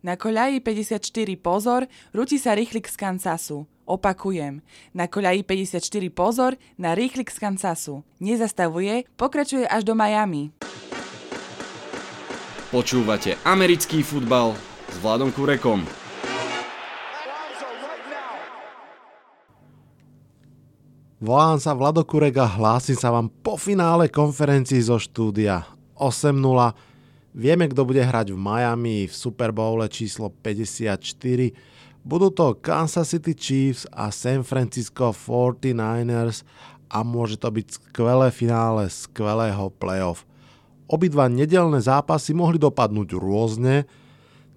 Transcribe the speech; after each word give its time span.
Na 0.00 0.16
koľaji 0.16 0.64
54 0.64 1.36
pozor, 1.36 1.84
rúti 2.16 2.40
sa 2.40 2.56
rýchlik 2.56 2.88
z 2.88 2.96
Kansasu. 2.96 3.68
Opakujem, 3.84 4.64
na 4.96 5.04
koľaji 5.12 5.44
54 5.44 6.08
pozor, 6.08 6.56
na 6.80 6.96
rýchlik 6.96 7.28
z 7.28 7.36
Kansasu. 7.36 8.00
Nezastavuje, 8.16 9.04
pokračuje 9.20 9.68
až 9.68 9.84
do 9.84 9.92
Miami. 9.92 10.56
Počúvate 12.72 13.36
americký 13.44 14.00
futbal 14.00 14.56
s 14.88 14.96
Vladom 15.04 15.28
Kurekom. 15.36 15.84
Volám 21.20 21.60
sa 21.60 21.76
Vlado 21.76 22.00
Kurek 22.08 22.40
a 22.40 22.48
hlásim 22.48 22.96
sa 22.96 23.12
vám 23.12 23.28
po 23.28 23.60
finále 23.60 24.08
konferencii 24.08 24.80
zo 24.80 24.96
štúdia 24.96 25.68
8.0 26.00 26.89
Vieme, 27.30 27.70
kto 27.70 27.86
bude 27.86 28.02
hrať 28.02 28.34
v 28.34 28.38
Miami 28.42 29.06
v 29.06 29.14
Super 29.14 29.54
Bowle 29.54 29.86
číslo 29.86 30.34
54. 30.34 30.98
Budú 32.02 32.26
to 32.34 32.58
Kansas 32.58 33.14
City 33.14 33.38
Chiefs 33.38 33.86
a 33.94 34.10
San 34.10 34.42
Francisco 34.42 35.14
49ers 35.14 36.42
a 36.90 37.06
môže 37.06 37.38
to 37.38 37.46
byť 37.54 37.66
skvelé 37.70 38.34
finále 38.34 38.90
skvelého 38.90 39.70
playoff. 39.78 40.26
Obidva 40.90 41.30
nedelné 41.30 41.78
zápasy 41.78 42.34
mohli 42.34 42.58
dopadnúť 42.58 43.14
rôzne. 43.14 43.86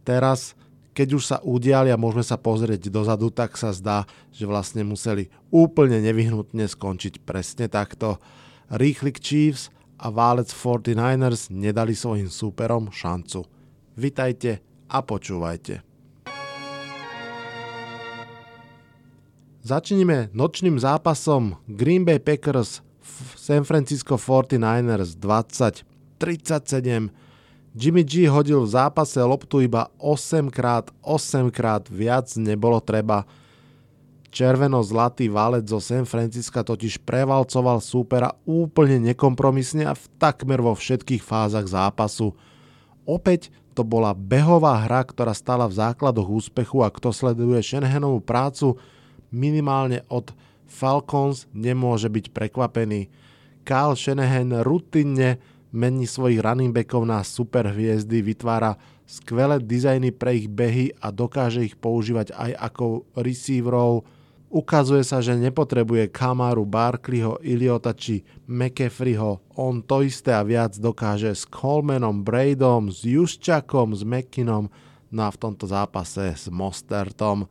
Teraz, 0.01 0.57
keď 0.97 1.07
už 1.13 1.23
sa 1.29 1.37
udiali 1.45 1.93
a 1.93 2.01
môžeme 2.01 2.25
sa 2.25 2.41
pozrieť 2.41 2.89
dozadu, 2.89 3.29
tak 3.29 3.53
sa 3.53 3.69
zdá, 3.69 4.09
že 4.33 4.49
vlastne 4.49 4.81
museli 4.81 5.29
úplne 5.53 6.01
nevyhnutne 6.01 6.65
skončiť 6.65 7.21
presne 7.21 7.69
takto. 7.69 8.17
Rýchlik 8.73 9.21
Chiefs 9.21 9.69
a 10.03 10.11
válec 10.11 10.51
49ers 10.51 11.47
nedali 11.47 11.95
svojim 11.95 12.27
súperom 12.27 12.91
šancu. 12.91 13.47
Vitajte 13.95 14.59
a 14.91 14.99
počúvajte. 14.99 15.79
Začneme 19.63 20.27
nočným 20.35 20.75
zápasom 20.75 21.55
Green 21.71 22.03
Bay 22.03 22.19
Packers 22.19 22.83
San 23.39 23.63
Francisco 23.63 24.19
49ers 24.19 25.15
20 25.15 25.87
37. 26.19 27.07
Jimmy 27.73 28.03
G 28.03 28.27
hodil 28.27 28.67
v 28.67 28.69
zápase 28.69 29.23
loptu 29.23 29.63
iba 29.63 29.87
8 29.97 30.51
krát, 30.51 30.91
8 30.99 31.47
krát 31.47 31.87
viac 31.87 32.27
nebolo 32.35 32.83
treba 32.83 33.23
Červeno-zlatý 34.33 35.29
valec 35.29 35.69
zo 35.69 35.77
San 35.77 36.09
Francisca 36.09 36.65
totiž 36.65 37.05
prevalcoval 37.05 37.77
súpera 37.77 38.33
úplne 38.49 38.97
nekompromisne 39.13 39.85
a 39.85 39.93
v 39.93 40.05
takmer 40.17 40.57
vo 40.57 40.73
všetkých 40.73 41.21
fázach 41.21 41.69
zápasu. 41.69 42.33
Opäť 43.05 43.53
to 43.77 43.85
bola 43.85 44.17
behová 44.17 44.81
hra, 44.89 45.05
ktorá 45.05 45.37
stala 45.37 45.69
v 45.69 45.77
základoch 45.77 46.25
úspechu 46.25 46.81
a 46.81 46.89
kto 46.89 47.13
sleduje 47.13 47.61
Shanahanovú 47.61 48.25
prácu 48.25 48.81
minimálne 49.29 50.01
od 50.09 50.33
Falcons 50.65 51.45
nemôže 51.53 52.09
byť 52.09 52.33
prekvapený. 52.33 53.13
Kyle 53.61 53.93
Shanahan 53.93 54.65
rutinne 54.65 55.37
mení 55.73 56.05
svojich 56.09 56.41
running 56.41 56.73
backov 56.73 57.05
na 57.05 57.21
superhviezdy, 57.21 58.25
vytvára 58.25 58.77
skvelé 59.05 59.61
dizajny 59.61 60.13
pre 60.13 60.41
ich 60.41 60.47
behy 60.49 60.93
a 61.01 61.09
dokáže 61.09 61.65
ich 61.65 61.77
používať 61.77 62.33
aj 62.33 62.51
ako 62.57 63.05
receiverov, 63.17 64.05
Ukazuje 64.53 65.01
sa, 65.01 65.17
že 65.17 65.33
nepotrebuje 65.33 66.13
Kamaru, 66.13 66.61
Barkleyho, 66.69 67.41
Iliota 67.41 67.89
či 67.89 68.21
McAfreeho. 68.45 69.41
On 69.57 69.81
to 69.81 70.05
isté 70.05 70.29
a 70.29 70.45
viac 70.45 70.77
dokáže 70.77 71.33
s 71.33 71.49
Colemanom, 71.49 72.21
Braidom, 72.21 72.93
s 72.93 73.01
Juščakom, 73.01 73.97
s 73.97 74.05
McKinnom, 74.05 74.69
no 75.09 75.21
a 75.25 75.33
v 75.33 75.41
tomto 75.41 75.65
zápase 75.65 76.37
s 76.37 76.53
Mostertom. 76.53 77.49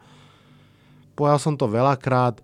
Pojal 1.18 1.42
som 1.42 1.58
to 1.58 1.66
veľakrát, 1.66 2.38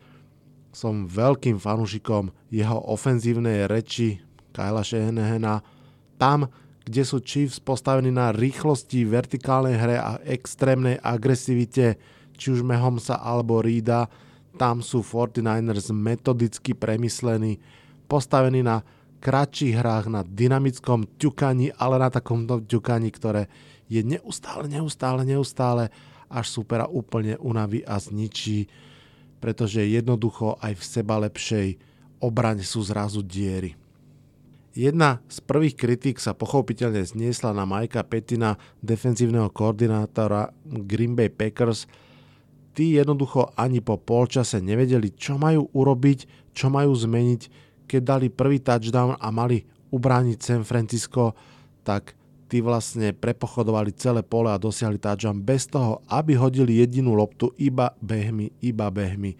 som 0.74 1.06
veľkým 1.06 1.62
fanúšikom 1.62 2.34
jeho 2.50 2.82
ofenzívnej 2.90 3.70
reči 3.70 4.18
Kyla 4.50 4.82
Shehenehena. 4.82 5.62
Tam, 6.18 6.50
kde 6.82 7.06
sú 7.06 7.22
Chiefs 7.22 7.62
postavení 7.62 8.10
na 8.10 8.34
rýchlosti, 8.34 9.06
vertikálnej 9.06 9.78
hre 9.78 9.96
a 10.02 10.18
extrémnej 10.26 10.98
agresivite, 10.98 11.94
či 12.34 12.50
už 12.50 12.66
Mehomsa 12.66 13.22
alebo 13.22 13.62
Rida, 13.62 14.10
tam 14.58 14.82
sú 14.82 15.06
49ers 15.06 15.94
metodicky 15.94 16.74
premyslení, 16.74 17.62
postavení 18.10 18.66
na 18.66 18.82
kratších 19.22 19.78
hrách, 19.78 20.10
na 20.10 20.26
dynamickom 20.26 21.06
ťukaní, 21.18 21.74
ale 21.78 22.02
na 22.02 22.10
takomto 22.10 22.58
ťukaní, 22.66 23.14
ktoré 23.14 23.46
je 23.86 24.02
neustále, 24.02 24.66
neustále, 24.66 25.22
neustále, 25.22 25.94
až 26.28 26.60
supera 26.60 26.84
úplne 26.90 27.40
unaví 27.40 27.86
a 27.86 27.96
zničí, 27.96 28.68
pretože 29.40 29.80
jednoducho 29.80 30.60
aj 30.60 30.76
v 30.76 30.84
seba 30.84 31.16
lepšej 31.24 31.80
obrane 32.20 32.66
sú 32.66 32.84
zrazu 32.84 33.24
diery. 33.24 33.78
Jedna 34.76 35.18
z 35.26 35.42
prvých 35.42 35.74
kritík 35.74 36.22
sa 36.22 36.36
pochopiteľne 36.36 37.02
zniesla 37.02 37.50
na 37.50 37.66
Majka 37.66 38.04
Petina, 38.06 38.60
defenzívneho 38.78 39.50
koordinátora 39.50 40.54
Green 40.62 41.18
Bay 41.18 41.32
Packers, 41.32 41.90
tí 42.78 42.94
jednoducho 42.94 43.50
ani 43.58 43.82
po 43.82 43.98
polčase 43.98 44.62
nevedeli, 44.62 45.10
čo 45.10 45.34
majú 45.34 45.66
urobiť, 45.74 46.54
čo 46.54 46.70
majú 46.70 46.94
zmeniť. 46.94 47.66
Keď 47.90 48.02
dali 48.06 48.30
prvý 48.30 48.62
touchdown 48.62 49.18
a 49.18 49.34
mali 49.34 49.66
ubrániť 49.90 50.38
San 50.38 50.62
Francisco, 50.62 51.34
tak 51.82 52.14
tí 52.46 52.62
vlastne 52.62 53.10
prepochodovali 53.10 53.90
celé 53.98 54.22
pole 54.22 54.54
a 54.54 54.62
dosiahli 54.62 55.02
touchdown 55.02 55.42
bez 55.42 55.66
toho, 55.66 56.06
aby 56.06 56.38
hodili 56.38 56.78
jedinú 56.78 57.18
loptu 57.18 57.50
iba 57.58 57.98
behmi, 57.98 58.54
iba 58.62 58.86
behmi. 58.94 59.34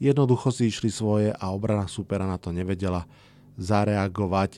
Jednoducho 0.00 0.48
si 0.48 0.72
išli 0.72 0.88
svoje 0.88 1.36
a 1.36 1.52
obrana 1.52 1.84
supera 1.84 2.24
na 2.24 2.40
to 2.40 2.48
nevedela 2.48 3.04
zareagovať. 3.60 4.56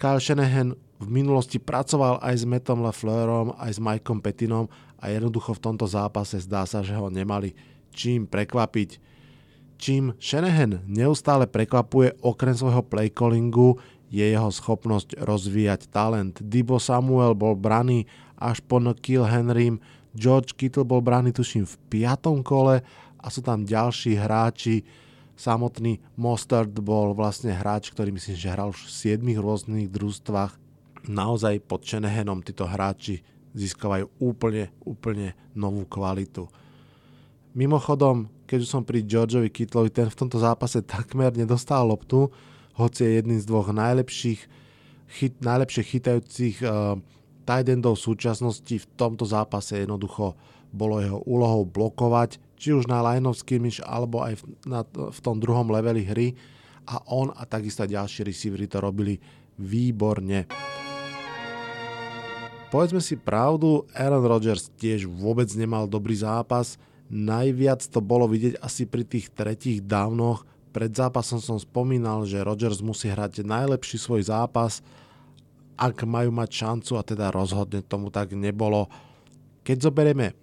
Kyle 0.00 0.16
Shanahan 0.16 0.72
v 1.00 1.08
minulosti 1.08 1.60
pracoval 1.60 2.24
aj 2.24 2.40
s 2.40 2.44
Metom 2.48 2.80
LaFleurom, 2.84 3.56
aj 3.60 3.76
s 3.76 3.80
Mikeom 3.80 4.24
Petinom 4.24 4.68
a 5.00 5.08
jednoducho 5.08 5.56
v 5.56 5.64
tomto 5.64 5.88
zápase 5.88 6.36
zdá 6.44 6.68
sa, 6.68 6.84
že 6.84 6.92
ho 6.92 7.08
nemali 7.08 7.56
čím 7.90 8.28
prekvapiť. 8.28 9.00
Čím 9.80 10.12
Shanahan 10.20 10.84
neustále 10.84 11.48
prekvapuje 11.48 12.20
okrem 12.20 12.52
svojho 12.52 12.84
playcallingu 12.84 13.80
je 14.12 14.26
jeho 14.26 14.50
schopnosť 14.52 15.16
rozvíjať 15.22 15.88
talent. 15.88 16.36
Dibo 16.42 16.76
Samuel 16.76 17.32
bol 17.32 17.56
braný 17.56 18.04
až 18.36 18.60
po 18.60 18.82
Kill 18.98 19.24
Henrym, 19.24 19.80
George 20.12 20.58
Kittle 20.58 20.84
bol 20.84 21.00
braný 21.00 21.30
tuším 21.30 21.64
v 21.64 21.78
piatom 21.86 22.42
kole 22.42 22.82
a 23.16 23.26
sú 23.30 23.40
tam 23.40 23.62
ďalší 23.62 24.18
hráči. 24.18 24.82
Samotný 25.38 26.02
Mostard 26.20 26.74
bol 26.84 27.16
vlastne 27.16 27.54
hráč, 27.54 27.88
ktorý 27.94 28.12
myslím, 28.12 28.36
že 28.36 28.52
hral 28.52 28.74
už 28.74 28.84
v 28.84 29.16
7 29.16 29.40
rôznych 29.40 29.88
družstvách. 29.88 30.58
Naozaj 31.08 31.64
pod 31.64 31.86
Shanahanom 31.86 32.44
títo 32.44 32.68
hráči 32.68 33.24
získavajú 33.54 34.06
úplne, 34.22 34.70
úplne 34.86 35.34
novú 35.54 35.86
kvalitu. 35.86 36.46
Mimochodom, 37.50 38.30
keď 38.46 38.60
som 38.62 38.86
pri 38.86 39.02
Georgeovi 39.02 39.50
Kittlovi, 39.50 39.90
ten 39.90 40.06
v 40.06 40.18
tomto 40.18 40.38
zápase 40.38 40.86
takmer 40.86 41.34
nedostal 41.34 41.82
loptu, 41.86 42.30
hoci 42.78 43.02
je 43.02 43.10
jedným 43.18 43.40
z 43.42 43.46
dvoch 43.50 43.74
najlepších, 43.74 44.40
chyt, 45.18 45.34
najlepšie 45.42 45.82
chytajúcich 45.82 46.62
uh, 46.62 46.94
tight 47.42 47.66
endov 47.66 47.98
súčasnosti 47.98 48.70
v 48.70 48.86
tomto 48.94 49.26
zápase 49.26 49.82
jednoducho 49.82 50.38
bolo 50.70 51.02
jeho 51.02 51.18
úlohou 51.26 51.66
blokovať, 51.66 52.38
či 52.54 52.70
už 52.70 52.86
na 52.86 53.02
line 53.02 53.26
of 53.26 53.34
skirmish 53.34 53.82
alebo 53.82 54.22
aj 54.22 54.38
v, 54.38 54.42
na, 54.70 54.86
v 54.86 55.18
tom 55.18 55.42
druhom 55.42 55.66
leveli 55.66 56.06
hry 56.06 56.28
a 56.86 57.02
on 57.10 57.34
a 57.34 57.42
takisto 57.50 57.82
ďalší 57.82 58.22
receivery 58.22 58.70
to 58.70 58.78
robili 58.78 59.18
výborne. 59.58 60.46
Povedzme 62.70 63.02
si 63.02 63.18
pravdu, 63.18 63.82
Aaron 63.98 64.22
Rodgers 64.22 64.70
tiež 64.78 65.10
vôbec 65.10 65.50
nemal 65.58 65.90
dobrý 65.90 66.14
zápas. 66.14 66.78
Najviac 67.10 67.82
to 67.90 67.98
bolo 67.98 68.30
vidieť 68.30 68.62
asi 68.62 68.86
pri 68.86 69.02
tých 69.02 69.26
tretích 69.34 69.82
dávnoch. 69.82 70.46
Pred 70.70 70.94
zápasom 70.94 71.42
som 71.42 71.58
spomínal, 71.58 72.22
že 72.30 72.38
Rodgers 72.46 72.78
musí 72.78 73.10
hrať 73.10 73.42
najlepší 73.42 73.98
svoj 73.98 74.30
zápas, 74.30 74.86
ak 75.74 76.06
majú 76.06 76.30
mať 76.30 76.50
šancu 76.62 76.92
a 76.94 77.02
teda 77.02 77.34
rozhodne 77.34 77.82
tomu 77.82 78.06
tak 78.06 78.38
nebolo. 78.38 78.86
Keď 79.66 79.90
zoberieme 79.90 80.38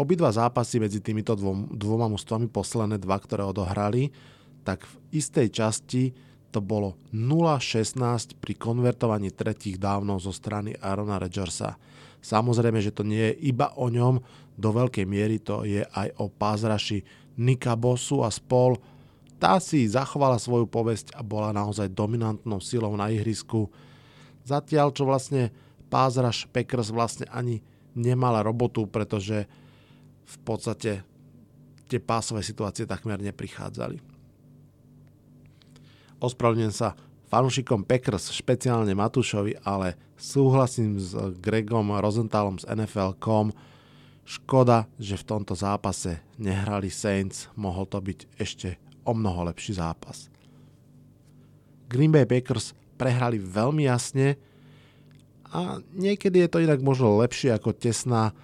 obidva 0.00 0.32
zápasy 0.32 0.80
medzi 0.80 1.04
týmito 1.04 1.36
dvom, 1.36 1.76
dvoma 1.76 2.08
mústvami, 2.08 2.48
posledné 2.48 2.96
dva, 3.04 3.20
ktoré 3.20 3.44
odohrali, 3.44 4.16
tak 4.64 4.88
v 4.88 5.20
istej 5.20 5.52
časti 5.52 6.16
to 6.56 6.64
bolo 6.64 6.96
0-16 7.12 8.40
pri 8.40 8.56
konvertovaní 8.56 9.28
tretích 9.28 9.76
dávnov 9.76 10.24
zo 10.24 10.32
strany 10.32 10.72
Arona 10.80 11.20
Rodgersa. 11.20 11.76
Samozrejme, 12.24 12.80
že 12.80 12.96
to 12.96 13.04
nie 13.04 13.20
je 13.20 13.52
iba 13.52 13.76
o 13.76 13.92
ňom, 13.92 14.16
do 14.56 14.72
veľkej 14.72 15.04
miery 15.04 15.36
to 15.36 15.68
je 15.68 15.84
aj 15.84 16.16
o 16.16 16.32
pázraši 16.32 17.04
Nika 17.36 17.76
Bossu 17.76 18.24
a 18.24 18.32
spol. 18.32 18.80
Tá 19.36 19.60
si 19.60 19.84
zachovala 19.84 20.40
svoju 20.40 20.64
povesť 20.64 21.12
a 21.12 21.20
bola 21.20 21.52
naozaj 21.52 21.92
dominantnou 21.92 22.64
silou 22.64 22.96
na 22.96 23.12
ihrisku. 23.12 23.68
Zatiaľ, 24.48 24.96
čo 24.96 25.04
vlastne 25.04 25.52
pázraš 25.92 26.48
Packers 26.48 26.88
vlastne 26.88 27.28
ani 27.28 27.60
nemala 27.92 28.40
robotu, 28.40 28.88
pretože 28.88 29.44
v 30.24 30.36
podstate 30.40 31.04
tie 31.84 32.00
pásové 32.00 32.40
situácie 32.40 32.88
takmer 32.88 33.20
neprichádzali. 33.20 34.15
Ospravedlňujem 36.16 36.72
sa 36.72 36.96
fanúšikom 37.28 37.84
Packers, 37.84 38.32
špeciálne 38.32 38.96
Matúšovi, 38.96 39.60
ale 39.60 40.00
súhlasím 40.16 40.96
s 40.96 41.12
Gregom 41.44 41.92
Rosenthalom 41.92 42.56
z 42.56 42.64
NFL.com. 42.72 43.52
Škoda, 44.26 44.88
že 44.98 45.20
v 45.20 45.28
tomto 45.28 45.54
zápase 45.54 46.24
nehrali 46.40 46.88
Saints, 46.90 47.52
mohol 47.54 47.86
to 47.86 48.00
byť 48.00 48.18
ešte 48.40 48.80
o 49.06 49.14
mnoho 49.14 49.52
lepší 49.52 49.78
zápas. 49.78 50.32
Green 51.86 52.10
Bay 52.10 52.26
Packers 52.26 52.74
prehrali 52.98 53.38
veľmi 53.38 53.86
jasne 53.86 54.34
a 55.52 55.78
niekedy 55.94 56.42
je 56.42 56.50
to 56.50 56.58
inak 56.58 56.82
možno 56.82 57.22
lepšie 57.22 57.54
ako 57.54 57.70
tesná 57.76 58.34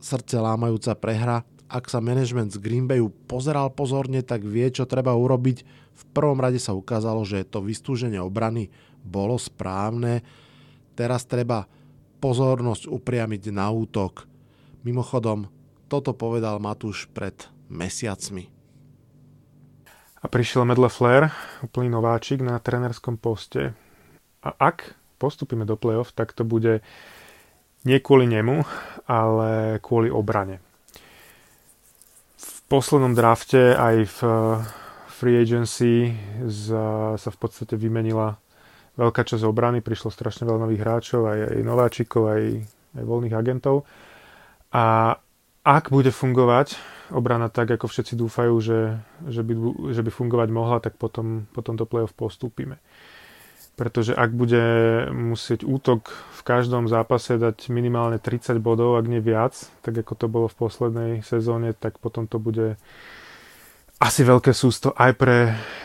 srdce 0.00 0.40
lámajúca 0.40 0.96
prehra. 0.96 1.44
Ak 1.68 1.92
sa 1.92 2.00
management 2.00 2.56
z 2.56 2.62
Green 2.62 2.88
Bayu 2.88 3.12
pozeral 3.28 3.68
pozorne, 3.72 4.24
tak 4.24 4.46
vie, 4.46 4.70
čo 4.72 4.88
treba 4.88 5.12
urobiť. 5.12 5.83
V 5.94 6.02
prvom 6.10 6.38
rade 6.42 6.58
sa 6.58 6.74
ukázalo, 6.74 7.22
že 7.22 7.46
to 7.46 7.62
vystúženie 7.62 8.18
obrany 8.18 8.70
bolo 9.04 9.38
správne. 9.38 10.26
Teraz 10.98 11.26
treba 11.26 11.70
pozornosť 12.18 12.90
upriamiť 12.90 13.52
na 13.54 13.70
útok. 13.70 14.26
Mimochodom, 14.82 15.46
toto 15.86 16.16
povedal 16.16 16.58
Matúš 16.58 17.06
pred 17.12 17.34
mesiacmi. 17.68 18.48
A 20.24 20.26
prišiel 20.26 20.64
Medle 20.64 20.88
Flair, 20.88 21.28
úplný 21.60 21.92
nováčik 21.92 22.40
na 22.40 22.56
trenerskom 22.56 23.20
poste. 23.20 23.76
A 24.40 24.56
ak 24.56 24.96
postupíme 25.20 25.68
do 25.68 25.76
play-off, 25.76 26.16
tak 26.16 26.32
to 26.32 26.48
bude 26.48 26.80
nie 27.84 28.00
kvôli 28.00 28.24
nemu, 28.24 28.64
ale 29.04 29.76
kvôli 29.84 30.08
obrane. 30.08 30.64
V 32.40 32.52
poslednom 32.72 33.12
drafte 33.12 33.76
aj 33.76 33.96
v 34.08 34.18
free 35.14 35.38
agency 35.38 36.10
sa 36.50 37.16
v 37.16 37.38
podstate 37.38 37.78
vymenila 37.78 38.34
veľká 38.98 39.22
časť 39.26 39.42
obrany, 39.46 39.82
prišlo 39.82 40.10
strašne 40.10 40.46
veľa 40.46 40.66
nových 40.66 40.82
hráčov, 40.82 41.26
aj, 41.26 41.38
aj 41.54 41.60
nováčikov, 41.62 42.22
aj, 42.30 42.42
aj 42.98 43.04
voľných 43.06 43.34
agentov. 43.34 43.86
A 44.74 45.16
ak 45.64 45.90
bude 45.90 46.10
fungovať 46.10 46.76
obrana 47.14 47.48
tak, 47.48 47.74
ako 47.74 47.86
všetci 47.86 48.14
dúfajú, 48.18 48.54
že, 48.60 48.80
že, 49.30 49.42
by, 49.42 49.54
že 49.94 50.02
by 50.02 50.10
fungovať 50.10 50.48
mohla, 50.50 50.78
tak 50.82 50.98
potom, 50.98 51.46
potom 51.54 51.78
do 51.78 51.86
play-off 51.86 52.14
postúpime. 52.14 52.82
Pretože 53.74 54.14
ak 54.14 54.30
bude 54.30 54.62
musieť 55.10 55.66
útok 55.66 56.14
v 56.14 56.40
každom 56.46 56.86
zápase 56.86 57.34
dať 57.34 57.74
minimálne 57.74 58.22
30 58.22 58.62
bodov, 58.62 58.94
ak 58.94 59.10
nie 59.10 59.18
viac, 59.18 59.58
tak 59.82 59.98
ako 59.98 60.12
to 60.14 60.26
bolo 60.30 60.46
v 60.46 60.58
poslednej 60.58 61.12
sezóne, 61.26 61.74
tak 61.74 61.98
potom 61.98 62.30
to 62.30 62.38
bude 62.38 62.78
asi 64.00 64.20
veľké 64.26 64.50
sústo 64.50 64.90
aj 64.94 65.12
pre, 65.14 65.38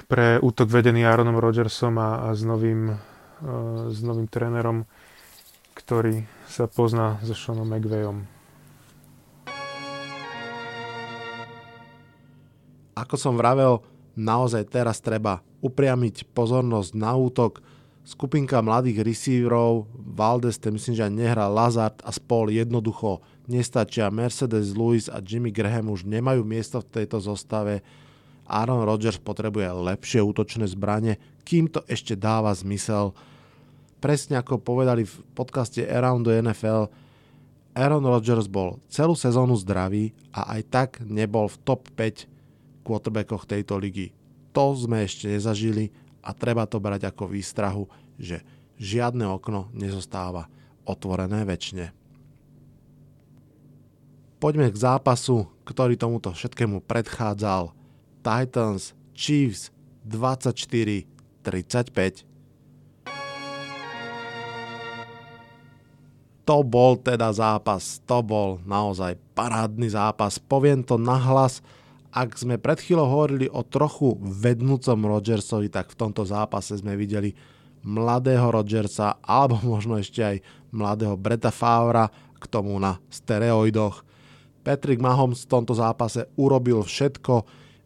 pre 0.10 0.42
útok 0.42 0.70
vedený 0.70 1.06
Aaronom 1.06 1.38
Rodgersom 1.38 1.98
a, 2.02 2.30
a 2.30 2.36
s, 2.36 2.42
novým, 2.42 2.90
uh, 2.92 3.90
novým 4.02 4.26
trénerom, 4.26 4.84
ktorý 5.78 6.26
sa 6.50 6.66
pozná 6.66 7.22
so 7.22 7.38
Seanom 7.38 7.70
McVayom. 7.70 8.26
Ako 13.00 13.16
som 13.16 13.40
vravel, 13.40 13.80
naozaj 14.20 14.68
teraz 14.68 15.00
treba 15.00 15.40
upriamiť 15.64 16.28
pozornosť 16.36 16.92
na 17.00 17.16
útok. 17.16 17.64
Skupinka 18.04 18.60
mladých 18.60 19.08
receiverov, 19.08 19.88
Valdes, 19.96 20.60
ten 20.60 20.76
myslím, 20.76 20.98
že 20.98 21.06
aj 21.08 21.14
nehrá 21.14 21.46
Lazard 21.48 21.96
a 22.04 22.12
spol 22.12 22.52
jednoducho 22.52 23.24
nestačia. 23.50 24.14
Mercedes 24.14 24.78
Lewis 24.78 25.10
a 25.10 25.20
Jimmy 25.20 25.50
Graham 25.50 25.90
už 25.90 26.06
nemajú 26.06 26.46
miesto 26.46 26.80
v 26.80 27.02
tejto 27.02 27.18
zostave. 27.20 27.82
Aaron 28.50 28.86
Rodgers 28.86 29.22
potrebuje 29.22 29.70
lepšie 29.70 30.22
útočné 30.26 30.66
zbranie, 30.70 31.18
kým 31.46 31.70
to 31.70 31.82
ešte 31.86 32.18
dáva 32.18 32.54
zmysel. 32.54 33.14
Presne 34.00 34.40
ako 34.40 34.62
povedali 34.62 35.06
v 35.06 35.16
podcaste 35.36 35.86
Around 35.86 36.26
the 36.26 36.34
NFL, 36.46 36.90
Aaron 37.78 38.02
Rodgers 38.02 38.50
bol 38.50 38.82
celú 38.90 39.14
sezónu 39.14 39.54
zdravý 39.60 40.12
a 40.34 40.58
aj 40.58 40.62
tak 40.68 40.90
nebol 41.06 41.46
v 41.46 41.58
top 41.62 41.86
5 41.94 42.26
quarterbackoch 42.82 43.46
tejto 43.46 43.78
ligy. 43.78 44.10
To 44.58 44.74
sme 44.74 45.06
ešte 45.06 45.30
nezažili 45.30 45.94
a 46.26 46.34
treba 46.34 46.66
to 46.66 46.82
brať 46.82 47.06
ako 47.14 47.30
výstrahu, 47.30 47.86
že 48.18 48.42
žiadne 48.82 49.30
okno 49.30 49.70
nezostáva 49.78 50.50
otvorené 50.90 51.46
väčšine. 51.46 51.99
Poďme 54.40 54.72
k 54.72 54.80
zápasu, 54.80 55.52
ktorý 55.68 56.00
tomuto 56.00 56.32
všetkému 56.32 56.88
predchádzal. 56.88 57.76
Titans 58.24 58.96
Chiefs 59.12 59.68
24-35. 60.08 62.24
To 66.48 66.64
bol 66.64 66.96
teda 67.04 67.36
zápas, 67.36 68.00
to 68.08 68.24
bol 68.24 68.64
naozaj 68.64 69.20
parádny 69.36 69.92
zápas. 69.92 70.40
Poviem 70.40 70.88
to 70.88 70.96
nahlas, 70.96 71.60
ak 72.16 72.40
sme 72.40 72.56
pred 72.56 72.80
chvíľou 72.80 73.12
hovorili 73.12 73.52
o 73.52 73.60
trochu 73.68 74.16
vednúcom 74.24 75.20
Rodgersovi, 75.20 75.68
tak 75.68 75.92
v 75.92 76.00
tomto 76.00 76.24
zápase 76.24 76.80
sme 76.80 76.96
videli 76.96 77.36
mladého 77.84 78.56
Rodgersa 78.56 79.20
alebo 79.20 79.60
možno 79.76 80.00
ešte 80.00 80.24
aj 80.24 80.40
mladého 80.72 81.20
Breta 81.20 81.52
Favra 81.52 82.08
k 82.40 82.48
tomu 82.48 82.80
na 82.80 83.04
stereoidoch. 83.12 84.08
Patrick 84.62 85.00
Mahomes 85.00 85.48
v 85.48 85.52
tomto 85.52 85.74
zápase 85.76 86.28
urobil 86.36 86.84
všetko. 86.84 87.44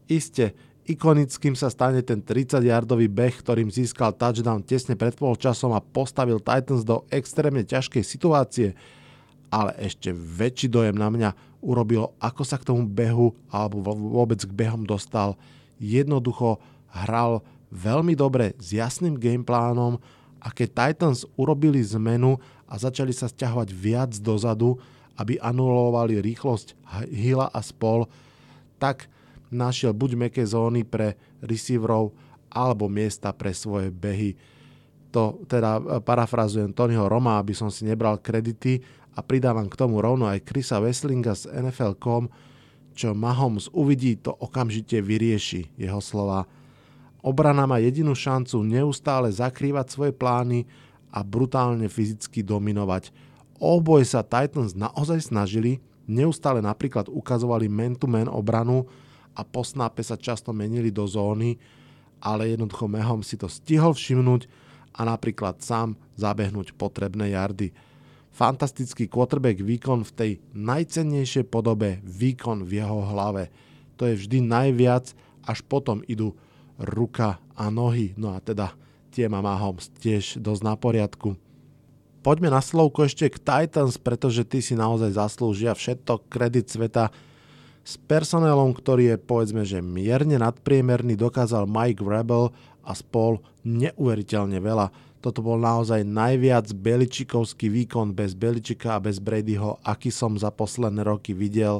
Iste 0.10 0.58
ikonickým 0.84 1.56
sa 1.56 1.72
stane 1.72 2.04
ten 2.04 2.20
30-yardový 2.20 3.08
beh, 3.08 3.40
ktorým 3.40 3.72
získal 3.72 4.12
touchdown 4.12 4.64
tesne 4.64 5.00
pred 5.00 5.16
polčasom 5.16 5.72
a 5.72 5.84
postavil 5.84 6.44
Titans 6.44 6.84
do 6.84 7.08
extrémne 7.08 7.64
ťažkej 7.64 8.04
situácie. 8.04 8.75
Ale 9.54 9.72
ešte 9.80 10.12
väčší 10.12 10.68
dojem 10.68 10.98
na 10.98 11.08
mňa 11.08 11.30
urobilo, 11.64 12.18
ako 12.20 12.44
sa 12.44 12.60
k 12.60 12.68
tomu 12.68 12.84
behu 12.90 13.31
alebo 13.48 13.96
vôbec 13.96 14.42
k 14.44 14.52
behom 14.52 14.84
dostal. 14.84 15.40
Jednoducho 15.80 16.60
hral 16.92 17.46
veľmi 17.72 18.14
dobre 18.14 18.54
s 18.60 18.75
jasným 18.75 19.16
gameplánom 19.16 19.98
a 20.44 20.52
keď 20.52 20.70
Titans 20.75 21.24
urobili 21.40 21.80
zmenu 21.96 22.36
a 22.68 22.74
začali 22.75 23.16
sa 23.16 23.31
stiahovať 23.31 23.70
viac 23.72 24.12
dozadu, 24.20 24.81
aby 25.24 25.40
anulovali 25.40 26.20
rýchlosť 26.20 26.75
Hila 27.08 27.48
a 27.48 27.60
spol, 27.63 28.12
tak 28.75 29.08
našiel 29.48 29.96
buď 29.96 30.27
meké 30.27 30.44
zóny 30.44 30.84
pre 30.84 31.15
receiverov 31.39 32.12
alebo 32.51 32.92
miesta 32.92 33.32
pre 33.32 33.56
svoje 33.56 33.88
behy. 33.89 34.36
To 35.15 35.39
teda 35.48 35.80
e, 35.80 35.82
parafrazujem 36.03 36.75
Tonyho 36.75 37.08
Roma, 37.08 37.39
aby 37.39 37.56
som 37.56 37.72
si 37.72 37.88
nebral 37.88 38.20
kredity, 38.20 38.84
a 39.13 39.20
pridávam 39.22 39.70
k 39.70 39.77
tomu 39.77 40.01
rovno 40.01 40.25
aj 40.25 40.42
Chrisa 40.46 40.82
Wesslinga 40.82 41.38
z 41.38 41.50
NFL.com, 41.53 42.30
čo 42.94 43.13
Mahomes 43.13 43.70
uvidí, 43.74 44.18
to 44.18 44.34
okamžite 44.34 45.01
vyrieši 45.01 45.70
jeho 45.77 46.01
slova. 46.01 46.46
Obrana 47.24 47.65
má 47.70 47.80
jedinú 47.80 48.13
šancu 48.13 48.62
neustále 48.65 49.32
zakrývať 49.32 49.94
svoje 49.94 50.13
plány 50.13 50.65
a 51.13 51.22
brutálne 51.22 51.88
fyzicky 51.88 52.42
dominovať. 52.42 53.13
Oboje 53.63 54.12
sa 54.12 54.27
Titans 54.27 54.75
naozaj 54.75 55.32
snažili, 55.32 55.79
neustále 56.03 56.60
napríklad 56.60 57.08
ukazovali 57.08 57.72
man-to-man 57.72 58.27
obranu 58.27 58.84
a 59.32 59.48
po 59.48 59.63
snape 59.63 60.03
sa 60.03 60.20
často 60.20 60.51
menili 60.51 60.91
do 60.91 61.08
zóny, 61.08 61.55
ale 62.20 62.51
jednoducho 62.51 62.91
Mehom 62.91 63.24
si 63.24 63.39
to 63.39 63.48
stihol 63.48 63.96
všimnúť 63.96 64.51
a 65.00 65.08
napríklad 65.08 65.63
sám 65.63 65.96
zabehnúť 66.20 66.75
potrebné 66.75 67.32
jardy 67.32 67.72
fantastický 68.34 69.05
quarterback 69.05 69.62
výkon 69.62 70.01
v 70.01 70.12
tej 70.12 70.32
najcennejšej 70.58 71.46
podobe, 71.53 72.01
výkon 72.01 72.65
v 72.65 72.82
jeho 72.82 73.05
hlave. 73.13 73.53
To 74.01 74.10
je 74.10 74.17
vždy 74.17 74.41
najviac, 74.41 75.13
až 75.46 75.62
potom 75.62 76.01
idú 76.10 76.34
ruka 76.82 77.38
a 77.53 77.70
nohy. 77.70 78.17
No 78.17 78.34
a 78.34 78.41
teda 78.41 78.74
tie 79.13 79.29
má 79.29 79.46
Mahomes 79.46 79.93
tiež 80.01 80.41
dosť 80.41 80.62
na 80.65 80.74
poriadku. 80.74 81.38
Poďme 82.24 82.56
na 82.56 82.63
slovko 82.63 83.03
ešte 83.03 83.27
k 83.27 83.36
Titans, 83.36 84.00
pretože 84.00 84.48
ty 84.48 84.63
si 84.63 84.80
naozaj 84.80 85.20
zaslúžia 85.20 85.75
všetko 85.75 86.32
kredit 86.32 86.72
sveta. 86.72 87.12
S 87.84 88.00
personelom, 88.00 88.72
ktorý 88.72 89.12
je 89.12 89.18
povedzme, 89.20 89.68
že 89.68 89.84
mierne 89.84 90.39
nadpriemerný, 90.39 91.20
dokázal 91.20 91.68
Mike 91.68 92.00
Rebel 92.00 92.56
a 92.88 92.96
spol 92.96 93.44
neuveriteľne 93.68 94.63
veľa 94.63 94.88
toto 95.24 95.39
bol 95.39 95.56
naozaj 95.56 96.03
najviac 96.03 96.68
Beličikovský 96.75 97.72
výkon 97.72 98.12
bez 98.12 98.36
Beličika 98.36 99.00
a 99.00 99.03
bez 99.03 99.24
Bradyho, 99.24 99.80
aký 99.80 100.12
som 100.12 100.36
za 100.36 100.51
posledné 100.51 101.08
roky 101.08 101.32
videl. 101.32 101.80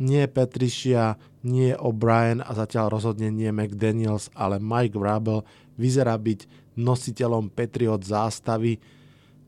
Nie 0.00 0.24
Patricia, 0.24 1.20
nie 1.44 1.76
O'Brien 1.76 2.40
a 2.40 2.56
zatiaľ 2.56 2.96
rozhodne 2.96 3.28
nie 3.28 3.52
McDaniels, 3.52 4.32
ale 4.32 4.56
Mike 4.56 4.96
Rabel 4.96 5.44
vyzerá 5.76 6.16
byť 6.16 6.72
nositeľom 6.80 7.52
Patriot 7.52 8.00
zástavy 8.08 8.80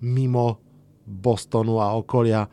mimo 0.03 0.59
Bostonu 1.07 1.79
a 1.79 1.95
okolia. 1.95 2.47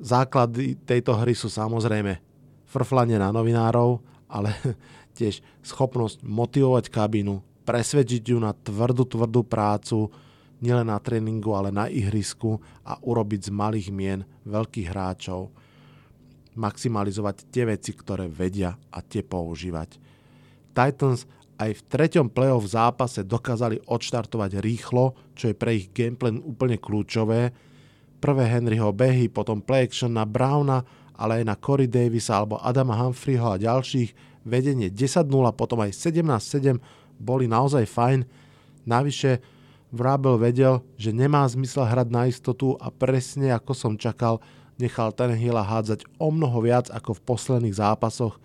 Základy 0.00 0.76
tejto 0.84 1.16
hry 1.16 1.32
sú 1.32 1.48
samozrejme 1.48 2.20
frflanie 2.68 3.16
na 3.16 3.32
novinárov, 3.32 4.00
ale 4.28 4.52
tiež 5.18 5.40
schopnosť 5.64 6.24
motivovať 6.24 6.90
kabínu, 6.92 7.40
presvedčiť 7.64 8.22
ju 8.34 8.38
na 8.40 8.52
tvrdú, 8.52 9.08
tvrdú 9.08 9.46
prácu, 9.46 10.12
nielen 10.64 10.88
na 10.88 10.98
tréningu, 11.00 11.52
ale 11.52 11.68
na 11.68 11.88
ihrisku 11.92 12.60
a 12.84 12.96
urobiť 13.00 13.48
z 13.48 13.50
malých 13.52 13.88
mien 13.92 14.20
veľkých 14.48 14.88
hráčov. 14.90 15.52
Maximalizovať 16.54 17.50
tie 17.50 17.64
veci, 17.66 17.92
ktoré 17.92 18.30
vedia 18.30 18.78
a 18.90 18.98
tie 19.02 19.20
používať. 19.20 19.98
Titans 20.74 21.26
aj 21.54 21.70
v 21.70 21.84
treťom 21.86 22.26
playoff 22.30 22.66
zápase 22.66 23.22
dokázali 23.22 23.82
odštartovať 23.86 24.58
rýchlo, 24.58 25.14
čo 25.34 25.50
je 25.50 25.54
pre 25.54 25.76
ich 25.76 25.90
gameplay 25.90 26.34
úplne 26.34 26.78
kľúčové. 26.78 27.50
Prvé 28.22 28.44
Henryho 28.48 28.94
behy, 28.94 29.28
potom 29.28 29.60
play 29.60 29.84
action 29.84 30.14
na 30.14 30.24
Browna, 30.24 30.86
ale 31.14 31.42
aj 31.42 31.44
na 31.44 31.54
Corey 31.58 31.90
Davisa 31.90 32.40
alebo 32.40 32.58
Adama 32.62 32.96
Humphreyho 32.96 33.54
a 33.54 33.60
ďalších. 33.60 34.42
Vedenie 34.46 34.88
10-0, 34.88 35.28
potom 35.56 35.82
aj 35.84 35.92
17-7 35.92 36.78
boli 37.20 37.46
naozaj 37.46 37.84
fajn. 37.86 38.24
Navyše 38.84 39.40
Vrabel 39.94 40.42
vedel, 40.42 40.82
že 40.98 41.14
nemá 41.14 41.46
zmysel 41.46 41.86
hrať 41.86 42.08
na 42.10 42.26
istotu 42.26 42.74
a 42.82 42.90
presne 42.90 43.54
ako 43.54 43.72
som 43.78 43.94
čakal, 43.94 44.42
nechal 44.74 45.14
Hilla 45.14 45.62
hádzať 45.62 46.02
o 46.18 46.34
mnoho 46.34 46.58
viac 46.66 46.90
ako 46.90 47.14
v 47.14 47.24
posledných 47.30 47.78
zápasoch. 47.78 48.42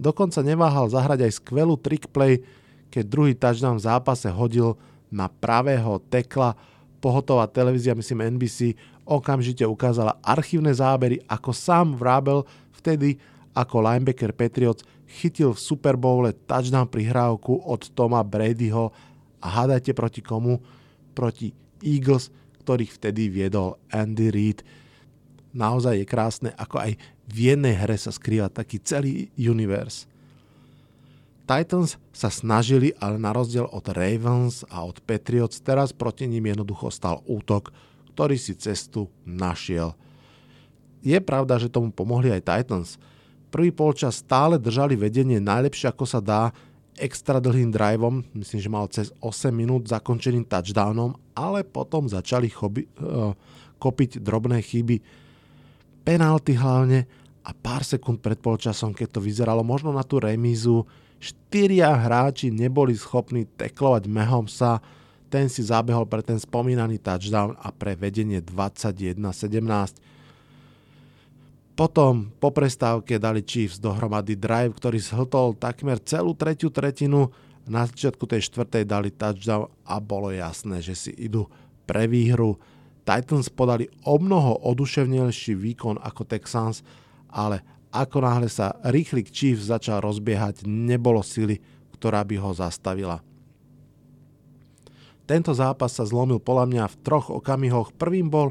Dokonca 0.00 0.40
neváhal 0.40 0.88
zahrať 0.88 1.28
aj 1.28 1.36
skvelú 1.36 1.76
trick 1.76 2.08
play, 2.08 2.40
keď 2.88 3.04
druhý 3.04 3.36
touchdown 3.36 3.76
v 3.76 3.84
zápase 3.84 4.32
hodil 4.32 4.80
na 5.10 5.26
pravého 5.28 5.98
tekla. 6.08 6.54
Pohotová 7.02 7.50
televízia, 7.50 7.98
myslím 7.98 8.38
NBC, 8.38 8.78
okamžite 9.04 9.66
ukázala 9.66 10.16
archívne 10.22 10.70
zábery, 10.70 11.18
ako 11.26 11.50
sám 11.50 11.98
Vrabel 11.98 12.46
vtedy 12.70 13.18
ako 13.50 13.82
linebacker 13.82 14.30
Patriots 14.30 14.86
chytil 15.10 15.50
v 15.50 15.58
Super 15.58 15.98
Bowle 15.98 16.32
touchdown 16.46 16.86
prihrávku 16.86 17.66
od 17.66 17.90
Toma 17.92 18.22
Bradyho 18.22 18.94
a 19.42 19.46
hádajte 19.50 19.90
proti 19.90 20.22
komu? 20.22 20.62
Proti 21.10 21.50
Eagles, 21.82 22.30
ktorých 22.62 22.94
vtedy 22.94 23.26
viedol 23.26 23.74
Andy 23.90 24.30
Reid. 24.30 24.62
Naozaj 25.50 25.98
je 25.98 26.06
krásne, 26.06 26.50
ako 26.54 26.78
aj 26.78 26.94
v 27.26 27.36
jednej 27.54 27.74
hre 27.74 27.98
sa 27.98 28.14
skrýva 28.14 28.46
taký 28.46 28.78
celý 28.78 29.34
univerz. 29.34 30.09
Titans 31.50 31.98
sa 32.14 32.30
snažili, 32.30 32.94
ale 33.02 33.18
na 33.18 33.34
rozdiel 33.34 33.66
od 33.66 33.82
Ravens 33.90 34.62
a 34.70 34.86
od 34.86 35.02
Patriots 35.02 35.58
teraz 35.58 35.90
proti 35.90 36.30
ním 36.30 36.46
jednoducho 36.46 36.94
stal 36.94 37.26
útok, 37.26 37.74
ktorý 38.14 38.38
si 38.38 38.54
cestu 38.54 39.10
našiel. 39.26 39.98
Je 41.02 41.18
pravda, 41.18 41.58
že 41.58 41.66
tomu 41.66 41.90
pomohli 41.90 42.30
aj 42.30 42.46
Titans. 42.46 43.02
Prvý 43.50 43.74
polčas 43.74 44.22
stále 44.22 44.62
držali 44.62 44.94
vedenie 44.94 45.42
najlepšie 45.42 45.90
ako 45.90 46.06
sa 46.06 46.22
dá, 46.22 46.54
extra 46.94 47.42
dlhým 47.42 47.74
driveom, 47.74 48.22
myslím, 48.38 48.60
že 48.62 48.70
mal 48.70 48.86
cez 48.86 49.10
8 49.18 49.50
minút 49.50 49.90
zakončeným 49.90 50.46
touchdownom, 50.46 51.18
ale 51.34 51.66
potom 51.66 52.06
začali 52.06 52.46
chobi, 52.46 52.86
uh, 53.02 53.34
kopiť 53.80 54.22
drobné 54.22 54.62
chyby, 54.62 55.02
penalty 56.06 56.54
hlavne 56.54 57.10
a 57.42 57.50
pár 57.56 57.82
sekúnd 57.82 58.22
pred 58.22 58.38
polčasom, 58.38 58.94
keď 58.94 59.18
to 59.18 59.20
vyzeralo 59.24 59.66
možno 59.66 59.90
na 59.90 60.04
tú 60.06 60.22
remízu, 60.22 60.86
štyria 61.20 61.94
hráči 61.94 62.48
neboli 62.50 62.96
schopní 62.96 63.44
teklovať 63.44 64.08
Mahomesa, 64.08 64.80
ten 65.30 65.46
si 65.46 65.62
zabehol 65.62 66.10
pre 66.10 66.26
ten 66.26 66.40
spomínaný 66.42 66.98
touchdown 66.98 67.54
a 67.60 67.70
pre 67.70 67.94
vedenie 67.94 68.42
21-17 68.42 70.10
potom 71.80 72.28
po 72.36 72.52
prestávke 72.52 73.16
dali 73.16 73.40
Chiefs 73.40 73.80
dohromady 73.80 74.36
drive, 74.36 74.76
ktorý 74.76 75.00
zhltol 75.00 75.56
takmer 75.56 75.96
celú 76.04 76.36
tretiu 76.36 76.68
tretinu. 76.68 77.32
Na 77.64 77.88
začiatku 77.88 78.28
tej 78.28 78.52
štvrtej 78.52 78.84
dali 78.84 79.08
touchdown 79.08 79.64
a 79.88 79.96
bolo 79.96 80.28
jasné, 80.28 80.84
že 80.84 80.92
si 80.92 81.10
idú 81.16 81.48
pre 81.88 82.04
výhru. 82.04 82.60
Titans 83.08 83.48
podali 83.48 83.88
o 84.04 84.20
mnoho 84.20 84.60
oduševnejší 84.60 85.56
výkon 85.56 85.96
ako 86.04 86.28
Texans, 86.28 86.84
ale 87.32 87.64
ako 87.90 88.22
náhle 88.22 88.46
sa 88.46 88.78
rýchlik 88.86 89.34
Chiefs 89.34 89.66
začal 89.70 90.02
rozbiehať, 90.02 90.66
nebolo 90.66 91.22
sily, 91.22 91.58
ktorá 91.98 92.22
by 92.22 92.36
ho 92.38 92.50
zastavila. 92.54 93.18
Tento 95.26 95.54
zápas 95.54 95.94
sa 95.94 96.02
zlomil 96.02 96.42
podľa 96.42 96.66
mňa 96.66 96.84
v 96.90 96.98
troch 97.06 97.30
okamihoch. 97.30 97.94
Prvým 97.94 98.26
bol 98.26 98.50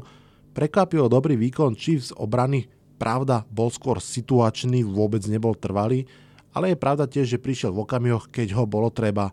prekvapivo 0.56 1.12
dobrý 1.12 1.36
výkon 1.36 1.76
Chiefs 1.76 2.12
obrany 2.16 2.68
Pravda, 3.00 3.48
bol 3.48 3.72
skôr 3.72 3.96
situačný, 3.96 4.84
vôbec 4.84 5.24
nebol 5.24 5.56
trvalý, 5.56 6.04
ale 6.52 6.76
je 6.76 6.76
pravda 6.76 7.08
tiež, 7.08 7.32
že 7.32 7.40
prišiel 7.40 7.72
v 7.72 7.88
okamihoch, 7.88 8.28
keď 8.28 8.52
ho 8.60 8.68
bolo 8.68 8.92
treba. 8.92 9.32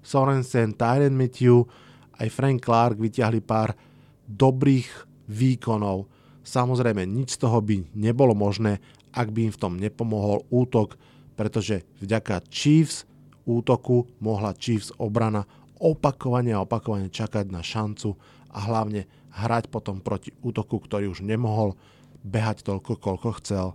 Sorensen, 0.00 0.72
Tyron 0.72 1.12
Matthew, 1.12 1.68
aj 2.16 2.32
Frank 2.32 2.64
Clark 2.64 2.96
vyťahli 2.96 3.44
pár 3.44 3.76
dobrých 4.24 4.88
výkonov. 5.28 6.08
Samozrejme, 6.48 7.04
nič 7.04 7.36
z 7.36 7.44
toho 7.44 7.60
by 7.60 7.92
nebolo 7.92 8.32
možné, 8.32 8.80
ak 9.14 9.30
by 9.30 9.48
im 9.48 9.52
v 9.54 9.60
tom 9.62 9.74
nepomohol 9.78 10.42
útok, 10.50 10.98
pretože 11.38 11.86
vďaka 12.02 12.42
Chiefs 12.50 13.06
útoku 13.46 14.10
mohla 14.18 14.52
Chiefs 14.58 14.90
obrana 14.98 15.46
opakovane 15.78 16.54
a 16.54 16.62
opakovane 16.62 17.10
čakať 17.10 17.50
na 17.50 17.62
šancu 17.62 18.18
a 18.50 18.58
hlavne 18.66 19.06
hrať 19.34 19.70
potom 19.70 19.98
proti 19.98 20.30
útoku, 20.42 20.78
ktorý 20.78 21.10
už 21.10 21.26
nemohol 21.26 21.74
behať 22.22 22.64
toľko, 22.64 22.98
koľko 23.02 23.30
chcel. 23.42 23.66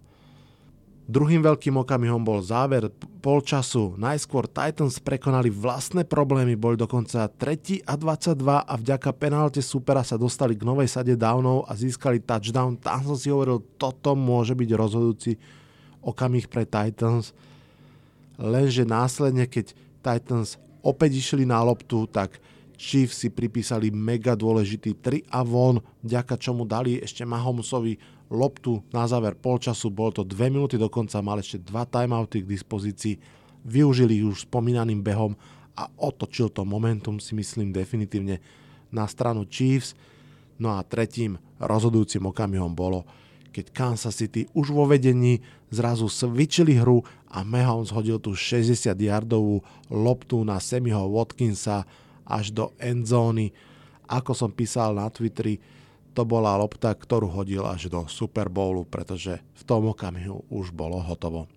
Druhým 1.09 1.41
veľkým 1.41 1.73
okamihom 1.73 2.21
bol 2.21 2.37
záver 2.37 2.85
polčasu. 3.25 3.97
Najskôr 3.97 4.45
Titans 4.45 5.01
prekonali 5.01 5.49
vlastné 5.49 6.05
problémy, 6.05 6.53
boli 6.53 6.77
dokonca 6.77 7.25
3 7.25 7.81
a 7.81 7.97
22 7.97 8.37
a 8.45 8.73
vďaka 8.77 9.09
penálte 9.17 9.57
supera 9.65 10.05
sa 10.05 10.21
dostali 10.21 10.53
k 10.53 10.61
novej 10.61 10.85
sade 10.85 11.17
downov 11.17 11.65
a 11.65 11.73
získali 11.73 12.21
touchdown. 12.21 12.77
Tam 12.77 13.01
som 13.01 13.17
si 13.17 13.33
hovoril, 13.33 13.57
toto 13.81 14.13
môže 14.13 14.53
byť 14.53 14.69
rozhodujúci 14.69 15.33
okamih 16.05 16.45
pre 16.45 16.69
Titans. 16.69 17.33
Lenže 18.37 18.85
následne, 18.85 19.49
keď 19.49 19.73
Titans 20.05 20.61
opäť 20.85 21.17
išli 21.25 21.41
na 21.41 21.57
loptu, 21.65 22.05
tak 22.05 22.37
Chiefs 22.77 23.25
si 23.25 23.33
pripísali 23.33 23.89
mega 23.89 24.37
dôležitý 24.37 25.01
3 25.01 25.25
a 25.33 25.41
von, 25.41 25.81
vďaka 26.05 26.37
čomu 26.37 26.69
dali 26.69 27.01
ešte 27.01 27.25
Mahomesovi 27.25 27.97
loptu 28.29 28.85
na 28.93 29.09
záver 29.09 29.33
polčasu, 29.33 29.89
bolo 29.89 30.21
to 30.21 30.23
2 30.23 30.53
minúty 30.53 30.77
dokonca, 30.77 31.19
mal 31.25 31.41
ešte 31.41 31.65
dva 31.65 31.83
timeouty 31.89 32.45
k 32.45 32.49
dispozícii, 32.49 33.15
využili 33.65 34.21
už 34.23 34.47
spomínaným 34.47 35.01
behom 35.01 35.33
a 35.75 35.89
otočil 35.97 36.53
to 36.53 36.63
momentum 36.63 37.17
si 37.17 37.33
myslím 37.35 37.73
definitívne 37.73 38.39
na 38.93 39.05
stranu 39.09 39.49
Chiefs. 39.49 39.97
No 40.59 40.75
a 40.75 40.83
tretím 40.83 41.39
rozhodujúcim 41.59 42.23
okamihom 42.27 42.75
bolo, 42.75 43.07
keď 43.49 43.65
Kansas 43.71 44.19
City 44.19 44.45
už 44.53 44.75
vo 44.75 44.85
vedení 44.85 45.39
zrazu 45.71 46.11
svičili 46.11 46.77
hru 46.77 47.01
a 47.31 47.41
Mahomes 47.41 47.89
hodil 47.95 48.19
tú 48.21 48.35
60-yardovú 48.35 49.63
loptu 49.89 50.43
na 50.43 50.59
Semiho 50.59 51.07
Watkinsa 51.09 51.87
až 52.27 52.53
do 52.53 52.75
endzóny. 52.77 53.55
Ako 54.09 54.35
som 54.35 54.51
písal 54.53 54.97
na 54.97 55.09
Twitteri, 55.09 55.57
to 56.19 56.27
bola 56.27 56.59
lopta, 56.59 56.91
ktorú 56.91 57.31
hodil 57.31 57.63
až 57.63 57.87
do 57.87 58.03
Super 58.11 58.51
Bowlu, 58.51 58.83
pretože 58.83 59.39
v 59.55 59.63
tom 59.63 59.87
okamihu 59.87 60.43
už 60.51 60.75
bolo 60.75 60.99
hotovo. 60.99 61.47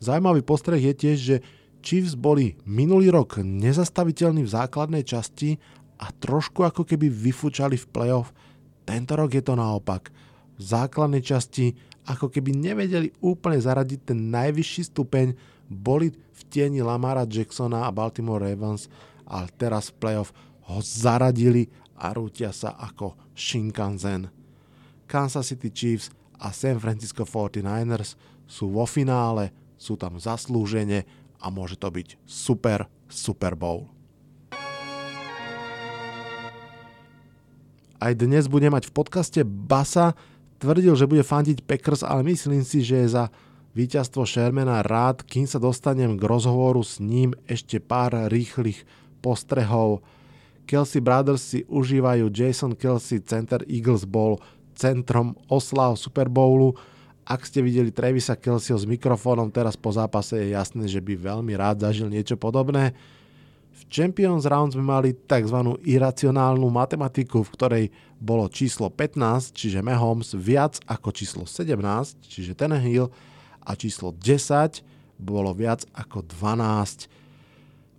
Zajímavý 0.00 0.40
postreh 0.40 0.80
je 0.80 0.94
tiež, 0.96 1.18
že 1.20 1.36
Chiefs 1.84 2.16
boli 2.16 2.56
minulý 2.64 3.12
rok 3.12 3.44
nezastaviteľní 3.44 4.48
v 4.48 4.54
základnej 4.56 5.04
časti 5.04 5.60
a 6.00 6.08
trošku 6.08 6.64
ako 6.64 6.88
keby 6.88 7.12
vyfúčali 7.12 7.76
v 7.76 7.90
playoff. 7.92 8.32
Tento 8.88 9.20
rok 9.20 9.36
je 9.36 9.44
to 9.44 9.52
naopak. 9.52 10.08
V 10.56 10.62
základnej 10.64 11.20
časti 11.20 11.76
ako 12.08 12.32
keby 12.32 12.56
nevedeli 12.56 13.12
úplne 13.20 13.60
zaradiť 13.60 14.16
ten 14.16 14.32
najvyšší 14.32 14.96
stupeň, 14.96 15.36
boli 15.68 16.08
v 16.08 16.40
tieni 16.48 16.80
Lamara 16.80 17.28
Jacksona 17.28 17.84
a 17.84 17.92
Baltimore 17.92 18.40
Ravens, 18.40 18.88
ale 19.28 19.52
teraz 19.60 19.92
v 19.92 20.00
playoff 20.00 20.32
ho 20.72 20.80
zaradili 20.80 21.68
a 22.00 22.10
rútia 22.16 22.50
sa 22.50 22.74
ako 22.74 23.21
Shinkansen. 23.36 24.28
Kansas 25.06 25.48
City 25.48 25.68
Chiefs 25.68 26.08
a 26.40 26.50
San 26.50 26.80
Francisco 26.82 27.22
49ers 27.28 28.16
sú 28.48 28.72
vo 28.72 28.88
finále, 28.88 29.54
sú 29.78 29.94
tam 29.94 30.18
zaslúžene 30.18 31.04
a 31.42 31.50
môže 31.50 31.76
to 31.76 31.90
byť 31.90 32.16
super 32.26 32.86
Super 33.12 33.52
Bowl. 33.52 33.92
Aj 38.02 38.12
dnes 38.18 38.50
bude 38.50 38.66
mať 38.66 38.90
v 38.90 38.94
podcaste 38.96 39.40
Basa, 39.46 40.18
tvrdil, 40.58 40.98
že 40.98 41.06
bude 41.06 41.22
fandiť 41.22 41.62
Packers, 41.62 42.02
ale 42.02 42.26
myslím 42.26 42.66
si, 42.66 42.82
že 42.82 43.06
je 43.06 43.14
za 43.14 43.24
víťazstvo 43.78 44.26
Shermana 44.26 44.82
rád, 44.82 45.22
kým 45.22 45.46
sa 45.46 45.62
dostanem 45.62 46.18
k 46.18 46.22
rozhovoru 46.26 46.82
s 46.82 46.98
ním 46.98 47.30
ešte 47.46 47.78
pár 47.78 48.26
rýchlych 48.26 48.82
postrehov 49.22 50.02
Kelsey 50.64 51.02
Brothers 51.02 51.42
si 51.42 51.60
užívajú, 51.68 52.32
Jason 52.32 52.72
Kelsey, 52.72 53.20
center 53.20 53.60
Eagles 53.68 54.06
bol 54.08 54.40
centrom 54.72 55.36
oslav 55.46 55.98
Super 56.00 56.32
Bowlu. 56.32 56.74
Ak 57.22 57.46
ste 57.46 57.62
videli 57.62 57.94
Travisa 57.94 58.34
Kelseyho 58.34 58.78
s 58.80 58.88
mikrofónom 58.88 59.52
teraz 59.52 59.78
po 59.78 59.94
zápase, 59.94 60.38
je 60.38 60.56
jasné, 60.56 60.90
že 60.90 60.98
by 60.98 61.14
veľmi 61.14 61.54
rád 61.54 61.86
zažil 61.86 62.10
niečo 62.10 62.34
podobné. 62.34 62.96
V 63.72 63.82
Champions 63.88 64.44
Round 64.44 64.74
sme 64.74 64.84
mali 64.84 65.14
tzv. 65.14 65.58
iracionálnu 65.86 66.66
matematiku, 66.68 67.40
v 67.46 67.52
ktorej 67.54 67.84
bolo 68.18 68.50
číslo 68.50 68.90
15, 68.90 69.54
čiže 69.54 69.80
Mahomes, 69.80 70.34
viac 70.36 70.82
ako 70.84 71.08
číslo 71.14 71.44
17, 71.46 72.20
čiže 72.26 72.52
Tenehill, 72.58 73.08
a 73.62 73.78
číslo 73.78 74.10
10 74.10 74.82
bolo 75.22 75.54
viac 75.54 75.86
ako 75.94 76.26
12. 76.26 77.21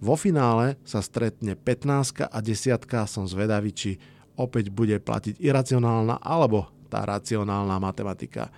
Vo 0.04 0.20
finále 0.20 0.76
sa 0.84 1.00
stretne 1.00 1.56
15 1.56 2.28
a 2.28 2.40
10. 2.44 3.08
Som 3.08 3.24
zvedavý, 3.24 3.72
či 3.72 3.96
opäť 4.36 4.68
bude 4.68 5.00
platiť 5.00 5.40
iracionálna 5.40 6.20
alebo 6.20 6.68
tá 6.92 7.08
racionálna 7.08 7.80
matematika. 7.80 8.52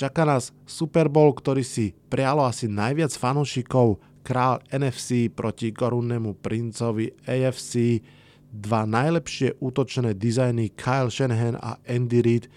Čaká 0.00 0.24
nás 0.24 0.56
Super 0.64 1.12
Bowl, 1.12 1.36
ktorý 1.36 1.60
si 1.60 1.92
prialo 2.08 2.40
asi 2.48 2.72
najviac 2.72 3.12
fanúšikov, 3.12 4.00
král 4.24 4.64
NFC 4.72 5.28
proti 5.28 5.76
korunnému 5.76 6.40
princovi 6.40 7.12
AFC, 7.28 8.00
dva 8.48 8.88
najlepšie 8.88 9.60
útočné 9.60 10.16
dizajny 10.16 10.72
Kyle 10.72 11.12
Shanahan 11.12 11.60
a 11.60 11.76
Andy 11.84 12.24
Reid, 12.24 12.48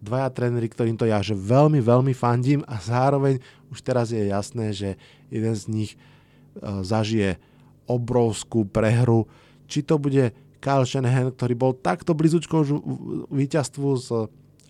dvaja 0.00 0.32
tréneri, 0.32 0.66
ktorým 0.66 0.96
to 0.96 1.04
ja 1.04 1.20
že 1.20 1.36
veľmi, 1.36 1.78
veľmi 1.78 2.16
fandím 2.16 2.64
a 2.64 2.80
zároveň 2.80 3.36
už 3.68 3.84
teraz 3.84 4.10
je 4.16 4.32
jasné, 4.32 4.72
že 4.72 4.96
jeden 5.28 5.52
z 5.52 5.64
nich 5.68 5.92
zažije 6.60 7.36
obrovskú 7.88 8.68
prehru. 8.68 9.26
Či 9.66 9.82
to 9.84 9.96
bude 9.96 10.32
Kyle 10.62 10.86
Shanahan, 10.86 11.34
ktorý 11.34 11.54
bol 11.58 11.72
takto 11.74 12.14
blízučko 12.14 12.62
víťazstvu 13.32 13.88
s 13.98 14.08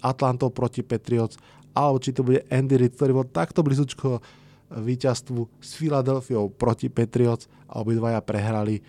Atlantou 0.00 0.48
proti 0.48 0.80
Patriots, 0.80 1.36
alebo 1.76 2.00
či 2.00 2.16
to 2.16 2.24
bude 2.24 2.42
Andy 2.48 2.80
Reid, 2.80 2.96
ktorý 2.96 3.12
bol 3.22 3.26
takto 3.28 3.60
blízučko 3.60 4.24
víťazstvu 4.72 5.60
s 5.60 5.76
Filadelfiou 5.76 6.48
proti 6.48 6.88
Patriots 6.88 7.44
a 7.68 7.84
obidvaja 7.84 8.24
prehrali. 8.24 8.80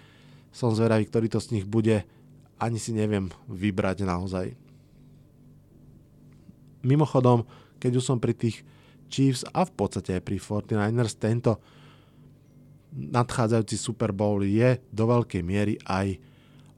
Som 0.55 0.71
zvedavý, 0.71 1.03
ktorý 1.09 1.27
to 1.27 1.43
z 1.43 1.59
nich 1.59 1.65
bude. 1.67 2.07
Ani 2.55 2.79
si 2.79 2.95
neviem 2.95 3.27
vybrať 3.51 4.07
naozaj. 4.07 4.55
Mimochodom, 6.87 7.43
keď 7.83 7.99
už 7.99 8.03
som 8.03 8.17
pri 8.19 8.31
tých 8.31 8.63
Chiefs 9.11 9.43
a 9.51 9.67
v 9.67 9.71
podstate 9.75 10.15
aj 10.15 10.23
pri 10.23 10.39
49ers, 10.39 11.19
tento 11.19 11.59
nadchádzajúci 12.93 13.75
Super 13.75 14.13
Bowl 14.13 14.45
je 14.45 14.77
do 14.93 15.09
veľkej 15.09 15.41
miery 15.41 15.75
aj 15.89 16.17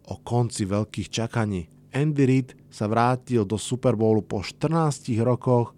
o 0.08 0.22
konci 0.22 0.64
veľkých 0.64 1.10
čakaní. 1.12 1.68
Andy 1.96 2.24
Reid 2.28 2.50
sa 2.68 2.92
vrátil 2.92 3.48
do 3.48 3.56
Super 3.56 3.96
Bowlu 3.96 4.24
po 4.24 4.44
14 4.44 5.16
rokoch, 5.24 5.72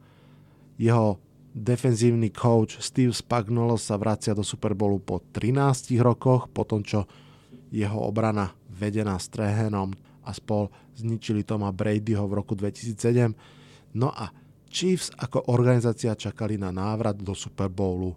jeho 0.78 1.22
defenzívny 1.58 2.30
coach 2.30 2.78
Steve 2.82 3.14
Spagnuolo 3.14 3.78
sa 3.82 3.98
vracia 3.98 4.34
do 4.38 4.46
Super 4.46 4.78
Bowlu 4.78 5.02
po 5.02 5.22
13 5.34 5.98
rokoch, 6.02 6.50
po 6.50 6.66
tom, 6.66 6.86
čo 6.86 7.06
jeho 7.74 7.98
obrana 7.98 8.54
vedená 8.70 9.18
Strehenom 9.18 9.94
a 10.26 10.32
spol 10.34 10.70
zničili 10.98 11.42
Toma 11.42 11.74
Bradyho 11.74 12.30
v 12.30 12.38
roku 12.38 12.54
2007. 12.54 13.98
No 13.98 14.14
a 14.14 14.30
Chiefs 14.68 15.10
ako 15.16 15.50
organizácia 15.50 16.14
čakali 16.14 16.60
na 16.60 16.70
návrat 16.70 17.18
do 17.18 17.32
Super 17.34 17.72
Bowlu 17.72 18.14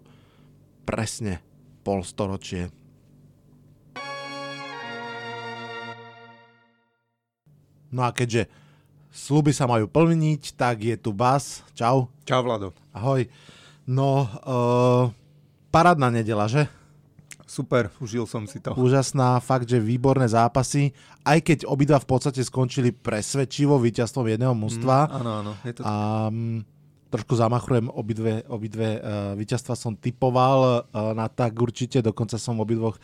presne 0.83 1.50
pol 1.81 2.05
storočie. 2.05 2.69
No 7.91 8.07
a 8.07 8.15
keďže 8.15 8.47
sluby 9.11 9.51
sa 9.51 9.67
majú 9.67 9.91
plniť, 9.91 10.55
tak 10.55 10.87
je 10.87 10.95
tu 10.95 11.11
Bas. 11.11 11.59
Čau. 11.75 12.07
Čau, 12.23 12.41
Vlado. 12.41 12.71
Ahoj. 12.95 13.27
No, 13.83 14.23
uh, 14.47 15.11
parádna 15.67 16.07
nedela, 16.07 16.47
že? 16.47 16.71
Super, 17.43 17.91
užil 17.99 18.23
som 18.23 18.47
si 18.47 18.63
to. 18.63 18.71
Úžasná, 18.79 19.35
fakt, 19.43 19.67
že 19.67 19.75
výborné 19.75 20.23
zápasy, 20.23 20.95
aj 21.27 21.43
keď 21.43 21.59
obidva 21.67 21.99
v 21.99 22.07
podstate 22.07 22.39
skončili 22.39 22.95
presvedčivo 22.95 23.75
víťazstvom 23.75 24.31
jedného 24.31 24.55
mužstva. 24.55 25.11
Mm, 25.11 25.15
áno, 25.19 25.31
áno. 25.43 25.51
Je 25.67 25.73
to... 25.75 25.81
A 25.83 25.93
um, 26.31 26.63
trošku 27.11 27.35
zamachrujem, 27.35 27.91
obidve, 27.91 28.47
obidve 28.47 28.97
uh, 28.97 29.35
víťazstva 29.35 29.75
som 29.75 29.99
typoval 29.99 30.87
uh, 30.87 31.11
na 31.11 31.27
tak 31.27 31.59
určite, 31.59 31.99
dokonca 31.99 32.39
som 32.39 32.63
obidvoch 32.63 32.95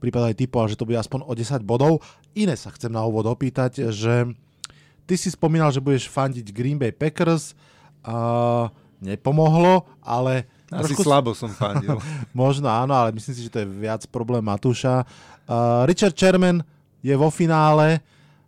prípadov 0.00 0.32
aj 0.32 0.40
typoval, 0.40 0.66
že 0.66 0.80
to 0.80 0.88
bude 0.88 0.98
aspoň 0.98 1.22
o 1.22 1.32
10 1.36 1.62
bodov. 1.62 2.02
Iné 2.34 2.56
sa 2.56 2.72
chcem 2.74 2.90
na 2.90 3.04
úvod 3.06 3.28
opýtať, 3.28 3.92
že 3.92 4.26
ty 5.06 5.14
si 5.14 5.30
spomínal, 5.30 5.70
že 5.70 5.84
budeš 5.84 6.10
fandiť 6.10 6.50
Green 6.50 6.80
Bay 6.80 6.90
Packers, 6.90 7.52
uh, 8.02 8.66
nepomohlo, 8.98 9.86
ale 10.02 10.48
asi 10.72 10.96
trošku... 10.96 11.04
slabo 11.04 11.30
som 11.36 11.52
fandil. 11.52 12.00
Možno 12.34 12.72
áno, 12.72 12.96
ale 12.96 13.12
myslím 13.12 13.34
si, 13.36 13.44
že 13.46 13.52
to 13.52 13.60
je 13.62 13.68
viac 13.68 14.02
problém 14.08 14.40
Matúša. 14.40 15.04
Uh, 15.44 15.84
Richard 15.84 16.16
Sherman 16.16 16.64
je 17.04 17.12
vo 17.12 17.28
finále. 17.28 18.00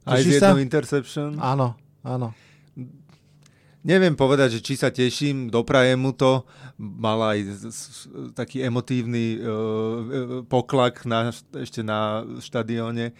Aj 0.08 0.20
z 0.20 0.40
jednou 0.40 0.60
interception. 0.60 1.36
Áno, 1.36 1.76
áno. 2.00 2.32
Neviem 3.84 4.16
povedať, 4.16 4.58
že 4.58 4.64
či 4.64 4.80
sa 4.80 4.88
teším, 4.88 5.52
doprajem 5.52 6.00
mu 6.00 6.16
to. 6.16 6.48
Mal 6.80 7.20
aj 7.20 7.38
taký 8.32 8.64
emotívny 8.64 9.36
uh, 9.36 10.40
poklak 10.48 11.04
na, 11.04 11.28
ešte 11.52 11.84
na 11.84 12.24
štadióne. 12.40 13.12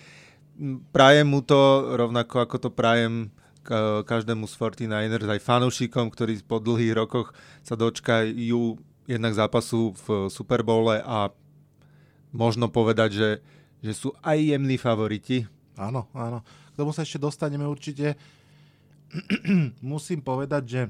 Prajem 0.89 1.29
mu 1.29 1.45
to, 1.45 1.93
rovnako 2.01 2.49
ako 2.49 2.57
to 2.57 2.71
prajem 2.73 3.29
každému 4.05 4.45
z 4.45 4.55
49ers, 4.61 5.29
aj 5.29 5.41
fanúšikom, 5.41 6.13
ktorí 6.13 6.45
po 6.45 6.61
dlhých 6.61 6.95
rokoch 6.97 7.33
sa 7.65 7.75
dočkajú 7.75 8.77
jednak 9.09 9.33
zápasu 9.33 9.97
v 10.05 10.29
Super 10.29 10.61
Bowle 10.61 11.01
a 11.01 11.33
možno 12.33 12.69
povedať, 12.69 13.11
že, 13.17 13.31
že 13.81 13.93
sú 13.97 14.13
aj 14.21 14.37
jemní 14.37 14.77
favoriti. 14.77 15.49
Áno, 15.81 16.09
áno. 16.13 16.45
K 16.73 16.77
tomu 16.77 16.93
sa 16.93 17.03
ešte 17.03 17.23
dostaneme 17.23 17.65
určite. 17.65 18.19
Musím 19.83 20.21
povedať, 20.21 20.63
že 20.67 20.83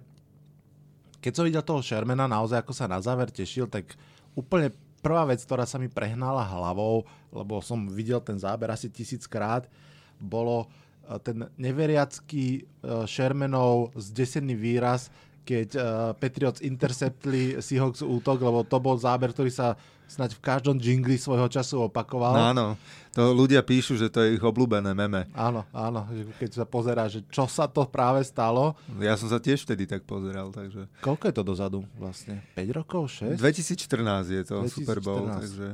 keď 1.24 1.32
som 1.32 1.44
videl 1.48 1.64
toho 1.64 1.80
Shermana 1.80 2.28
naozaj 2.28 2.60
ako 2.60 2.72
sa 2.76 2.84
na 2.84 3.00
záver 3.00 3.32
tešil, 3.32 3.64
tak 3.64 3.96
úplne 4.36 4.72
prvá 5.00 5.24
vec, 5.28 5.40
ktorá 5.40 5.64
sa 5.64 5.80
mi 5.80 5.88
prehnala 5.88 6.44
hlavou, 6.44 7.04
lebo 7.32 7.60
som 7.64 7.88
videl 7.88 8.20
ten 8.20 8.36
záber 8.36 8.72
asi 8.72 8.92
tisíckrát, 8.92 9.68
bolo 10.20 10.68
eh, 11.08 11.16
ten 11.20 11.48
neveriacký 11.56 12.44
eh, 12.60 13.04
Shermanov 13.08 13.96
zdesený 13.96 14.56
výraz, 14.56 15.12
keď 15.44 15.68
uh, 15.76 15.84
Patriots 16.16 16.64
interceptli 16.64 17.60
Seahawks 17.60 18.00
útok, 18.00 18.40
lebo 18.40 18.64
to 18.64 18.80
bol 18.80 18.96
záber, 18.96 19.28
ktorý 19.28 19.52
sa 19.52 19.76
snať 20.04 20.36
v 20.36 20.40
každom 20.44 20.76
jingli 20.78 21.16
svojho 21.16 21.48
času 21.48 21.88
opakoval. 21.88 22.36
No, 22.36 22.44
áno, 22.52 22.66
to 23.14 23.32
ľudia 23.32 23.64
píšu, 23.64 23.96
že 23.96 24.12
to 24.12 24.22
je 24.22 24.36
ich 24.36 24.44
obľúbené 24.44 24.92
meme. 24.92 25.26
Áno, 25.32 25.64
áno, 25.72 26.06
keď 26.36 26.62
sa 26.62 26.64
pozerá, 26.68 27.08
že 27.08 27.24
čo 27.32 27.48
sa 27.48 27.64
to 27.66 27.86
práve 27.88 28.20
stalo. 28.26 28.76
Ja 29.00 29.16
som 29.16 29.30
sa 29.32 29.40
tiež 29.40 29.64
vtedy 29.64 29.88
tak 29.88 30.04
pozeral, 30.04 30.52
takže... 30.52 30.86
Koľko 31.00 31.24
je 31.30 31.34
to 31.34 31.42
dozadu 31.42 31.80
vlastne? 31.96 32.44
5 32.58 32.78
rokov, 32.78 33.22
6? 33.22 33.40
2014 33.40 34.28
je 34.28 34.44
to 34.44 34.56
2014. 34.64 34.76
Super 34.76 34.98
Bowl, 35.00 35.24
takže... 35.30 35.66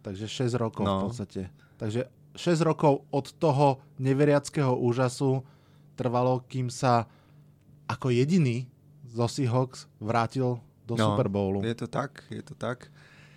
Takže 0.00 0.26
6 0.26 0.56
rokov 0.56 0.84
no. 0.88 0.96
v 0.96 1.02
podstate. 1.12 1.42
Takže 1.76 2.00
6 2.34 2.68
rokov 2.68 3.04
od 3.12 3.26
toho 3.36 3.84
neveriackého 4.00 4.72
úžasu 4.72 5.44
trvalo, 5.98 6.40
kým 6.48 6.72
sa 6.72 7.04
ako 7.84 8.08
jediný 8.08 8.64
zo 9.10 9.26
Seahawks 9.26 9.90
vrátil 9.98 10.62
do 10.86 10.94
no, 10.96 11.12
Super 11.12 11.28
Bowlu. 11.28 11.60
Je 11.66 11.76
to 11.76 11.90
tak, 11.90 12.24
je 12.30 12.40
to 12.40 12.54
tak. 12.54 12.88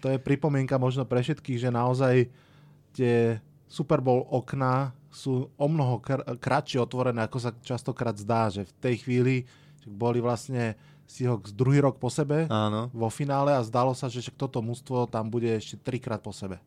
To 0.03 0.11
je 0.11 0.19
pripomienka 0.19 0.75
možno 0.75 1.07
pre 1.07 1.23
všetkých, 1.23 1.63
že 1.63 1.69
naozaj 1.71 2.27
tie 2.91 3.39
Super 3.71 4.03
Bowl 4.03 4.27
okná 4.27 4.91
sú 5.07 5.47
o 5.55 5.67
mnoho 5.71 6.03
kr- 6.03 6.27
kratšie 6.37 6.83
otvorené, 6.83 7.23
ako 7.23 7.39
sa 7.39 7.55
častokrát 7.63 8.19
zdá, 8.19 8.51
že 8.51 8.67
v 8.67 8.73
tej 8.83 8.95
chvíli 9.07 9.35
boli 9.87 10.19
vlastne 10.19 10.75
Seahawks 11.07 11.55
druhý 11.55 11.79
rok 11.83 11.99
po 11.99 12.11
sebe 12.11 12.47
Áno. 12.51 12.91
vo 12.91 13.07
finále 13.07 13.55
a 13.55 13.63
zdalo 13.63 13.95
sa, 13.95 14.11
že 14.11 14.27
toto 14.33 14.59
mužstvo 14.59 15.07
tam 15.07 15.31
bude 15.31 15.51
ešte 15.55 15.79
trikrát 15.79 16.19
po 16.19 16.35
sebe. 16.35 16.59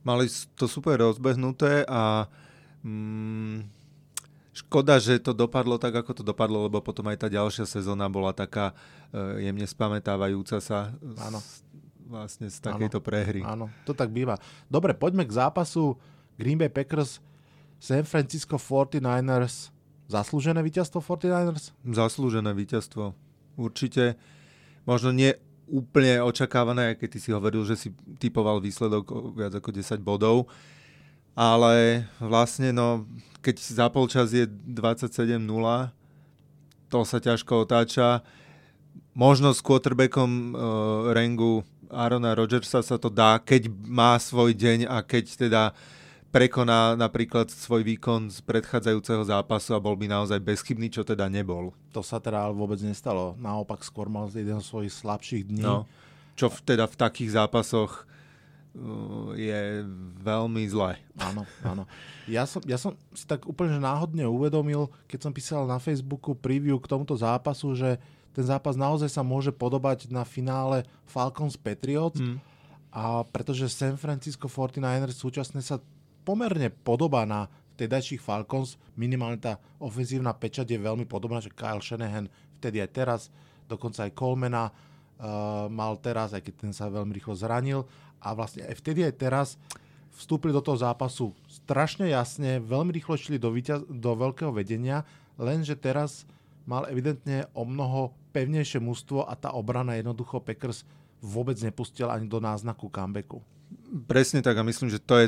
Mali 0.00 0.32
to 0.56 0.64
super 0.64 0.96
rozbehnuté 0.96 1.84
a 1.84 2.24
mm, 2.80 3.80
Škoda, 4.50 4.98
že 4.98 5.22
to 5.22 5.30
dopadlo 5.30 5.78
tak, 5.78 5.94
ako 5.94 6.10
to 6.10 6.22
dopadlo, 6.26 6.66
lebo 6.66 6.82
potom 6.82 7.06
aj 7.06 7.22
tá 7.22 7.28
ďalšia 7.30 7.70
sezóna 7.70 8.10
bola 8.10 8.34
taká 8.34 8.74
uh, 8.74 9.38
jemne 9.38 9.62
spamätávajúca 9.62 10.58
sa 10.58 10.90
áno. 11.22 11.38
Z, 11.38 11.62
vlastne 12.10 12.50
z 12.50 12.58
takejto 12.58 12.98
áno. 12.98 13.06
prehry. 13.06 13.40
Áno, 13.46 13.66
to 13.86 13.94
tak 13.94 14.10
býva. 14.10 14.34
Dobre, 14.66 14.98
poďme 14.98 15.22
k 15.22 15.32
zápasu 15.38 15.94
Green 16.34 16.58
Bay 16.58 16.66
Packers 16.66 17.22
San 17.78 18.02
Francisco 18.02 18.58
49ers. 18.58 19.70
Zaslúžené 20.10 20.58
víťazstvo 20.66 20.98
49ers? 20.98 21.70
Zaslúžené 21.86 22.50
víťazstvo. 22.50 23.14
Určite. 23.54 24.18
Možno 24.82 25.14
nie 25.14 25.38
úplne 25.70 26.18
očakávané, 26.18 26.98
keď 26.98 27.08
ty 27.14 27.18
si 27.22 27.30
hovoril, 27.30 27.62
že 27.62 27.78
si 27.78 27.88
typoval 28.18 28.58
výsledok 28.58 29.38
viac 29.38 29.54
ako 29.54 29.70
10 29.70 30.02
bodov. 30.02 30.50
ale 31.38 32.04
vlastne 32.18 32.74
no, 32.74 33.06
keď 33.38 33.56
za 33.62 33.86
polčas 33.86 34.34
je 34.34 34.50
27-0, 34.50 35.38
to 36.90 36.98
sa 37.06 37.22
ťažko 37.22 37.64
otáča. 37.64 38.26
Možno 39.14 39.54
s 39.54 39.62
quarterbackom 39.62 40.30
uh, 40.52 41.14
Rengu 41.14 41.62
Arona 41.90 42.32
Rodgersa 42.38 42.80
sa 42.80 42.96
to 42.96 43.10
dá, 43.10 43.36
keď 43.42 43.66
má 43.86 44.14
svoj 44.16 44.54
deň 44.54 44.86
a 44.86 45.02
keď 45.02 45.24
teda 45.46 45.62
prekoná 46.30 46.94
napríklad 46.94 47.50
svoj 47.50 47.82
výkon 47.82 48.30
z 48.30 48.38
predchádzajúceho 48.46 49.26
zápasu 49.26 49.74
a 49.74 49.82
bol 49.82 49.98
by 49.98 50.06
naozaj 50.06 50.38
bezchybný, 50.38 50.86
čo 50.86 51.02
teda 51.02 51.26
nebol. 51.26 51.74
To 51.90 52.06
sa 52.06 52.22
teda 52.22 52.54
vôbec 52.54 52.78
nestalo. 52.86 53.34
Naopak 53.34 53.82
skôr 53.82 54.06
mal 54.06 54.30
jeden 54.30 54.62
z 54.62 54.66
svojich 54.70 54.94
slabších 54.94 55.42
dní. 55.50 55.66
No, 55.66 55.90
čo 56.38 56.46
v, 56.46 56.62
teda 56.62 56.86
v 56.86 56.94
takých 56.94 57.34
zápasoch 57.34 58.06
uh, 58.78 59.34
je 59.34 59.82
veľmi 60.22 60.62
zlé. 60.70 61.02
Áno, 61.18 61.42
áno. 61.66 61.82
Ja 62.30 62.46
som, 62.46 62.62
ja 62.62 62.78
som 62.78 62.94
si 63.10 63.26
tak 63.26 63.50
úplne 63.50 63.82
náhodne 63.82 64.22
uvedomil, 64.30 64.86
keď 65.10 65.18
som 65.26 65.34
písal 65.34 65.66
na 65.66 65.82
Facebooku 65.82 66.38
preview 66.38 66.78
k 66.78 66.86
tomuto 66.86 67.18
zápasu, 67.18 67.74
že 67.74 67.98
ten 68.30 68.44
zápas 68.46 68.78
naozaj 68.78 69.10
sa 69.10 69.22
môže 69.26 69.50
podobať 69.50 70.10
na 70.10 70.22
finále 70.22 70.86
Falcons 71.06 71.58
Patriots. 71.58 72.22
Mm. 72.22 72.38
A 72.90 73.22
pretože 73.26 73.70
San 73.70 73.94
Francisco 73.94 74.50
49ers 74.50 75.14
súčasne 75.14 75.62
sa 75.62 75.78
pomerne 76.26 76.70
podobá 76.70 77.22
na 77.26 77.46
vtedajších 77.78 78.20
Falcons, 78.20 78.76
minimálne 78.92 79.40
tá 79.40 79.56
ofenzívna 79.80 80.36
pečať 80.36 80.68
je 80.68 80.78
veľmi 80.78 81.08
podobná, 81.08 81.40
že 81.40 81.54
Kyle 81.54 81.80
Shanahan 81.80 82.28
vtedy 82.60 82.84
aj 82.84 82.90
teraz, 82.92 83.20
dokonca 83.64 84.04
aj 84.04 84.12
Colmana 84.12 84.68
uh, 84.68 85.64
mal 85.72 85.96
teraz, 85.96 86.36
aj 86.36 86.44
keď 86.44 86.54
ten 86.60 86.72
sa 86.76 86.92
veľmi 86.92 87.16
rýchlo 87.16 87.32
zranil 87.32 87.88
a 88.20 88.36
vlastne 88.36 88.68
aj 88.68 88.76
vtedy 88.84 89.00
aj 89.08 89.14
teraz 89.16 89.48
vstúpili 90.12 90.52
do 90.52 90.60
toho 90.60 90.76
zápasu 90.76 91.32
strašne 91.48 92.12
jasne, 92.12 92.60
veľmi 92.60 92.92
rýchlo 92.92 93.16
šli 93.16 93.40
do, 93.40 93.48
víťaz, 93.48 93.88
do 93.88 94.12
veľkého 94.12 94.52
vedenia, 94.52 95.08
lenže 95.40 95.72
teraz 95.78 96.28
mal 96.64 96.88
evidentne 96.88 97.48
o 97.56 97.64
mnoho 97.64 98.14
pevnejšie 98.30 98.78
mužstvo 98.78 99.26
a 99.26 99.34
tá 99.34 99.52
obrana 99.52 99.98
jednoducho 99.98 100.40
Packers 100.42 100.86
vôbec 101.20 101.58
nepustila 101.60 102.16
ani 102.16 102.26
do 102.30 102.40
náznaku 102.40 102.88
comebacku. 102.88 103.44
Presne 104.08 104.40
tak 104.40 104.56
a 104.58 104.66
myslím, 104.66 104.88
že 104.90 105.02
to 105.02 105.18
je 105.20 105.26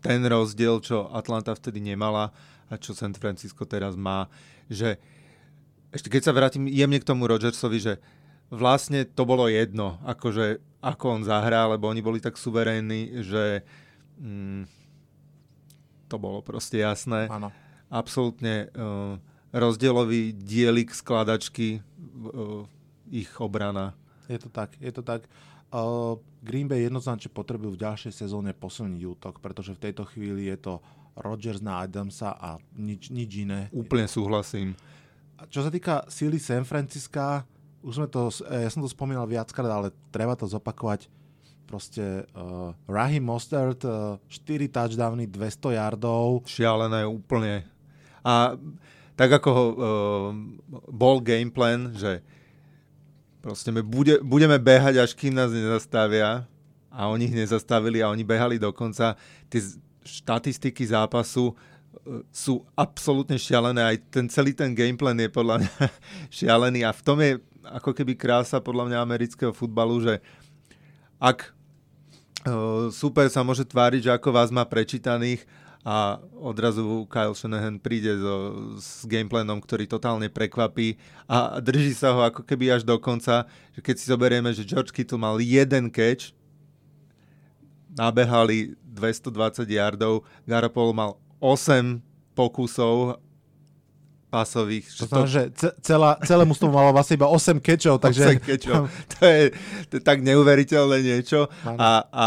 ten 0.00 0.22
rozdiel, 0.22 0.78
čo 0.80 1.08
Atlanta 1.10 1.56
vtedy 1.56 1.82
nemala 1.82 2.30
a 2.70 2.74
čo 2.78 2.94
San 2.94 3.14
Francisco 3.16 3.66
teraz 3.66 3.98
má, 3.98 4.30
že 4.70 5.00
ešte 5.94 6.12
keď 6.12 6.22
sa 6.22 6.36
vrátim 6.36 6.68
jemne 6.68 7.00
k 7.00 7.08
tomu 7.08 7.24
Rodgersovi, 7.26 7.78
že 7.80 7.94
vlastne 8.52 9.06
to 9.06 9.26
bolo 9.26 9.48
jedno, 9.50 9.98
akože 10.04 10.62
ako 10.84 11.04
on 11.18 11.22
zahrá, 11.26 11.66
lebo 11.66 11.90
oni 11.90 12.04
boli 12.04 12.22
tak 12.22 12.38
suverénni, 12.38 13.24
že 13.24 13.66
mm, 14.20 14.62
to 16.06 16.16
bolo 16.20 16.44
proste 16.44 16.78
jasné. 16.78 17.26
Áno. 17.26 17.50
Absolútne 17.90 18.70
uh, 18.74 19.18
rozdielový 19.54 20.34
dielik 20.34 20.90
skladačky 20.94 21.80
uh, 21.80 22.64
ich 23.10 23.30
obrana. 23.38 23.94
Je 24.26 24.38
to 24.42 24.50
tak, 24.50 24.74
je 24.82 24.90
to 24.90 25.02
tak. 25.02 25.26
Uh, 25.70 26.18
Green 26.46 26.70
Bay 26.70 26.86
jednoznačne 26.86 27.30
potrebujú 27.30 27.74
v 27.74 27.82
ďalšej 27.82 28.12
sezóne 28.14 28.54
posilniť 28.54 29.02
útok, 29.02 29.42
pretože 29.42 29.74
v 29.74 29.82
tejto 29.90 30.06
chvíli 30.06 30.46
je 30.50 30.58
to 30.58 30.74
Rodgers 31.18 31.64
na 31.64 31.82
Adamsa 31.82 32.36
a 32.36 32.60
nič, 32.76 33.10
nič 33.10 33.30
iné. 33.42 33.66
Úplne 33.72 34.06
súhlasím. 34.06 34.78
Čo 35.48 35.66
sa 35.66 35.70
týka 35.72 36.04
síly 36.08 36.40
San 36.40 36.64
Francisca, 36.64 37.44
už 37.84 38.02
sme 38.02 38.08
to, 38.08 38.30
ja 38.46 38.70
som 38.72 38.82
to 38.84 38.90
spomínal 38.90 39.28
viackrát, 39.28 39.68
ale 39.68 39.88
treba 40.12 40.36
to 40.38 40.48
zopakovať. 40.48 41.08
Proste 41.66 42.30
uh, 42.30 42.70
Raheem 42.86 43.26
Mostert, 43.26 43.82
uh, 43.82 44.22
4 44.30 44.70
touchdowny, 44.70 45.26
200 45.26 45.74
yardov. 45.74 46.46
Šialené 46.46 47.02
úplne. 47.02 47.66
A 48.22 48.54
tak 49.16 49.32
ako 49.40 49.50
uh, 49.50 49.74
bol 50.92 51.24
game 51.24 51.48
plan, 51.48 51.90
že 51.96 52.20
Proste 53.46 53.70
my 53.70 53.78
bude, 53.78 54.18
budeme 54.26 54.58
behať, 54.58 54.98
až 54.98 55.14
kým 55.14 55.30
nás 55.30 55.54
nezastavia 55.54 56.50
a 56.90 57.06
oni 57.06 57.30
ich 57.30 57.36
nezastavili 57.46 58.02
a 58.02 58.10
oni 58.10 58.26
behali 58.26 58.58
dokonca. 58.58 59.14
Tie 59.46 59.62
štatistiky 60.02 60.82
zápasu 60.82 61.54
e, 61.54 62.26
sú 62.34 62.66
absolútne 62.74 63.38
šialené. 63.38 63.86
Aj 63.86 63.96
ten 64.10 64.26
celý 64.26 64.50
ten 64.50 64.74
gameplan 64.74 65.14
je 65.22 65.30
podľa 65.30 65.62
mňa 65.62 65.74
šialený 66.42 66.82
a 66.82 66.90
v 66.90 67.04
tom 67.06 67.22
je 67.22 67.38
ako 67.70 67.94
keby 67.94 68.18
krása 68.18 68.58
podľa 68.58 68.90
mňa 68.90 68.98
amerického 68.98 69.54
futbalu, 69.54 70.02
že 70.02 70.18
ak 71.22 71.54
uh, 72.50 72.90
super 72.90 73.30
sa 73.30 73.46
môže 73.46 73.62
tváriť, 73.62 74.10
že 74.10 74.14
ako 74.14 74.34
vás 74.34 74.50
má 74.50 74.66
prečítaných, 74.66 75.46
a 75.86 76.18
odrazu 76.42 77.06
Kyle 77.06 77.30
Shanahan 77.30 77.78
príde 77.78 78.18
so, 78.18 78.34
s 78.74 79.06
gameplanom, 79.06 79.62
ktorý 79.62 79.86
totálne 79.86 80.26
prekvapí 80.26 80.98
a 81.30 81.62
drží 81.62 81.94
sa 81.94 82.10
ho 82.10 82.26
ako 82.26 82.42
keby 82.42 82.74
až 82.74 82.82
do 82.82 82.98
konca. 82.98 83.46
Že 83.78 83.80
keď 83.86 83.94
si 83.94 84.04
zoberieme, 84.10 84.50
že 84.50 84.66
George 84.66 84.90
Kittle 84.90 85.22
mal 85.22 85.38
jeden 85.38 85.86
catch, 85.94 86.34
nabehali 87.94 88.74
220 88.82 89.62
yardov, 89.62 90.26
Garoppolo 90.42 90.90
mal 90.90 91.10
8 91.38 92.02
pokusov 92.34 93.22
pasových. 94.26 94.90
To 94.98 95.06
znamená, 95.06 95.30
že 95.30 95.42
celá, 95.86 96.18
celé 96.26 96.42
mužstvo 96.42 96.66
malo 96.66 96.90
vlastne 96.90 97.14
iba 97.14 97.30
8 97.30 97.62
catchov, 97.62 98.02
takže... 98.02 98.42
8 98.42 98.42
catchov. 98.42 98.90
To, 99.16 99.22
je, 99.22 99.42
to 99.86 99.92
je 99.96 100.02
tak 100.02 100.18
neuveriteľné 100.18 100.98
niečo. 100.98 101.46
A, 101.62 102.04
a 102.10 102.26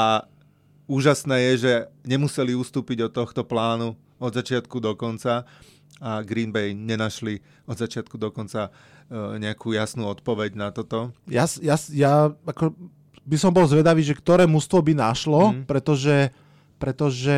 úžasné 0.89 1.53
je, 1.53 1.53
že 1.61 1.73
nemuseli 2.01 2.57
ustúpiť 2.57 3.05
od 3.07 3.11
tohto 3.13 3.45
plánu 3.45 3.93
od 4.17 4.31
začiatku 4.33 4.81
do 4.81 4.97
konca 4.97 5.45
a 6.01 6.25
Green 6.25 6.49
Bay 6.49 6.73
nenašli 6.73 7.39
od 7.69 7.77
začiatku 7.77 8.17
do 8.17 8.33
konca 8.33 8.67
e, 8.67 8.71
nejakú 9.37 9.71
jasnú 9.75 10.09
odpoveď 10.09 10.57
na 10.57 10.67
toto. 10.73 11.13
Ja, 11.29 11.45
ja, 11.61 11.77
ja 11.91 12.33
ako 12.47 12.73
by 13.23 13.37
som 13.37 13.53
bol 13.53 13.67
zvedavý, 13.69 14.01
že 14.01 14.17
ktoré 14.17 14.49
mužstvo 14.49 14.79
by 14.81 14.93
našlo, 14.97 15.53
mm. 15.53 15.69
pretože, 15.69 16.33
pretože 16.81 17.37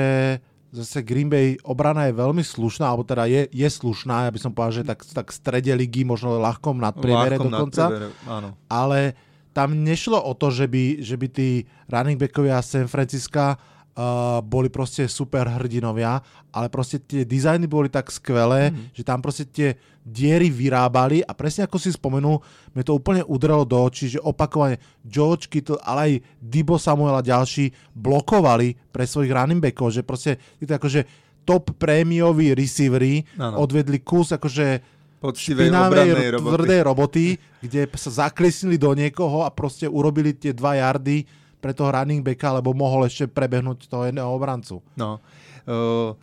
zase 0.72 1.04
Green 1.04 1.28
Bay 1.28 1.60
obrana 1.68 2.08
je 2.08 2.16
veľmi 2.16 2.46
slušná, 2.46 2.88
alebo 2.88 3.04
teda 3.04 3.28
je, 3.28 3.50
je 3.52 3.68
slušná, 3.68 4.30
ja 4.30 4.32
by 4.32 4.40
som 4.40 4.56
povedal, 4.56 4.82
že 4.82 4.84
tak, 4.88 5.00
tak 5.04 5.28
strede 5.36 5.74
ligy, 5.76 6.08
možno 6.08 6.40
ľahkom 6.40 6.80
nadpriemere 6.80 7.36
dokonca. 7.36 7.92
Nadpriemere, 7.92 8.08
áno. 8.30 8.50
Ale 8.72 9.18
tam 9.52 9.76
nešlo 9.84 10.20
o 10.20 10.32
to, 10.34 10.52
že 10.52 10.66
by, 10.68 11.04
že 11.04 11.16
by 11.20 11.28
tí 11.28 11.50
running 11.92 12.20
backovia 12.20 12.64
San 12.64 12.88
Francisca 12.88 13.56
uh, 13.56 14.40
boli 14.40 14.72
proste 14.72 15.08
super 15.12 15.48
hrdinovia, 15.48 16.24
ale 16.52 16.68
proste 16.72 17.04
tie 17.04 17.28
dizajny 17.28 17.68
boli 17.68 17.92
tak 17.92 18.12
skvelé, 18.12 18.72
mm. 18.72 18.96
že 18.96 19.04
tam 19.04 19.20
proste 19.20 19.48
tie 19.48 19.76
diery 20.02 20.50
vyrábali 20.50 21.22
a 21.22 21.32
presne 21.36 21.68
ako 21.68 21.78
si 21.78 21.94
spomenul, 21.94 22.42
mi 22.74 22.82
to 22.82 22.98
úplne 22.98 23.22
udrelo 23.28 23.68
do 23.68 23.78
očí, 23.78 24.10
že 24.10 24.24
opakovane 24.24 24.82
George 25.06 25.52
Kittle, 25.52 25.78
ale 25.84 26.00
aj 26.02 26.14
Dibo 26.42 26.80
Samuel 26.82 27.22
a 27.22 27.26
ďalší 27.26 27.70
blokovali 27.94 28.74
pre 28.90 29.06
svojich 29.06 29.30
running 29.30 29.62
backov, 29.62 29.94
že 29.94 30.02
proste 30.02 30.42
to 30.58 30.74
akože 30.74 31.06
top 31.46 31.74
prémioví 31.78 32.54
receivery 32.54 33.26
odvedli 33.38 34.06
kus 34.06 34.34
akože 34.34 35.01
poctivej 35.22 35.70
obranej 35.70 36.34
roboty. 36.34 36.50
tvrdej 36.50 36.82
roboty, 36.82 37.26
kde 37.62 37.86
sa 37.94 38.26
zaklesnili 38.26 38.82
do 38.82 38.90
niekoho 38.98 39.46
a 39.46 39.54
proste 39.54 39.86
urobili 39.86 40.34
tie 40.34 40.50
dva 40.50 40.82
jardy 40.82 41.30
pre 41.62 41.78
toho 41.78 41.94
running 41.94 42.26
backa, 42.26 42.58
lebo 42.58 42.74
mohol 42.74 43.06
ešte 43.06 43.30
prebehnúť 43.30 43.86
toho 43.86 44.10
jedného 44.10 44.26
obrancu. 44.34 44.82
No. 44.98 45.22
Uh, 45.70 46.18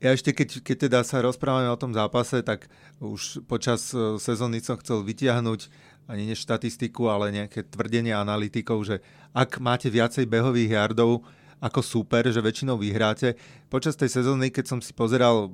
ja 0.00 0.16
ešte 0.16 0.32
keď, 0.32 0.64
keď 0.64 0.76
teda 0.88 1.00
sa 1.04 1.20
rozprávame 1.20 1.68
o 1.68 1.76
tom 1.76 1.92
zápase, 1.92 2.40
tak 2.40 2.72
už 2.96 3.44
počas 3.44 3.92
uh, 3.92 4.16
sezóny 4.16 4.64
som 4.64 4.80
chcel 4.80 5.04
vytiahnuť 5.04 5.68
ani 6.08 6.24
ne 6.24 6.32
štatistiku, 6.32 7.12
ale 7.12 7.28
nejaké 7.28 7.68
tvrdenie 7.68 8.16
analytikov, 8.16 8.80
že 8.88 9.04
ak 9.36 9.60
máte 9.60 9.92
viacej 9.92 10.24
behových 10.24 10.80
jardov, 10.80 11.28
ako 11.58 11.80
super, 11.82 12.22
že 12.30 12.38
väčšinou 12.38 12.78
vyhráte. 12.78 13.34
Počas 13.66 13.98
tej 13.98 14.10
sezóny, 14.10 14.54
keď 14.54 14.64
som 14.70 14.78
si 14.78 14.94
pozeral 14.94 15.50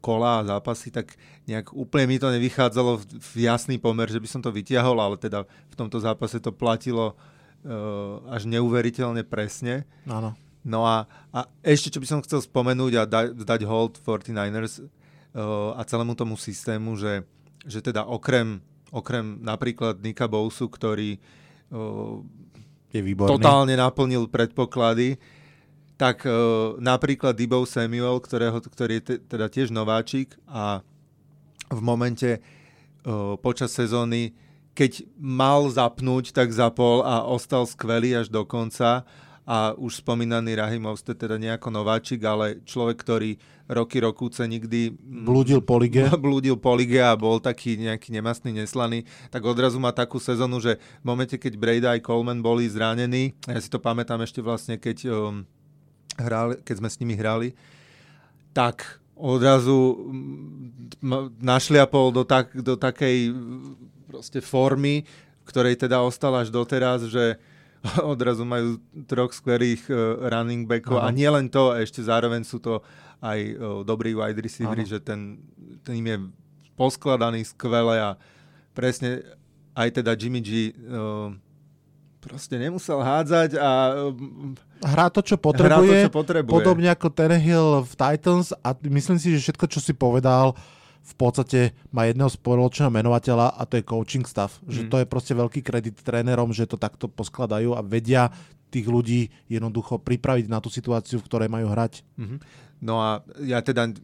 kola 0.00 0.40
a 0.40 0.46
zápasy, 0.56 0.92
tak 0.92 1.16
nejak 1.48 1.72
úplne 1.72 2.04
mi 2.08 2.16
to 2.20 2.28
nevychádzalo 2.28 3.00
v 3.00 3.32
jasný 3.40 3.80
pomer, 3.80 4.08
že 4.12 4.20
by 4.20 4.28
som 4.28 4.40
to 4.44 4.52
vytiahol, 4.52 5.00
ale 5.00 5.16
teda 5.16 5.44
v 5.44 5.74
tomto 5.76 6.00
zápase 6.00 6.40
to 6.40 6.52
platilo 6.52 7.16
uh, 7.16 8.20
až 8.28 8.44
neuveriteľne 8.48 9.24
presne. 9.24 9.88
Áno. 10.04 10.36
No 10.64 10.88
a, 10.88 11.04
a 11.28 11.44
ešte, 11.60 11.92
čo 11.92 12.00
by 12.00 12.08
som 12.08 12.24
chcel 12.24 12.40
spomenúť 12.40 12.92
a 12.96 13.02
da, 13.04 13.20
dať 13.28 13.68
hold 13.68 14.00
49ers 14.00 14.80
uh, 14.80 15.76
a 15.76 15.84
celému 15.84 16.16
tomu 16.16 16.40
systému, 16.40 16.96
že, 16.96 17.24
že 17.68 17.84
teda 17.84 18.08
okrem, 18.08 18.64
okrem 18.88 19.44
napríklad 19.44 20.00
Nika 20.00 20.24
Bousu, 20.24 20.72
ktorý 20.72 21.20
uh, 21.68 22.24
je 22.94 23.02
výborný. 23.02 23.34
totálne 23.34 23.74
naplnil 23.74 24.30
predpoklady, 24.30 25.18
tak 25.98 26.22
uh, 26.22 26.78
napríklad 26.78 27.34
Debo 27.34 27.66
Samuel, 27.66 28.22
ktorého, 28.22 28.62
ktorý 28.62 29.02
je 29.02 29.04
te, 29.04 29.14
teda 29.18 29.50
tiež 29.50 29.74
nováčik 29.74 30.38
a 30.46 30.86
v 31.70 31.80
momente 31.82 32.38
uh, 32.38 33.34
počas 33.42 33.74
sezóny, 33.74 34.30
keď 34.74 35.06
mal 35.18 35.70
zapnúť, 35.70 36.34
tak 36.34 36.50
zapol 36.50 37.02
a 37.02 37.26
ostal 37.26 37.66
skvelý 37.66 38.18
až 38.18 38.30
do 38.30 38.42
konca 38.46 39.06
a 39.44 39.76
už 39.76 40.00
spomínaný 40.00 40.56
Rahim 40.56 40.88
Mostert, 40.88 41.20
teda 41.20 41.36
nejako 41.36 41.68
nováčik, 41.68 42.24
ale 42.24 42.64
človek, 42.64 42.96
ktorý 42.96 43.36
roky 43.68 44.00
rokúce 44.00 44.40
nikdy 44.44 44.96
mm, 44.96 45.28
blúdil 45.28 45.60
po 45.60 45.76
lige. 45.76 46.08
blúdil 46.24 46.56
po 46.56 46.72
lige 46.72 47.00
a 47.00 47.12
bol 47.12 47.40
taký 47.44 47.76
nejaký 47.76 48.08
nemastný, 48.08 48.56
neslaný, 48.56 49.04
tak 49.28 49.44
odrazu 49.44 49.76
má 49.76 49.92
takú 49.92 50.16
sezonu, 50.16 50.64
že 50.64 50.80
v 51.00 51.04
momente, 51.04 51.36
keď 51.36 51.52
Breda 51.60 51.88
aj 51.92 52.04
Coleman 52.04 52.40
boli 52.40 52.64
zranení, 52.72 53.36
ja 53.44 53.60
si 53.60 53.68
to 53.68 53.76
pamätám 53.76 54.24
ešte 54.24 54.40
vlastne, 54.40 54.80
keď, 54.80 55.12
um, 55.12 55.44
hrali, 56.16 56.60
keď 56.64 56.74
sme 56.80 56.88
s 56.88 57.00
nimi 57.04 57.12
hrali, 57.12 57.52
tak 58.56 59.04
odrazu 59.12 60.08
mm, 61.04 61.36
našliapol 61.36 62.16
do, 62.16 62.24
tak, 62.24 62.48
do 62.56 62.80
takej 62.80 63.36
proste 64.08 64.40
formy, 64.40 65.04
ktorej 65.44 65.76
teda 65.76 66.00
ostala 66.00 66.40
až 66.40 66.48
doteraz, 66.48 67.04
že 67.12 67.36
odrazu 68.12 68.44
majú 68.48 68.80
troch 69.04 69.32
skvelých 69.36 69.84
uh, 69.92 70.24
running 70.32 70.64
backov 70.64 71.00
Aha. 71.00 71.12
a 71.12 71.14
nie 71.14 71.28
len 71.28 71.52
to, 71.52 71.76
ešte 71.76 72.00
zároveň 72.00 72.44
sú 72.44 72.58
to 72.60 72.80
aj 73.20 73.38
uh, 73.56 73.80
dobrí 73.84 74.16
wide 74.16 74.40
receivery, 74.40 74.84
že 74.84 75.00
ten, 75.00 75.40
ten 75.84 76.00
im 76.00 76.06
je 76.08 76.18
poskladaný 76.74 77.44
skvele 77.44 78.00
a 78.00 78.10
presne 78.74 79.22
aj 79.74 80.02
teda 80.02 80.12
Jimmy 80.16 80.40
G 80.42 80.72
uh, 80.72 81.32
proste 82.24 82.56
nemusel 82.56 83.04
hádzať 83.04 83.60
a 83.60 83.70
hrá 84.80 85.06
to, 85.12 85.20
čo 85.20 85.36
potrebuje, 85.36 85.68
hrá 85.68 86.08
to, 86.08 86.08
čo 86.08 86.12
potrebuje. 86.12 86.52
podobne 86.56 86.88
ako 86.88 87.12
Tannehill 87.12 87.84
v 87.84 87.92
Titans 87.92 88.56
a 88.64 88.72
myslím 88.88 89.20
si, 89.20 89.36
že 89.36 89.44
všetko, 89.44 89.64
čo 89.68 89.80
si 89.84 89.92
povedal, 89.92 90.56
v 91.04 91.14
podstate 91.20 91.76
má 91.92 92.08
jedného 92.08 92.32
spoločného 92.32 92.88
menovateľa 92.88 93.60
a 93.60 93.62
to 93.68 93.76
je 93.76 93.84
coaching 93.84 94.24
staff. 94.24 94.56
Mm. 94.64 94.72
Že 94.72 94.82
to 94.88 94.96
je 95.00 95.06
proste 95.06 95.32
veľký 95.36 95.60
kredit 95.60 96.00
trénerom, 96.00 96.56
že 96.56 96.64
to 96.64 96.80
takto 96.80 97.12
poskladajú 97.12 97.76
a 97.76 97.84
vedia 97.84 98.32
tých 98.72 98.88
ľudí 98.88 99.30
jednoducho 99.46 100.00
pripraviť 100.02 100.50
na 100.50 100.58
tú 100.58 100.72
situáciu, 100.72 101.20
v 101.20 101.26
ktorej 101.28 101.48
majú 101.52 101.70
hrať. 101.70 102.02
Mm-hmm. 102.18 102.38
No 102.82 102.98
a 102.98 103.22
ja 103.44 103.62
teda 103.62 103.94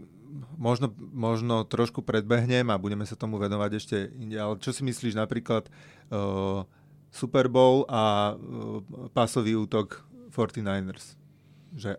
možno, 0.55 0.93
možno 1.11 1.67
trošku 1.67 2.05
predbehnem 2.05 2.69
a 2.71 2.79
budeme 2.79 3.03
sa 3.09 3.19
tomu 3.19 3.41
venovať 3.41 3.71
ešte 3.75 3.97
inde, 4.15 4.39
ale 4.39 4.61
čo 4.63 4.71
si 4.71 4.87
myslíš 4.87 5.19
napríklad 5.19 5.67
uh, 6.13 6.63
Super 7.11 7.51
Bowl 7.51 7.89
a 7.91 8.37
uh, 8.37 8.85
pasový 9.11 9.59
útok 9.59 10.07
49ers? 10.31 11.19
Že 11.75 11.99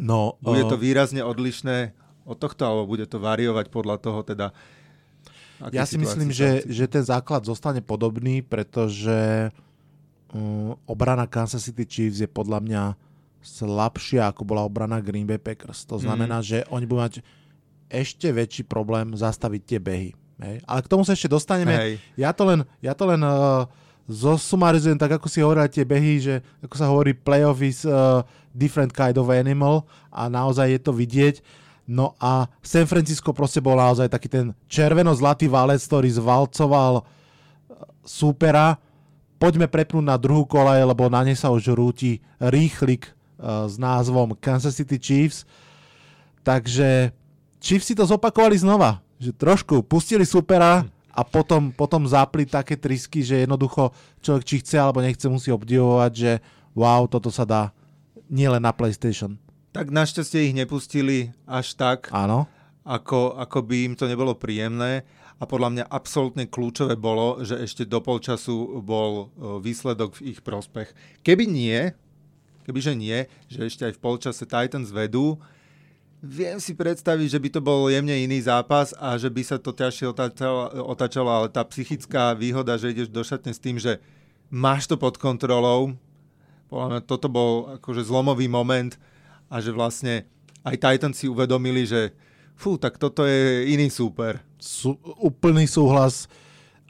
no, 0.00 0.40
bude 0.42 0.66
to 0.66 0.74
výrazne 0.74 1.22
odlišné 1.22 1.94
od 2.30 2.38
tohto, 2.38 2.62
alebo 2.62 2.94
bude 2.94 3.10
to 3.10 3.18
variovať 3.18 3.66
podľa 3.74 3.98
toho 3.98 4.22
teda... 4.22 4.54
Ja 5.74 5.84
si 5.84 6.00
myslím, 6.00 6.32
že, 6.32 6.64
že 6.64 6.88
ten 6.88 7.04
základ 7.04 7.44
zostane 7.44 7.84
podobný, 7.84 8.40
pretože 8.40 9.52
um, 10.32 10.72
obrana 10.88 11.28
Kansas 11.28 11.68
City 11.68 11.84
Chiefs 11.84 12.24
je 12.24 12.30
podľa 12.30 12.64
mňa 12.64 12.82
slabšia, 13.44 14.32
ako 14.32 14.48
bola 14.48 14.64
obrana 14.64 15.04
Green 15.04 15.28
Bay 15.28 15.36
Packers. 15.36 15.84
To 15.84 16.00
znamená, 16.00 16.40
mm. 16.40 16.46
že 16.46 16.58
oni 16.72 16.88
budú 16.88 17.00
mať 17.04 17.14
ešte 17.92 18.32
väčší 18.32 18.64
problém 18.64 19.12
zastaviť 19.12 19.62
tie 19.66 19.78
behy. 19.82 20.10
Hej. 20.40 20.64
Ale 20.64 20.80
k 20.80 20.88
tomu 20.88 21.04
sa 21.04 21.12
ešte 21.12 21.28
dostaneme. 21.28 21.76
Hej. 21.76 21.92
Ja 22.16 22.32
to 22.32 22.48
len, 22.48 22.64
ja 22.80 22.96
to 22.96 23.04
len 23.04 23.20
uh, 23.20 23.68
zosumarizujem 24.08 24.96
tak, 24.96 25.20
ako 25.20 25.28
si 25.28 25.44
hovorili 25.44 25.68
tie 25.68 25.84
behy, 25.84 26.24
že 26.24 26.34
ako 26.64 26.74
sa 26.74 26.88
hovorí, 26.88 27.12
playoff 27.12 27.60
is 27.60 27.84
uh, 27.84 28.24
different 28.56 28.96
kind 28.96 29.20
of 29.20 29.28
animal 29.28 29.84
a 30.08 30.32
naozaj 30.32 30.72
je 30.72 30.80
to 30.80 30.92
vidieť. 30.96 31.44
No 31.90 32.14
a 32.22 32.46
San 32.62 32.86
Francisco 32.86 33.34
proste 33.34 33.58
bol 33.58 33.74
naozaj 33.74 34.06
taký 34.06 34.30
ten 34.30 34.54
červeno-zlatý 34.70 35.50
valec, 35.50 35.82
ktorý 35.82 36.06
zvalcoval 36.06 37.02
e, 37.02 37.04
súpera. 38.06 38.78
Poďme 39.42 39.66
prepnúť 39.66 40.06
na 40.06 40.14
druhú 40.14 40.46
kolaj, 40.46 40.86
lebo 40.86 41.10
na 41.10 41.26
nej 41.26 41.34
sa 41.34 41.50
už 41.50 41.74
rúti 41.74 42.20
rýchlik 42.36 43.08
uh, 43.08 43.64
s 43.64 43.80
názvom 43.80 44.36
Kansas 44.36 44.76
City 44.76 45.00
Chiefs. 45.00 45.48
Takže 46.44 47.08
Chiefs 47.56 47.88
si 47.88 47.96
to 47.96 48.04
zopakovali 48.04 48.60
znova, 48.60 49.00
že 49.16 49.32
trošku 49.32 49.80
pustili 49.80 50.28
supera 50.28 50.84
a 51.08 51.24
potom, 51.24 51.72
potom 51.72 52.04
zapli 52.04 52.44
také 52.44 52.76
trisky, 52.76 53.24
že 53.24 53.48
jednoducho 53.48 53.96
človek 54.20 54.44
či 54.44 54.60
chce 54.60 54.76
alebo 54.76 55.00
nechce 55.00 55.24
musí 55.24 55.48
obdivovať, 55.48 56.12
že 56.12 56.32
wow, 56.76 57.08
toto 57.08 57.32
sa 57.32 57.48
dá 57.48 57.72
nielen 58.28 58.60
na 58.60 58.76
PlayStation. 58.76 59.40
Tak 59.70 59.94
našťastie 59.94 60.50
ich 60.50 60.54
nepustili 60.58 61.30
až 61.46 61.78
tak, 61.78 62.10
Áno. 62.10 62.50
Ako, 62.82 63.38
ako 63.38 63.62
by 63.62 63.76
im 63.86 63.94
to 63.94 64.10
nebolo 64.10 64.34
príjemné. 64.34 65.06
A 65.40 65.48
podľa 65.48 65.68
mňa 65.72 65.84
absolútne 65.88 66.44
kľúčové 66.44 66.98
bolo, 66.98 67.40
že 67.40 67.56
ešte 67.60 67.88
do 67.88 68.02
polčasu 68.02 68.82
bol 68.84 69.12
e, 69.32 69.62
výsledok 69.62 70.20
v 70.20 70.36
ich 70.36 70.40
prospech. 70.44 70.92
Keby 71.24 71.48
nie, 71.48 71.96
kebyže 72.68 72.92
nie, 72.92 73.24
že 73.48 73.64
ešte 73.64 73.88
aj 73.88 73.96
v 73.96 74.02
polčase 74.04 74.44
Titans 74.44 74.92
vedú, 74.92 75.40
viem 76.20 76.60
si 76.60 76.76
predstaviť, 76.76 77.28
že 77.32 77.40
by 77.40 77.48
to 77.56 77.60
bol 77.64 77.88
jemne 77.88 78.12
iný 78.12 78.44
zápas 78.44 78.92
a 79.00 79.16
že 79.16 79.32
by 79.32 79.42
sa 79.44 79.56
to 79.56 79.72
ťažšie 79.72 80.12
otačalo, 80.76 81.30
ale 81.32 81.48
tá 81.48 81.64
psychická 81.64 82.36
výhoda, 82.36 82.76
že 82.76 82.92
ideš 82.92 83.08
do 83.08 83.24
šatne 83.24 83.56
s 83.56 83.60
tým, 83.62 83.80
že 83.80 83.96
máš 84.52 84.84
to 84.84 85.00
pod 85.00 85.16
kontrolou, 85.16 85.96
podľa 86.68 86.86
mňa 86.86 87.00
toto 87.08 87.32
bol 87.32 87.80
akože 87.80 88.04
zlomový 88.04 88.46
moment, 88.46 88.94
a 89.50 89.58
že 89.58 89.74
vlastne 89.74 90.24
aj 90.62 90.78
Titans 90.78 91.18
si 91.18 91.26
uvedomili, 91.26 91.82
že 91.82 92.14
fú, 92.54 92.78
tak 92.78 92.96
toto 92.96 93.26
je 93.26 93.66
iný 93.74 93.90
súper. 93.90 94.38
Sú, 94.62 94.94
úplný 95.18 95.66
súhlas. 95.66 96.30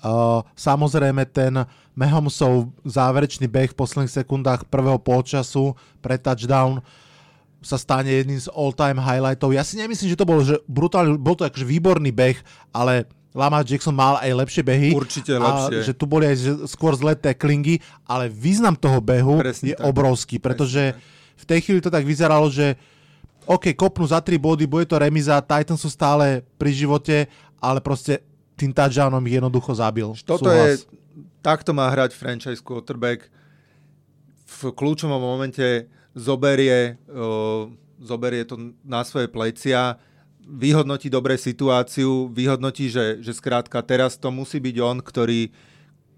Uh, 0.01 0.45
samozrejme 0.57 1.25
ten 1.29 1.53
Mahomesov 1.97 2.73
záverečný 2.85 3.49
beh 3.49 3.73
v 3.73 3.79
posledných 3.79 4.13
sekundách 4.13 4.69
prvého 4.69 4.97
polčasu 4.97 5.77
pre 6.01 6.17
touchdown 6.17 6.81
sa 7.61 7.77
stane 7.77 8.09
jedným 8.09 8.41
z 8.41 8.49
all-time 8.57 8.97
highlightov. 8.97 9.53
Ja 9.53 9.61
si 9.61 9.77
nemyslím, 9.77 10.09
že 10.09 10.17
to 10.17 10.25
bol 10.25 10.41
že 10.41 10.57
brutálny, 10.65 11.21
bol 11.21 11.37
to 11.37 11.45
akože 11.45 11.69
výborný 11.69 12.09
beh, 12.09 12.41
ale 12.73 13.05
Lamar 13.37 13.63
Jackson 13.69 13.93
mal 13.93 14.17
aj 14.19 14.33
lepšie 14.33 14.63
behy. 14.65 14.91
Určite 14.97 15.37
lepšie. 15.37 15.77
A 15.77 15.85
že 15.85 15.93
tu 15.93 16.09
boli 16.09 16.25
aj 16.27 16.65
skôr 16.67 16.97
zlé 16.97 17.15
tacklingy, 17.15 17.79
ale 18.09 18.33
význam 18.33 18.75
toho 18.75 18.99
behu 19.05 19.39
Presne 19.39 19.71
je 19.71 19.77
tak. 19.77 19.85
obrovský, 19.85 20.41
pretože 20.41 20.97
Presne 20.97 21.20
v 21.41 21.45
tej 21.49 21.59
chvíli 21.65 21.81
to 21.81 21.89
tak 21.89 22.05
vyzeralo, 22.05 22.53
že 22.53 22.77
OK, 23.49 23.73
kopnú 23.75 24.05
za 24.05 24.21
3 24.21 24.37
body, 24.37 24.69
bude 24.69 24.87
to 24.87 25.01
remiza, 25.01 25.41
Titans 25.41 25.81
sú 25.81 25.89
stále 25.89 26.45
pri 26.61 26.71
živote, 26.71 27.27
ale 27.59 27.81
proste 27.81 28.21
tým 28.55 28.71
touchdownom 28.71 29.25
ich 29.25 29.41
jednoducho 29.41 29.73
zabil. 29.73 30.13
Toto 30.23 30.47
Súhlas. 30.47 30.85
je, 30.85 31.01
takto 31.41 31.73
má 31.73 31.89
hrať 31.89 32.13
franchise 32.13 32.61
quarterback. 32.61 33.33
V 34.45 34.71
kľúčovom 34.77 35.17
momente 35.17 35.89
zoberie, 36.13 37.01
uh, 37.09 37.67
zoberie 37.97 38.45
to 38.45 38.77
na 38.85 39.01
svoje 39.03 39.33
plecia, 39.33 39.97
vyhodnotí 40.45 41.09
dobre 41.09 41.41
situáciu, 41.41 42.29
vyhodnotí, 42.29 42.93
že, 42.93 43.23
že 43.25 43.33
skrátka 43.33 43.81
teraz 43.81 44.19
to 44.19 44.29
musí 44.29 44.59
byť 44.59 44.77
on, 44.83 44.99
ktorý 45.01 45.49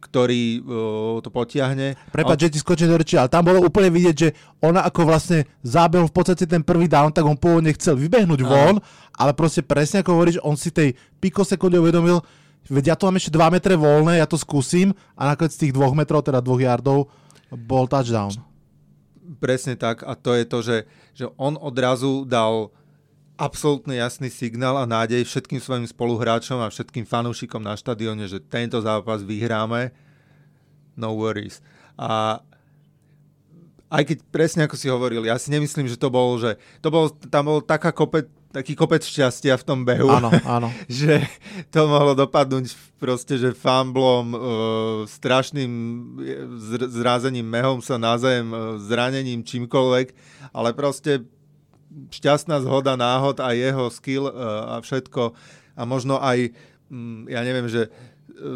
ktorý 0.03 0.43
uh, 0.59 1.23
to 1.23 1.31
potiahne. 1.31 1.95
Prepač, 2.11 2.51
že 2.51 2.53
ti 2.53 2.59
skočím 2.59 2.91
do 2.91 2.99
reči, 2.99 3.15
ale 3.15 3.31
tam 3.31 3.47
bolo 3.47 3.63
úplne 3.63 3.87
vidieť, 3.95 4.17
že 4.19 4.35
ona 4.59 4.83
ako 4.83 5.07
vlastne 5.07 5.47
zábel 5.63 6.11
v 6.11 6.15
podstate 6.15 6.45
ten 6.45 6.67
prvý 6.67 6.91
down, 6.91 7.15
tak 7.15 7.23
on 7.23 7.39
pôvodne 7.39 7.71
chcel 7.79 7.95
vybehnúť 7.95 8.43
von, 8.43 8.83
ale 9.15 9.33
proste 9.33 9.63
presne 9.63 10.03
ako 10.03 10.19
hovoríš, 10.19 10.43
on 10.43 10.59
si 10.59 10.75
tej 10.75 10.99
pikosekunde 11.23 11.79
uvedomil, 11.79 12.19
veď 12.67 12.85
ja 12.93 12.97
tu 12.99 13.07
mám 13.07 13.15
ešte 13.15 13.31
2 13.31 13.55
metre 13.55 13.79
voľné, 13.79 14.19
ja 14.19 14.27
to 14.27 14.35
skúsim 14.35 14.91
a 15.15 15.31
nakoniec 15.31 15.55
z 15.55 15.71
tých 15.71 15.73
2 15.79 15.95
metrov, 15.95 16.27
teda 16.27 16.43
2 16.43 16.67
yardov, 16.67 17.07
bol 17.55 17.87
touchdown. 17.87 18.35
Presne 19.39 19.79
tak 19.79 20.03
a 20.03 20.19
to 20.19 20.35
je 20.35 20.45
to, 20.45 20.59
že, 20.61 20.77
že 21.15 21.27
on 21.39 21.55
odrazu 21.55 22.27
dal 22.27 22.75
absolútne 23.43 23.99
jasný 23.99 24.31
signál 24.31 24.79
a 24.79 24.87
nádej 24.87 25.27
všetkým 25.27 25.59
svojim 25.59 25.87
spoluhráčom 25.91 26.63
a 26.63 26.71
všetkým 26.71 27.03
fanúšikom 27.03 27.59
na 27.59 27.75
štadióne, 27.75 28.31
že 28.31 28.39
tento 28.39 28.79
zápas 28.79 29.27
vyhráme. 29.27 29.91
No 30.95 31.19
worries. 31.19 31.59
A 31.99 32.39
aj 33.91 34.03
keď 34.07 34.19
presne 34.31 34.63
ako 34.71 34.79
si 34.79 34.87
hovoril, 34.87 35.27
ja 35.27 35.35
si 35.43 35.51
nemyslím, 35.51 35.91
že 35.91 35.99
to 35.99 36.07
bol, 36.07 36.39
že 36.39 36.55
to 36.79 36.89
bol, 36.89 37.11
tam 37.11 37.51
bol 37.51 37.59
taká 37.59 37.91
kopec, 37.91 38.31
taký 38.55 38.79
kopec 38.79 39.03
šťastia 39.03 39.59
v 39.59 39.67
tom 39.67 39.83
behu. 39.83 40.07
Áno, 40.07 40.31
áno. 40.47 40.71
že 40.89 41.27
to 41.75 41.91
mohlo 41.91 42.15
dopadnúť 42.15 42.73
proste, 43.03 43.43
že 43.43 43.59
famblom, 43.59 44.27
e, 44.33 44.39
strašným 45.11 45.73
zrázením 46.95 47.45
mehom 47.45 47.83
sa 47.83 47.99
na 47.99 48.15
zem, 48.23 48.49
e, 48.49 48.79
zranením, 48.87 49.43
čímkoľvek, 49.43 50.15
ale 50.55 50.71
proste 50.79 51.27
šťastná 52.11 52.61
zhoda 52.65 52.97
náhod 52.97 53.41
a 53.41 53.53
jeho 53.57 53.89
skill 53.93 54.29
e, 54.29 54.35
a 54.69 54.81
všetko 54.81 55.33
a 55.77 55.83
možno 55.89 56.21
aj, 56.21 56.53
mm, 56.93 57.33
ja 57.33 57.41
neviem, 57.45 57.69
že 57.69 57.89
e, 57.89 57.91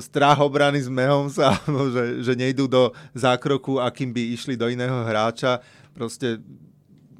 strach 0.04 0.40
obrany 0.40 0.80
s 0.80 0.88
mehom 0.88 1.32
sa, 1.32 1.56
že, 1.94 2.22
že 2.24 2.32
nejdú 2.36 2.68
do 2.68 2.92
zákroku, 3.16 3.80
akým 3.80 4.12
by 4.12 4.22
išli 4.36 4.54
do 4.56 4.68
iného 4.68 5.04
hráča. 5.04 5.60
Proste 5.96 6.40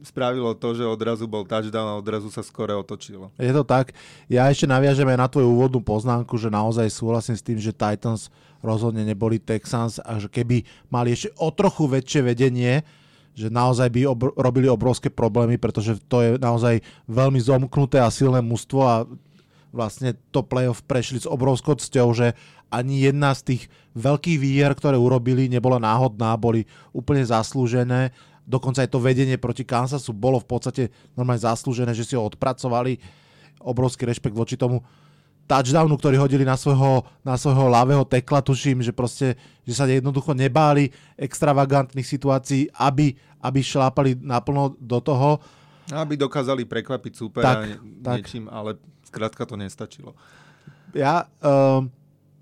spravilo 0.06 0.54
to, 0.54 0.70
že 0.76 0.86
odrazu 0.86 1.26
bol 1.26 1.42
touchdown 1.42 1.90
a 1.90 1.98
odrazu 1.98 2.30
sa 2.30 2.44
skore 2.46 2.70
otočilo. 2.70 3.34
Je 3.40 3.50
to 3.50 3.66
tak. 3.66 3.90
Ja 4.30 4.46
ešte 4.46 4.70
naviažem 4.70 5.08
aj 5.10 5.18
na 5.18 5.26
tvoju 5.26 5.50
úvodnú 5.50 5.82
poznámku, 5.82 6.38
že 6.38 6.46
naozaj 6.46 6.86
súhlasím 6.94 7.34
s 7.34 7.42
tým, 7.42 7.58
že 7.58 7.74
Titans 7.74 8.30
rozhodne 8.62 9.02
neboli 9.02 9.42
Texans 9.42 9.98
a 9.98 10.22
že 10.22 10.30
keby 10.30 10.62
mali 10.86 11.10
ešte 11.10 11.34
o 11.42 11.50
trochu 11.50 11.90
väčšie 11.90 12.20
vedenie, 12.22 12.86
že 13.36 13.52
naozaj 13.52 13.92
by 13.92 14.00
obr- 14.08 14.32
robili 14.32 14.64
obrovské 14.66 15.12
problémy, 15.12 15.60
pretože 15.60 16.00
to 16.08 16.24
je 16.24 16.30
naozaj 16.40 16.80
veľmi 17.04 17.36
zomknuté 17.36 18.00
a 18.00 18.08
silné 18.08 18.40
mužstvo 18.40 18.80
a 18.80 19.04
vlastne 19.76 20.16
to 20.32 20.40
playoff 20.40 20.80
prešli 20.88 21.20
s 21.20 21.28
obrovskou 21.28 21.76
cťou, 21.76 22.16
že 22.16 22.32
ani 22.72 23.04
jedna 23.04 23.36
z 23.36 23.54
tých 23.54 23.62
veľkých 23.92 24.38
výher, 24.40 24.72
ktoré 24.72 24.96
urobili, 24.96 25.52
nebola 25.52 25.76
náhodná, 25.76 26.32
boli 26.40 26.64
úplne 26.96 27.22
zaslúžené. 27.22 28.10
Dokonca 28.48 28.80
aj 28.82 28.90
to 28.90 29.04
vedenie 29.04 29.36
proti 29.36 29.68
Kansasu 29.68 30.16
bolo 30.16 30.40
v 30.40 30.48
podstate 30.48 30.82
normálne 31.12 31.44
zaslúžené, 31.44 31.92
že 31.92 32.08
si 32.08 32.16
ho 32.16 32.24
odpracovali. 32.24 32.98
Obrovský 33.60 34.08
rešpekt 34.08 34.34
voči 34.34 34.56
tomu 34.56 34.80
touchdownu, 35.46 35.94
ktorý 35.94 36.18
hodili 36.18 36.42
na 36.42 36.58
svojho, 36.58 37.06
na 37.22 37.38
svojho 37.38 37.70
ľavého 37.70 38.02
tekla, 38.02 38.42
tuším, 38.42 38.82
že 38.82 38.90
proste, 38.90 39.38
že 39.62 39.74
sa 39.78 39.86
jednoducho 39.86 40.34
nebáli 40.34 40.90
extravagantných 41.14 42.06
situácií, 42.06 42.68
aby, 42.74 43.14
aby 43.40 43.60
šlápali 43.62 44.18
naplno 44.18 44.74
do 44.76 44.98
toho. 44.98 45.38
Aby 45.94 46.18
dokázali 46.18 46.66
prekvapiť 46.66 47.12
supera 47.14 47.62
tak, 47.62 47.78
tak. 48.02 48.16
niečím, 48.18 48.50
ale 48.50 48.76
skrátka 49.06 49.46
to 49.46 49.54
nestačilo. 49.54 50.18
Ja 50.90 51.30
um, 51.38 51.86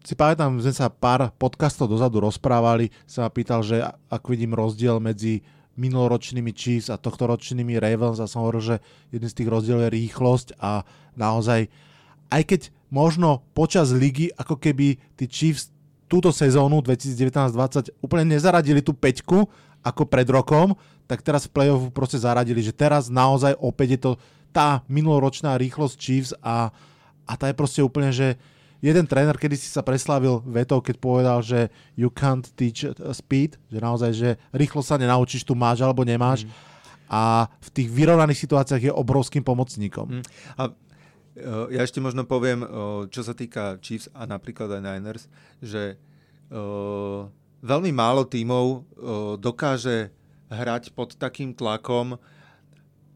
si 0.01 0.17
pamätám, 0.17 0.57
že 0.65 0.73
sa 0.73 0.89
pár 0.89 1.29
podcastov 1.37 1.93
dozadu 1.93 2.25
rozprávali, 2.25 2.89
sa 3.05 3.29
ma 3.29 3.31
pýtal, 3.31 3.61
že 3.61 3.85
ak 4.09 4.25
vidím 4.33 4.57
rozdiel 4.57 4.97
medzi 4.97 5.45
minuloročnými 5.75 6.55
Chiefs 6.55 6.89
a 6.89 6.97
tohtoročnými 6.97 7.77
Ravens 7.77 8.23
a 8.23 8.31
som 8.31 8.47
hovoril, 8.47 8.63
že 8.63 8.77
jeden 9.11 9.27
z 9.27 9.37
tých 9.43 9.49
rozdielov 9.51 9.91
je 9.91 9.97
rýchlosť 9.97 10.49
a 10.63 10.87
naozaj 11.19 11.67
aj 12.31 12.43
keď 12.47 12.61
možno 12.95 13.43
počas 13.59 13.91
ligy, 13.91 14.31
ako 14.39 14.55
keby 14.55 14.95
tí 15.19 15.27
Chiefs 15.27 15.75
túto 16.07 16.31
sezónu 16.31 16.79
2019-20 16.79 17.91
úplne 17.99 18.39
nezaradili 18.39 18.79
tú 18.79 18.95
peťku 18.95 19.51
ako 19.83 20.03
pred 20.07 20.31
rokom, 20.31 20.79
tak 21.11 21.27
teraz 21.27 21.51
v 21.51 21.59
play-offu 21.59 21.91
proste 21.91 22.23
zaradili, 22.23 22.63
že 22.63 22.71
teraz 22.71 23.11
naozaj 23.11 23.59
opäť 23.59 23.89
je 23.99 24.01
to 24.01 24.13
tá 24.55 24.87
minuloročná 24.87 25.59
rýchlosť 25.59 25.95
Chiefs 25.99 26.33
a, 26.39 26.71
a 27.27 27.33
tá 27.35 27.51
je 27.51 27.59
proste 27.59 27.83
úplne, 27.83 28.15
že 28.15 28.39
jeden 28.79 29.09
tréner, 29.11 29.35
kedy 29.35 29.59
si 29.59 29.67
sa 29.67 29.83
preslavil 29.83 30.45
vetou, 30.47 30.79
keď 30.79 30.97
povedal, 31.03 31.43
že 31.43 31.73
you 31.99 32.13
can't 32.13 32.47
teach 32.55 32.87
speed, 33.11 33.59
že 33.73 33.83
naozaj, 33.83 34.11
že 34.15 34.31
rýchlo 34.55 34.85
sa 34.85 34.95
nenaučíš, 34.95 35.43
tu 35.43 35.59
máš 35.59 35.83
alebo 35.83 36.07
nemáš. 36.07 36.47
Mm. 36.47 36.53
A 37.11 37.49
v 37.61 37.69
tých 37.73 37.89
vyrovnaných 37.89 38.43
situáciách 38.45 38.83
je 38.89 38.93
obrovským 38.93 39.41
pomocníkom. 39.41 40.21
Mm. 40.21 40.25
A 40.57 40.63
ja 41.43 41.81
ešte 41.83 41.99
možno 41.99 42.23
poviem, 42.23 42.63
čo 43.11 43.27
sa 43.27 43.35
týka 43.35 43.79
Chiefs 43.83 44.07
a 44.15 44.23
napríklad 44.27 44.71
aj 44.71 44.83
Niners, 44.83 45.25
že 45.59 45.99
veľmi 47.65 47.91
málo 47.91 48.23
tímov 48.23 48.87
dokáže 49.43 50.15
hrať 50.53 50.95
pod 50.95 51.19
takým 51.19 51.51
tlakom, 51.51 52.15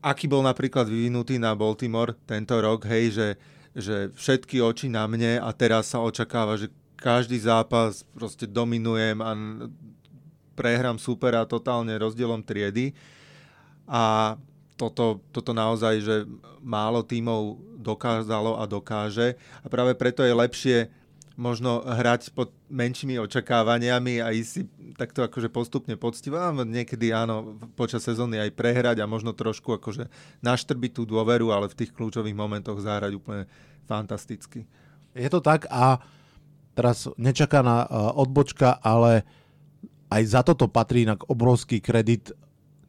aký 0.03 0.27
bol 0.27 0.43
napríklad 0.43 0.91
vyvinutý 0.91 1.39
na 1.39 1.55
Baltimore 1.55 2.19
tento 2.27 2.59
rok, 2.59 2.87
hej, 2.87 3.15
že, 3.15 3.29
že 3.75 3.97
všetky 4.15 4.59
oči 4.63 4.91
na 4.91 5.07
mne 5.07 5.39
a 5.39 5.51
teraz 5.55 5.95
sa 5.95 6.03
očakáva, 6.03 6.59
že 6.59 6.71
každý 6.99 7.39
zápas 7.39 8.03
proste 8.11 8.51
dominujem 8.51 9.23
a 9.23 9.31
prehrám 10.59 10.99
super 10.99 11.39
a 11.39 11.47
totálne 11.47 11.95
rozdielom 11.95 12.43
triedy. 12.43 12.91
A 13.87 14.35
toto, 14.79 15.19
toto 15.35 15.51
naozaj, 15.51 15.95
že 15.99 16.17
málo 16.63 17.03
tímov 17.03 17.59
dokázalo 17.83 18.63
a 18.63 18.65
dokáže 18.71 19.35
a 19.61 19.67
práve 19.67 19.99
preto 19.99 20.23
je 20.23 20.31
lepšie 20.31 20.79
možno 21.39 21.87
hrať 21.87 22.35
pod 22.35 22.51
menšími 22.67 23.15
očakávaniami 23.23 24.19
a 24.19 24.35
ísť 24.35 24.51
si 24.51 24.67
takto 24.99 25.23
akože 25.23 25.47
postupne 25.47 25.95
poctivo. 25.95 26.35
Niekedy 26.51 27.15
áno, 27.15 27.55
počas 27.79 28.03
sezóny 28.03 28.43
aj 28.43 28.59
prehrať 28.59 28.99
a 28.99 29.07
možno 29.07 29.31
trošku 29.31 29.71
akože 29.79 30.11
naštrbiť 30.43 30.91
tú 30.99 31.07
dôveru, 31.07 31.55
ale 31.55 31.71
v 31.71 31.79
tých 31.79 31.95
kľúčových 31.95 32.35
momentoch 32.35 32.83
zahrať 32.83 33.15
úplne 33.15 33.47
fantasticky. 33.87 34.67
Je 35.15 35.31
to 35.31 35.39
tak 35.39 35.71
a 35.71 36.03
teraz 36.75 37.07
nečakaná 37.15 37.87
odbočka, 38.19 38.75
ale 38.83 39.23
aj 40.11 40.23
za 40.27 40.43
toto 40.43 40.67
patrí 40.67 41.07
inak 41.07 41.23
obrovský 41.31 41.79
kredit 41.79 42.35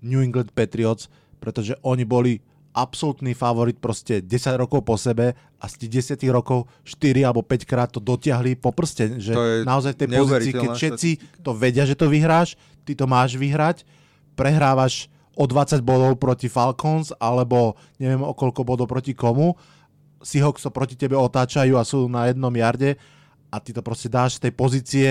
New 0.02 0.26
England 0.26 0.58
Patriots, 0.58 1.06
pretože 1.40 1.76
oni 1.82 2.04
boli 2.04 2.38
absolútny 2.70 3.34
favorit 3.34 3.82
proste 3.82 4.22
10 4.22 4.62
rokov 4.62 4.86
po 4.86 4.94
sebe 4.94 5.34
a 5.58 5.66
z 5.66 5.74
tých 5.86 6.16
10 6.16 6.22
rokov 6.30 6.70
4 6.86 7.26
alebo 7.26 7.42
5 7.42 7.66
krát 7.66 7.90
to 7.90 7.98
dotiahli 7.98 8.56
po 8.56 8.70
prste. 8.70 9.18
Že 9.18 9.34
to 9.34 9.44
naozaj 9.66 9.94
tej 9.98 10.08
pozícii, 10.14 10.54
keď 10.54 10.70
všetci 10.78 11.10
to 11.42 11.52
vedia, 11.58 11.84
že 11.90 11.98
to 11.98 12.06
vyhráš, 12.08 12.54
ty 12.86 12.94
to 12.94 13.10
máš 13.10 13.36
vyhrať, 13.36 13.84
prehrávaš 14.38 15.10
o 15.34 15.50
20 15.50 15.82
bodov 15.82 16.22
proti 16.22 16.46
Falcons 16.46 17.10
alebo 17.18 17.80
neviem 17.98 18.22
o 18.22 18.36
koľko 18.38 18.62
bodov 18.62 18.86
proti 18.86 19.18
komu, 19.18 19.58
Seahawks 20.20 20.68
to 20.68 20.70
proti 20.70 21.00
tebe 21.00 21.16
otáčajú 21.16 21.80
a 21.80 21.88
sú 21.88 22.12
na 22.12 22.28
jednom 22.28 22.52
jarde 22.52 23.00
a 23.50 23.58
ty 23.58 23.72
to 23.72 23.80
proste 23.80 24.12
dáš 24.12 24.38
z 24.38 24.50
tej 24.50 24.54
pozície 24.54 25.08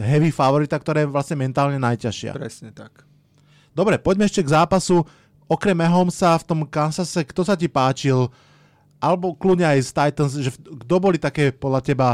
heavy 0.00 0.32
favorita, 0.32 0.80
ktorá 0.80 1.04
je 1.04 1.12
vlastne 1.12 1.36
mentálne 1.36 1.76
najťažšia. 1.76 2.32
Presne 2.32 2.70
tak. 2.72 3.04
Dobre, 3.74 4.00
poďme 4.00 4.26
ešte 4.26 4.42
k 4.42 4.54
zápasu 4.54 5.04
okrem 5.50 5.74
Mahomesa 5.74 6.38
v 6.38 6.46
tom 6.46 6.60
Kansase, 6.62 7.26
kto 7.26 7.42
sa 7.42 7.58
ti 7.58 7.66
páčil? 7.66 8.30
Alebo 9.02 9.34
kľudne 9.34 9.66
aj 9.66 9.80
z 9.82 9.90
Titans, 9.90 10.32
že 10.38 10.54
kto 10.54 10.94
boli 11.02 11.18
také 11.18 11.50
podľa 11.50 11.80
teba 11.82 12.08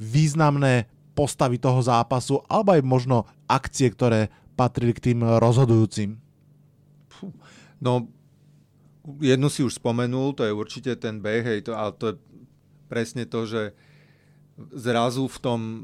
významné 0.00 0.88
postavy 1.12 1.60
toho 1.60 1.82
zápasu, 1.82 2.40
alebo 2.48 2.72
aj 2.72 2.82
možno 2.86 3.28
akcie, 3.50 3.90
ktoré 3.92 4.32
patrili 4.56 4.94
k 4.94 5.12
tým 5.12 5.20
rozhodujúcim? 5.36 6.16
No, 7.82 8.06
jednu 9.18 9.50
si 9.50 9.66
už 9.66 9.78
spomenul, 9.82 10.34
to 10.34 10.46
je 10.46 10.54
určite 10.54 10.94
ten 11.02 11.18
beh, 11.18 11.42
hej, 11.42 11.60
to, 11.66 11.74
ale 11.74 11.94
to 11.94 12.04
je 12.10 12.14
presne 12.86 13.26
to, 13.26 13.46
že 13.46 13.74
zrazu 14.74 15.30
v 15.30 15.38
tom 15.38 15.60
uh, 15.62 15.76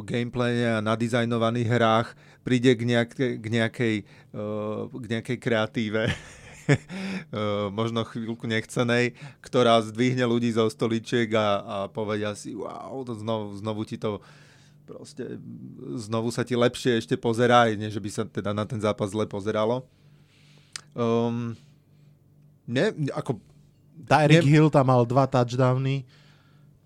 gameplaye 0.00 0.80
a 0.80 0.84
nadizajnovaných 0.84 1.68
hrách 1.68 2.08
príde 2.42 2.74
k, 2.74 2.82
nejaké, 2.84 3.26
k, 3.38 3.46
nejakej, 3.46 3.94
uh, 4.34 4.88
k 4.88 5.04
nejakej 5.18 5.36
kreatíve, 5.38 6.02
uh, 6.08 7.70
možno 7.78 8.04
chvíľku 8.04 8.48
nechcenej, 8.48 9.16
ktorá 9.44 9.80
zdvihne 9.84 10.24
ľudí 10.24 10.52
zo 10.54 10.66
stoličiek 10.68 11.28
a, 11.36 11.46
a 11.60 11.76
povedia 11.88 12.32
si, 12.32 12.56
wow, 12.56 13.04
to 13.04 13.16
znovu, 13.18 13.56
znovu 13.58 13.82
ti 13.84 14.00
to 14.00 14.22
proste, 14.88 15.36
znovu 16.00 16.32
sa 16.32 16.40
ti 16.48 16.56
lepšie 16.56 17.04
ešte 17.04 17.20
pozerá, 17.20 17.68
než 17.76 18.00
by 18.00 18.08
sa 18.08 18.24
teda 18.24 18.56
na 18.56 18.64
ten 18.64 18.80
zápas 18.80 19.12
zle 19.12 19.28
pozeralo. 19.28 19.84
Um, 20.96 21.52
ne, 22.64 22.96
ako... 23.12 23.36
Tyreek 24.08 24.46
ne... 24.46 24.48
Hill 24.48 24.72
tam 24.72 24.88
mal 24.88 25.04
dva 25.04 25.28
touchdowny 25.28 26.08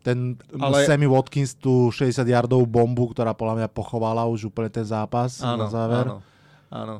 ten 0.02 0.34
ale... 0.58 0.82
Sammy 0.82 1.06
Watkins 1.06 1.54
tú 1.54 1.94
60 1.94 2.26
yardovú 2.26 2.66
bombu, 2.66 3.14
ktorá 3.14 3.32
podľa 3.32 3.64
mňa 3.64 3.68
pochovala 3.70 4.26
už 4.26 4.50
úplne 4.50 4.68
ten 4.68 4.82
zápas 4.82 5.38
áno, 5.38 5.64
na 5.64 5.66
záver. 5.70 6.06
Áno, 6.10 6.18
áno. 6.68 6.96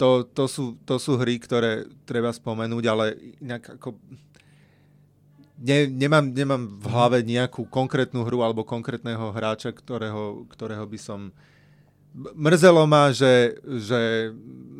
To, 0.00 0.24
to, 0.24 0.48
sú, 0.48 0.80
to 0.88 0.96
sú 0.96 1.20
hry, 1.20 1.36
ktoré 1.36 1.84
treba 2.08 2.32
spomenúť, 2.32 2.84
ale 2.88 3.04
inak 3.44 3.76
ako... 3.76 4.00
Ne, 5.58 5.90
nemám, 5.90 6.30
nemám 6.30 6.70
v 6.70 6.86
hlave 6.86 7.18
nejakú 7.26 7.66
konkrétnu 7.66 8.22
hru 8.22 8.46
alebo 8.46 8.62
konkrétneho 8.62 9.34
hráča, 9.34 9.74
ktorého, 9.74 10.48
ktorého 10.48 10.86
by 10.86 10.98
som... 10.98 11.34
Mrzelo 12.14 12.86
ma, 12.88 13.10
že, 13.12 13.58
že 13.62 14.32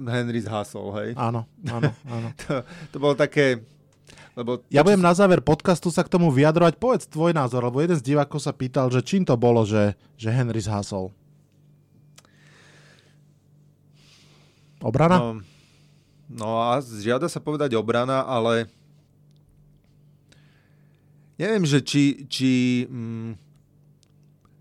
Henry 0.07 0.41
zhasol, 0.41 0.95
hej? 1.03 1.11
Áno, 1.19 1.45
áno, 1.67 1.91
áno. 2.07 2.29
to, 2.47 2.63
to 2.95 2.97
bolo 2.97 3.19
také 3.19 3.59
lebo 4.39 4.63
ja 4.71 4.87
budem 4.87 5.03
na 5.03 5.11
záver 5.11 5.43
podcastu 5.43 5.91
sa 5.91 6.07
k 6.07 6.15
tomu 6.15 6.31
vyjadrovať. 6.31 6.79
Povedz 6.79 7.11
tvoj 7.11 7.35
názor, 7.35 7.67
lebo 7.67 7.83
jeden 7.83 7.99
z 7.99 8.15
divákov 8.15 8.39
sa 8.39 8.55
pýtal, 8.55 8.87
že 8.87 9.03
čím 9.03 9.27
to 9.27 9.35
bolo, 9.35 9.67
že, 9.67 9.99
že 10.15 10.31
Henry 10.31 10.63
zhasol. 10.63 11.11
Obrana? 14.79 15.19
No, 15.19 15.29
no 16.31 16.49
a 16.63 16.79
žiada 16.79 17.27
sa 17.27 17.43
povedať 17.43 17.75
obrana, 17.75 18.23
ale 18.23 18.71
neviem, 21.35 21.67
že 21.67 21.83
či, 21.83 22.23
či 22.31 22.51
hm, 22.87 23.35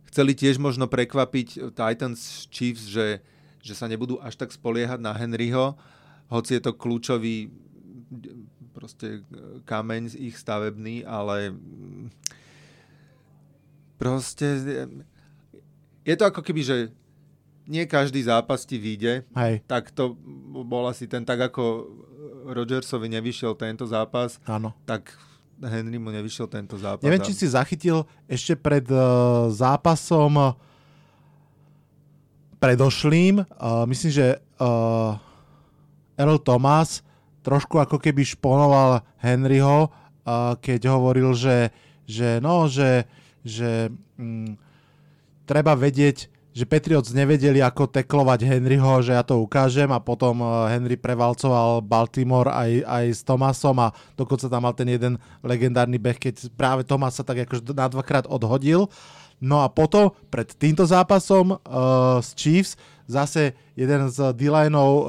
chceli 0.10 0.34
tiež 0.34 0.58
možno 0.58 0.90
prekvapiť 0.90 1.70
Titans 1.78 2.50
Chiefs, 2.50 2.90
že, 2.90 3.22
že 3.62 3.78
sa 3.78 3.86
nebudú 3.86 4.18
až 4.26 4.42
tak 4.42 4.50
spoliehať 4.50 4.98
na 4.98 5.14
Henryho, 5.14 5.78
hoci 6.34 6.58
je 6.58 6.66
to 6.66 6.74
kľúčový 6.74 7.54
proste 8.88 9.20
e, 9.20 9.22
kameň 9.68 10.16
z 10.16 10.32
ich 10.32 10.40
stavebný, 10.40 11.04
ale 11.04 11.52
mm, 11.52 12.08
proste 14.00 14.48
e, 14.56 14.88
je 16.08 16.16
to 16.16 16.24
ako 16.24 16.40
keby, 16.40 16.64
že 16.64 16.78
nie 17.68 17.84
každý 17.84 18.24
zápas 18.24 18.64
ti 18.64 18.80
vyjde, 18.80 19.28
Hej. 19.36 19.60
tak 19.68 19.92
to 19.92 20.16
bol 20.64 20.88
asi 20.88 21.04
ten, 21.04 21.28
tak 21.28 21.52
ako 21.52 21.84
Rodgersovi 22.48 23.12
nevyšiel 23.12 23.60
tento 23.60 23.84
zápas, 23.84 24.40
Áno. 24.48 24.72
tak 24.88 25.12
Henry 25.60 26.00
mu 26.00 26.08
nevyšiel 26.16 26.48
tento 26.48 26.80
zápas. 26.80 27.04
Neviem, 27.04 27.28
či 27.28 27.36
si 27.36 27.44
zachytil 27.44 28.08
ešte 28.24 28.56
pred 28.56 28.88
uh, 28.88 29.52
zápasom 29.52 30.56
predošlým, 32.56 33.44
uh, 33.44 33.84
myslím, 33.84 34.12
že 34.16 34.28
uh, 34.64 35.20
Earl 36.16 36.40
Thomas 36.40 37.04
trošku 37.48 37.80
ako 37.80 37.96
keby 37.96 38.28
šponoval 38.28 39.08
Henryho, 39.24 39.88
keď 40.60 40.92
hovoril, 40.92 41.32
že, 41.32 41.72
že 42.04 42.44
no, 42.44 42.68
že, 42.68 43.08
že 43.48 43.88
mm, 44.20 44.60
treba 45.48 45.72
vedieť, 45.72 46.28
že 46.52 46.66
Patriots 46.68 47.14
nevedeli, 47.14 47.64
ako 47.64 47.88
teklovať 47.88 48.44
Henryho, 48.44 49.00
že 49.00 49.16
ja 49.16 49.24
to 49.24 49.40
ukážem 49.40 49.88
a 49.94 50.04
potom 50.04 50.42
Henry 50.68 51.00
prevalcoval 51.00 51.86
Baltimore 51.86 52.50
aj, 52.50 52.72
aj 52.84 53.06
s 53.14 53.22
Tomasom 53.22 53.78
a 53.80 53.94
dokonca 54.18 54.50
tam 54.50 54.66
mal 54.66 54.74
ten 54.74 54.90
jeden 54.90 55.22
legendárny 55.46 56.02
beh, 56.02 56.18
keď 56.18 56.50
práve 56.58 56.82
Tomas 56.84 57.16
sa 57.16 57.24
tak 57.24 57.46
akože 57.46 57.62
na 57.72 57.88
dvakrát 57.88 58.26
odhodil. 58.28 58.90
No 59.38 59.62
a 59.62 59.70
potom 59.70 60.10
pred 60.34 60.50
týmto 60.58 60.82
zápasom 60.82 61.62
uh, 61.62 62.18
s 62.26 62.34
Chiefs 62.34 62.74
zase 63.08 63.56
jeden 63.74 64.12
z 64.12 64.36
d 64.36 64.52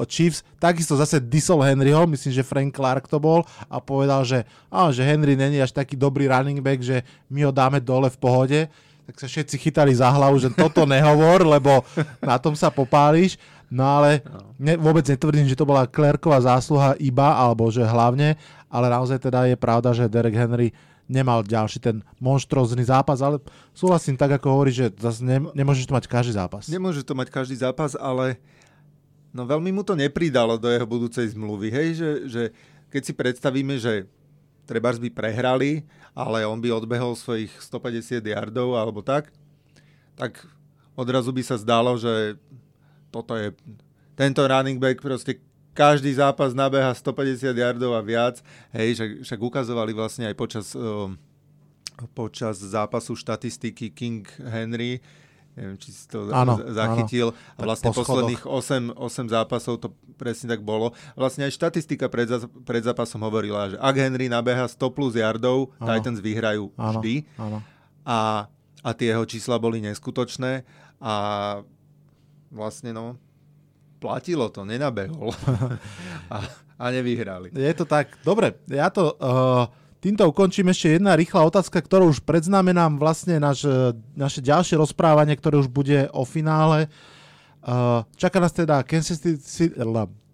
Chiefs 0.07 0.41
takisto 0.57 0.95
zase 0.95 1.19
disol 1.19 1.61
Henryho, 1.61 2.07
myslím, 2.07 2.31
že 2.33 2.47
Frank 2.47 2.71
Clark 2.73 3.05
to 3.11 3.19
bol 3.19 3.43
a 3.67 3.77
povedal, 3.83 4.23
že, 4.23 4.47
á, 4.71 4.87
že 4.89 5.03
Henry 5.03 5.35
není 5.35 5.59
až 5.59 5.75
taký 5.75 5.99
dobrý 5.99 6.31
running 6.31 6.63
back, 6.63 6.79
že 6.79 7.03
my 7.27 7.45
ho 7.45 7.51
dáme 7.51 7.83
dole 7.83 8.07
v 8.09 8.17
pohode 8.17 8.61
tak 9.09 9.25
sa 9.25 9.25
všetci 9.25 9.57
chytali 9.57 9.89
za 9.89 10.05
hlavu, 10.05 10.37
že 10.37 10.53
toto 10.53 10.85
nehovor, 10.85 11.41
lebo 11.57 11.81
na 12.21 12.37
tom 12.37 12.53
sa 12.53 12.69
popáliš. 12.69 13.41
No 13.65 13.81
ale 13.81 14.21
ne, 14.61 14.77
vôbec 14.77 15.01
netvrdím, 15.01 15.49
že 15.49 15.57
to 15.57 15.65
bola 15.65 15.89
Klerková 15.89 16.37
zásluha 16.37 16.93
iba, 17.01 17.33
alebo 17.33 17.73
že 17.73 17.81
hlavne, 17.81 18.37
ale 18.69 18.85
naozaj 18.85 19.17
teda 19.17 19.49
je 19.49 19.57
pravda, 19.57 19.97
že 19.97 20.05
Derek 20.05 20.37
Henry 20.37 20.69
nemal 21.09 21.41
ďalší 21.41 21.81
ten 21.81 22.05
monštrózny 22.21 22.85
zápas, 22.85 23.19
ale 23.25 23.41
súhlasím 23.73 24.13
tak, 24.13 24.37
ako 24.37 24.47
hovorí, 24.53 24.69
že 24.69 24.93
zase 24.93 25.25
ne, 25.25 25.41
nemôžeš 25.57 25.89
to 25.89 25.97
mať 25.97 26.05
každý 26.05 26.37
zápas. 26.37 26.69
Nemôže 26.69 27.01
to 27.01 27.17
mať 27.17 27.33
každý 27.33 27.57
zápas, 27.57 27.97
ale 27.97 28.37
no 29.33 29.43
veľmi 29.49 29.73
mu 29.73 29.81
to 29.81 29.97
nepridalo 29.97 30.61
do 30.61 30.69
jeho 30.69 30.85
budúcej 30.85 31.25
zmluvy, 31.33 31.73
hej, 31.73 31.89
že, 31.97 32.11
že 32.29 32.43
keď 32.93 33.01
si 33.01 33.13
predstavíme, 33.17 33.75
že 33.81 34.05
treba 34.69 34.93
by 34.93 35.09
prehrali, 35.09 35.81
ale 36.13 36.45
on 36.45 36.61
by 36.61 36.69
odbehol 36.69 37.17
svojich 37.17 37.49
150 37.57 38.21
yardov 38.21 38.77
alebo 38.77 39.01
tak, 39.01 39.33
tak 40.13 40.37
odrazu 40.93 41.33
by 41.33 41.41
sa 41.41 41.57
zdalo, 41.57 41.97
že 41.97 42.37
toto 43.09 43.33
je 43.33 43.49
tento 44.13 44.45
running 44.45 44.77
back 44.77 45.01
proste 45.01 45.41
každý 45.79 46.11
zápas 46.11 46.51
nabeha 46.51 46.91
150 46.91 47.55
yardov 47.55 47.95
a 47.95 48.03
viac. 48.03 48.43
Hej, 48.75 48.99
však, 48.99 49.11
však 49.23 49.39
ukazovali 49.39 49.95
vlastne 49.95 50.27
aj 50.27 50.35
počas, 50.35 50.75
uh, 50.75 51.07
počas 52.11 52.59
zápasu 52.59 53.15
štatistiky 53.15 53.87
King 53.95 54.27
Henry, 54.43 54.99
neviem, 55.55 55.79
či 55.79 55.95
si 55.95 56.03
to 56.11 56.27
ano, 56.35 56.59
zachytil. 56.75 57.31
Ano. 57.31 57.55
A 57.55 57.59
vlastne 57.63 57.95
po 57.95 58.03
posledných 58.03 58.43
8, 58.43 58.91
8 58.91 59.31
zápasov 59.31 59.79
to 59.79 59.95
presne 60.19 60.51
tak 60.51 60.59
bolo. 60.59 60.91
Vlastne 61.15 61.47
aj 61.47 61.55
štatistika 61.55 62.11
pred, 62.11 62.27
pred 62.67 62.83
zápasom 62.83 63.23
hovorila, 63.23 63.71
že 63.71 63.77
ak 63.79 63.95
Henry 63.95 64.27
nabeha 64.27 64.67
100 64.67 64.83
plus 64.91 65.15
yardov, 65.15 65.71
ano. 65.79 65.87
Titans 65.95 66.19
vyhrajú 66.19 66.75
ano. 66.75 66.99
vždy. 66.99 67.23
Ano. 67.39 67.63
A, 68.03 68.51
a 68.83 68.89
tie 68.91 69.15
jeho 69.15 69.23
čísla 69.23 69.55
boli 69.55 69.79
neskutočné 69.79 70.67
a 70.99 71.15
vlastne 72.51 72.91
no, 72.91 73.15
platilo 73.99 74.47
to, 74.49 74.63
nenabehol 74.63 75.35
a, 76.33 76.37
a 76.79 76.85
nevyhrali. 76.89 77.51
Je 77.51 77.73
to 77.75 77.83
tak. 77.83 78.15
Dobre, 78.23 78.57
ja 78.71 78.89
to... 78.89 79.15
Uh 79.19 79.67
Týmto 79.99 80.23
ukončím 80.31 80.71
ešte 80.71 80.95
jedna 80.95 81.11
rýchla 81.11 81.43
otázka, 81.43 81.83
ktorú 81.83 82.07
už 82.15 82.23
predznamenám 82.23 82.95
vlastne 82.95 83.35
naš, 83.35 83.67
naše 84.15 84.39
ďalšie 84.39 84.79
rozprávanie, 84.79 85.35
ktoré 85.35 85.59
už 85.59 85.67
bude 85.67 86.07
o 86.15 86.23
finále. 86.23 86.87
Uh, 87.59 88.07
čaká 88.15 88.39
nás 88.39 88.55
teda 88.55 88.79
Kansas 88.87 89.19
City, 89.19 89.75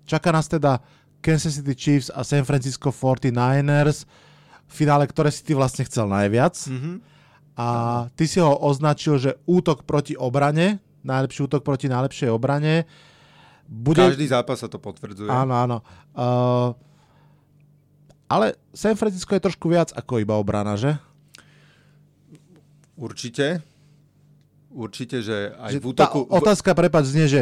čaká 0.06 0.30
nás 0.30 0.46
teda 0.46 0.86
Kansas 1.18 1.58
City 1.58 1.74
Chiefs 1.74 2.14
a 2.14 2.22
San 2.22 2.46
Francisco 2.46 2.94
49ers, 2.94 4.06
finále, 4.70 5.10
ktoré 5.10 5.34
si 5.34 5.42
ty 5.42 5.58
vlastne 5.58 5.82
chcel 5.90 6.06
najviac. 6.14 6.54
Mm-hmm. 6.54 6.96
A 7.58 7.68
ty 8.14 8.30
si 8.30 8.38
ho 8.38 8.54
označil, 8.54 9.18
že 9.18 9.42
útok 9.50 9.82
proti 9.90 10.14
obrane, 10.14 10.78
najlepší 11.02 11.50
útok 11.50 11.66
proti 11.66 11.90
najlepšej 11.90 12.30
obrane. 12.30 12.86
Bude... 13.66 13.98
Každý 13.98 14.30
zápas 14.30 14.62
sa 14.62 14.70
to 14.70 14.78
potvrdzuje. 14.78 15.26
Áno, 15.26 15.58
áno. 15.58 15.78
Uh, 16.14 16.78
ale 18.30 18.54
San 18.78 18.94
Francisco 18.94 19.34
je 19.34 19.42
trošku 19.42 19.66
viac 19.70 19.90
ako 19.98 20.22
iba 20.22 20.38
obrana, 20.38 20.78
že? 20.78 20.98
Určite. 22.94 23.66
Určite, 24.70 25.26
že 25.26 25.58
aj 25.58 25.72
že 25.72 25.80
v 25.82 25.86
útoku... 25.90 26.20
Tá 26.30 26.38
otázka, 26.38 26.78
prepač, 26.78 27.10
znie, 27.10 27.26
že 27.26 27.42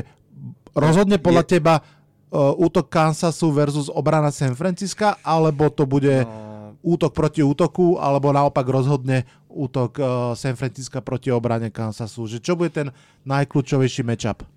rozhodne 0.71 1.19
podľa 1.19 1.43
je... 1.43 1.51
teba 1.59 1.76
uh, 1.82 2.55
útok 2.55 2.88
Kansasu 2.88 3.51
versus 3.51 3.91
obrana 3.91 4.32
San 4.32 4.55
Francisca, 4.55 5.19
alebo 5.26 5.67
to 5.67 5.84
bude 5.84 6.24
no... 6.24 6.78
útok 6.88 7.11
proti 7.11 7.43
útoku, 7.43 7.99
alebo 7.99 8.32
naopak 8.32 8.63
rozhodne 8.63 9.28
útok 9.51 9.91
uh, 9.99 10.07
San 10.39 10.55
Francisca 10.55 11.03
proti 11.03 11.36
obrane 11.36 11.67
Kansasu. 11.67 12.32
Že 12.32 12.38
čo 12.39 12.53
bude 12.55 12.71
ten 12.71 12.88
najkľúčovejší 13.28 14.07
matchup? 14.07 14.47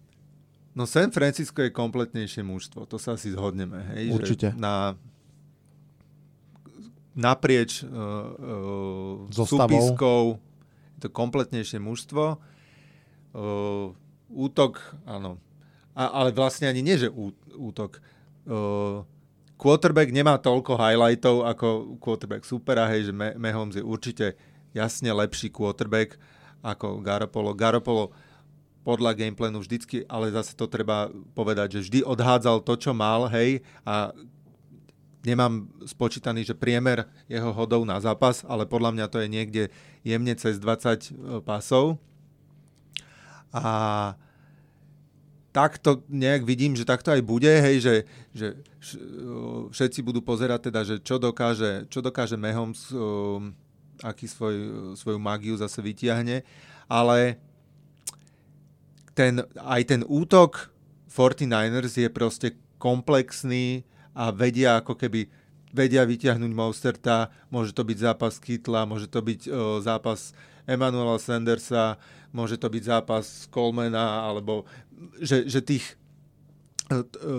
No 0.77 0.85
San 0.85 1.09
Francisco 1.09 1.65
je 1.65 1.73
kompletnejšie 1.73 2.45
mužstvo, 2.45 2.85
to 2.85 3.01
sa 3.01 3.17
asi 3.17 3.33
zhodneme. 3.33 3.81
Hej? 3.97 4.13
Určite. 4.13 4.53
Že 4.53 4.61
na 4.61 4.93
naprieč 7.17 7.81
uh, 7.81 7.89
uh, 7.89 9.33
súpiskou, 9.33 10.37
je 10.97 11.01
to 11.01 11.09
kompletnejšie 11.09 11.81
mužstvo. 11.81 12.37
Uh, 13.33 13.97
útok, 14.29 14.85
áno. 15.09 15.41
A, 15.97 16.13
ale 16.13 16.37
vlastne 16.37 16.69
ani 16.69 16.85
nie, 16.85 17.01
že 17.01 17.09
ú, 17.09 17.33
útok. 17.57 18.05
Uh, 18.45 19.01
quarterback 19.57 20.13
nemá 20.13 20.37
toľko 20.37 20.77
highlightov 20.77 21.49
ako 21.49 21.97
quarterback 22.05 22.45
supera, 22.45 22.85
hej, 22.93 23.09
že 23.09 23.13
Mahomes 23.17 23.81
je 23.81 23.85
určite 23.85 24.37
jasne 24.77 25.09
lepší 25.09 25.49
quarterback 25.49 26.21
ako 26.61 27.01
Garoppolo. 27.01 27.57
Garoppolo 27.57 28.13
podľa 28.87 29.19
gameplanu 29.19 29.59
vždycky, 29.59 30.07
ale 30.07 30.31
zase 30.31 30.55
to 30.55 30.71
treba 30.71 31.11
povedať, 31.35 31.75
že 31.75 31.91
vždy 31.91 32.01
odhádzal 32.07 32.63
to, 32.63 32.79
čo 32.79 32.95
mal, 32.95 33.27
hej, 33.27 33.67
a 33.83 34.15
nemám 35.27 35.67
spočítaný, 35.83 36.47
že 36.47 36.55
priemer 36.55 37.11
jeho 37.27 37.51
hodov 37.51 37.83
na 37.83 37.99
zápas, 37.99 38.47
ale 38.47 38.63
podľa 38.63 38.95
mňa 38.95 39.07
to 39.11 39.19
je 39.19 39.29
niekde 39.29 39.63
jemne 40.07 40.31
cez 40.39 40.63
20 40.63 40.63
e, 40.63 41.43
pasov. 41.43 41.99
A 43.51 44.15
takto 45.51 46.07
nejak 46.07 46.47
vidím, 46.47 46.79
že 46.79 46.87
takto 46.87 47.11
aj 47.11 47.27
bude, 47.27 47.51
hej, 47.51 47.83
že, 47.83 47.95
že 48.31 48.47
e, 48.55 48.57
všetci 49.75 49.99
budú 50.07 50.23
pozerať 50.23 50.71
teda, 50.71 50.81
že 50.87 51.03
čo 51.03 51.19
dokáže, 51.19 51.91
čo 51.91 51.99
dokáže 51.99 52.39
Mahomes, 52.39 52.95
um, 52.95 53.51
aký 53.99 54.31
svoj, 54.31 54.55
svoju 54.95 55.19
mágiu 55.19 55.59
zase 55.59 55.83
vytiahne, 55.83 56.47
ale 56.87 57.43
ten, 59.17 59.41
aj 59.57 59.83
ten 59.89 60.03
útok 60.05 60.69
49ers 61.09 61.97
je 61.97 62.09
proste 62.13 62.49
komplexný, 62.77 63.89
a 64.17 64.33
vedia 64.33 64.81
ako 64.81 64.97
keby 64.97 65.29
vedia 65.77 66.01
vyťahnuť 66.09 66.53
Mosterta, 66.57 67.29
môže 67.53 67.77
to 67.77 67.85
byť 67.85 67.99
zápas 68.01 68.41
Kytla, 68.41 68.89
môže 68.89 69.13
to 69.13 69.21
byť 69.21 69.41
o, 69.45 69.53
zápas 69.85 70.33
Emanuela 70.65 71.21
Sandersa, 71.21 72.01
môže 72.33 72.57
to 72.57 72.73
byť 72.73 72.83
zápas 72.83 73.45
Colmana, 73.53 74.25
alebo 74.25 74.65
že, 75.21 75.45
že 75.45 75.61
tých, 75.61 75.85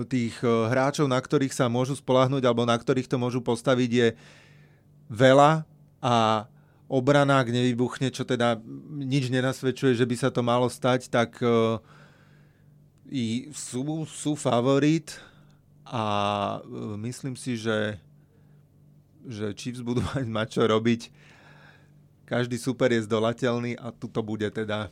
tých 0.05 0.37
hráčov, 0.45 1.09
na 1.09 1.17
ktorých 1.17 1.49
sa 1.49 1.65
môžu 1.65 1.97
spolahnuť 1.97 2.45
alebo 2.45 2.61
na 2.61 2.77
ktorých 2.77 3.09
to 3.09 3.17
môžu 3.17 3.41
postaviť 3.41 3.89
je 3.89 4.07
veľa 5.09 5.65
a 5.97 6.45
obrana, 6.87 7.43
ak 7.43 7.51
nevybuchne, 7.51 8.11
čo 8.11 8.23
teda 8.23 8.59
nič 8.95 9.27
nenasvedčuje, 9.31 9.95
že 9.95 10.07
by 10.07 10.15
sa 10.15 10.29
to 10.31 10.39
malo 10.43 10.71
stať, 10.71 11.11
tak 11.11 11.35
uh, 11.43 11.79
i 13.11 13.51
sú, 13.55 14.03
sú 14.07 14.35
favorit 14.35 15.15
a 15.87 16.03
e, 16.59 16.99
myslím 17.07 17.39
si, 17.39 17.55
že, 17.55 17.95
že 19.23 19.55
Chiefs 19.55 19.79
budú 19.79 20.03
mať, 20.03 20.25
mať 20.37 20.47
čo 20.59 20.63
robiť. 20.67 21.01
Každý 22.27 22.59
super 22.59 22.91
je 22.91 23.07
zdolateľný 23.07 23.79
a 23.79 23.95
tu 23.95 24.11
to 24.11 24.19
bude 24.19 24.47
teda... 24.51 24.91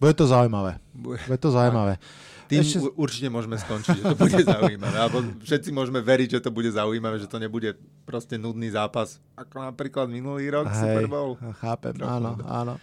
Bude 0.00 0.14
to 0.14 0.26
zaujímavé. 0.26 0.82
Bude, 0.94 1.18
bude 1.26 1.38
to 1.38 1.50
zaujímavé. 1.54 1.98
Tým 2.44 2.60
Ešte... 2.60 2.78
určite 2.94 3.28
môžeme 3.32 3.56
skončiť, 3.56 3.96
že 3.98 4.04
to 4.04 4.16
bude 4.20 4.36
zaujímavé. 4.52 4.96
Alebo 5.00 5.24
všetci 5.40 5.70
môžeme 5.72 6.04
veriť, 6.04 6.38
že 6.38 6.40
to 6.44 6.50
bude 6.52 6.68
zaujímavé, 6.68 7.16
že 7.16 7.28
to 7.30 7.40
nebude 7.40 7.72
proste 8.04 8.36
nudný 8.36 8.68
zápas, 8.68 9.16
ako 9.34 9.64
napríklad 9.64 10.12
minulý 10.12 10.52
rok 10.52 10.68
Hej, 10.68 10.76
Super 10.76 11.06
Bowl. 11.08 11.40
Chápem, 11.58 11.96
Trochu 11.96 12.10
áno, 12.10 12.30
áno. 12.44 12.74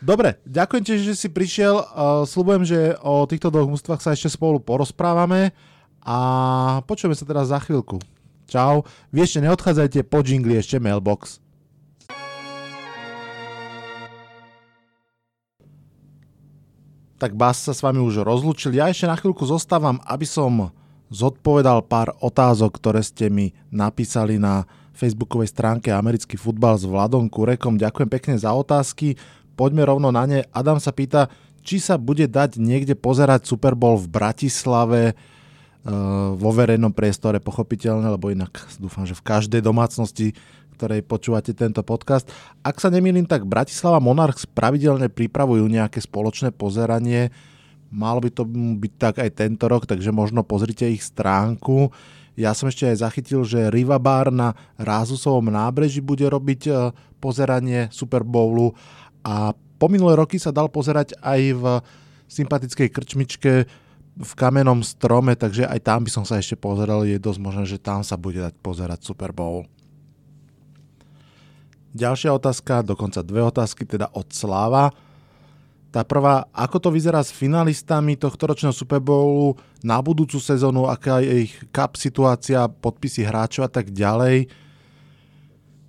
Dobre, 0.00 0.40
ďakujem 0.48 0.82
ti, 0.82 0.92
že 1.04 1.12
si 1.12 1.28
prišiel. 1.28 1.76
Uh, 1.76 2.24
Sľubujem, 2.24 2.64
že 2.64 2.96
o 3.04 3.28
týchto 3.28 3.52
dvoch 3.52 3.68
mústvách 3.68 4.00
sa 4.00 4.16
ešte 4.16 4.32
spolu 4.32 4.56
porozprávame 4.56 5.52
a 6.00 6.80
počujeme 6.88 7.12
sa 7.12 7.28
teraz 7.28 7.52
za 7.52 7.60
chvíľku. 7.60 8.00
Čau. 8.48 8.88
Vy 9.12 9.28
ešte 9.28 9.44
neodchádzajte, 9.44 10.08
po 10.08 10.24
jingli 10.24 10.56
ešte 10.56 10.80
mailbox. 10.80 11.44
Tak 17.20 17.36
Bas 17.36 17.60
sa 17.60 17.76
s 17.76 17.84
vami 17.84 18.00
už 18.00 18.24
rozlúčil. 18.24 18.72
Ja 18.72 18.88
ešte 18.88 19.04
na 19.04 19.12
chvíľku 19.12 19.44
zostávam, 19.44 20.00
aby 20.08 20.24
som 20.24 20.72
zodpovedal 21.12 21.84
pár 21.84 22.16
otázok, 22.24 22.80
ktoré 22.80 23.04
ste 23.04 23.28
mi 23.28 23.52
napísali 23.68 24.40
na 24.40 24.64
facebookovej 24.96 25.52
stránke 25.52 25.92
Americký 25.92 26.40
futbal 26.40 26.80
s 26.80 26.88
Vladom 26.88 27.28
Kurekom. 27.28 27.76
Ďakujem 27.76 28.08
pekne 28.08 28.34
za 28.40 28.56
otázky. 28.56 29.20
Poďme 29.52 29.84
rovno 29.84 30.08
na 30.08 30.24
ne. 30.24 30.48
Adam 30.48 30.80
sa 30.80 30.96
pýta, 30.96 31.28
či 31.60 31.76
sa 31.76 32.00
bude 32.00 32.24
dať 32.24 32.56
niekde 32.56 32.96
pozerať 32.96 33.44
Super 33.44 33.76
Bowl 33.76 34.00
v 34.00 34.08
Bratislave 34.08 35.02
e, 35.12 35.14
vo 36.40 36.50
verejnom 36.56 36.96
priestore, 36.96 37.36
pochopiteľne, 37.36 38.08
lebo 38.16 38.32
inak 38.32 38.56
dúfam, 38.80 39.04
že 39.04 39.12
v 39.12 39.28
každej 39.28 39.60
domácnosti 39.60 40.32
ktorej 40.80 41.04
počúvate 41.04 41.52
tento 41.52 41.84
podcast. 41.84 42.32
Ak 42.64 42.80
sa 42.80 42.88
nemýlim, 42.88 43.28
tak 43.28 43.44
Bratislava 43.44 44.00
Monarchs 44.00 44.48
pravidelne 44.48 45.12
pripravujú 45.12 45.68
nejaké 45.68 46.00
spoločné 46.00 46.56
pozeranie 46.56 47.28
Malo 47.90 48.22
by 48.22 48.30
to 48.30 48.46
byť 48.46 48.92
tak 49.02 49.14
aj 49.18 49.30
tento 49.34 49.66
rok, 49.66 49.82
takže 49.82 50.14
možno 50.14 50.46
pozrite 50.46 50.86
ich 50.86 51.02
stránku. 51.02 51.90
Ja 52.38 52.54
som 52.54 52.70
ešte 52.70 52.86
aj 52.86 53.02
zachytil, 53.02 53.42
že 53.42 53.66
Riva 53.66 53.98
Bar 53.98 54.30
na 54.30 54.54
Rázusovom 54.78 55.50
nábreží 55.50 55.98
bude 55.98 56.22
robiť 56.30 56.60
e, 56.70 56.72
pozeranie 57.18 57.90
Super 57.90 58.22
Bowlu 58.22 58.70
a 59.26 59.50
po 59.50 59.90
minulé 59.90 60.14
roky 60.14 60.38
sa 60.38 60.54
dal 60.54 60.70
pozerať 60.70 61.18
aj 61.18 61.40
v 61.58 61.64
sympatickej 62.30 62.88
krčmičke 62.94 63.52
v 64.20 64.32
kamenom 64.38 64.86
strome, 64.86 65.34
takže 65.34 65.66
aj 65.66 65.80
tam 65.82 66.06
by 66.06 66.10
som 66.14 66.22
sa 66.22 66.38
ešte 66.38 66.54
pozeral. 66.54 67.02
Je 67.02 67.18
dosť 67.18 67.40
možné, 67.42 67.64
že 67.66 67.82
tam 67.82 68.06
sa 68.06 68.14
bude 68.14 68.38
dať 68.38 68.54
pozerať 68.62 69.02
Super 69.02 69.34
Bowl. 69.34 69.66
Ďalšia 71.90 72.30
otázka, 72.30 72.86
dokonca 72.86 73.18
dve 73.26 73.42
otázky, 73.42 73.82
teda 73.82 74.06
od 74.14 74.30
Slava. 74.30 74.94
Tá 75.90 76.06
prvá, 76.06 76.46
ako 76.54 76.78
to 76.78 76.88
vyzerá 76.94 77.18
s 77.18 77.34
finalistami 77.34 78.14
tohto 78.14 78.46
ročného 78.46 78.70
Super 78.70 79.02
Bowlu 79.02 79.58
na 79.82 79.98
budúcu 79.98 80.38
sezónu, 80.38 80.86
aká 80.86 81.18
je 81.18 81.50
ich 81.50 81.54
cup 81.74 81.98
situácia, 81.98 82.70
podpisy 82.70 83.26
hráčov 83.26 83.66
a 83.66 83.70
tak 83.70 83.90
ďalej. 83.90 84.46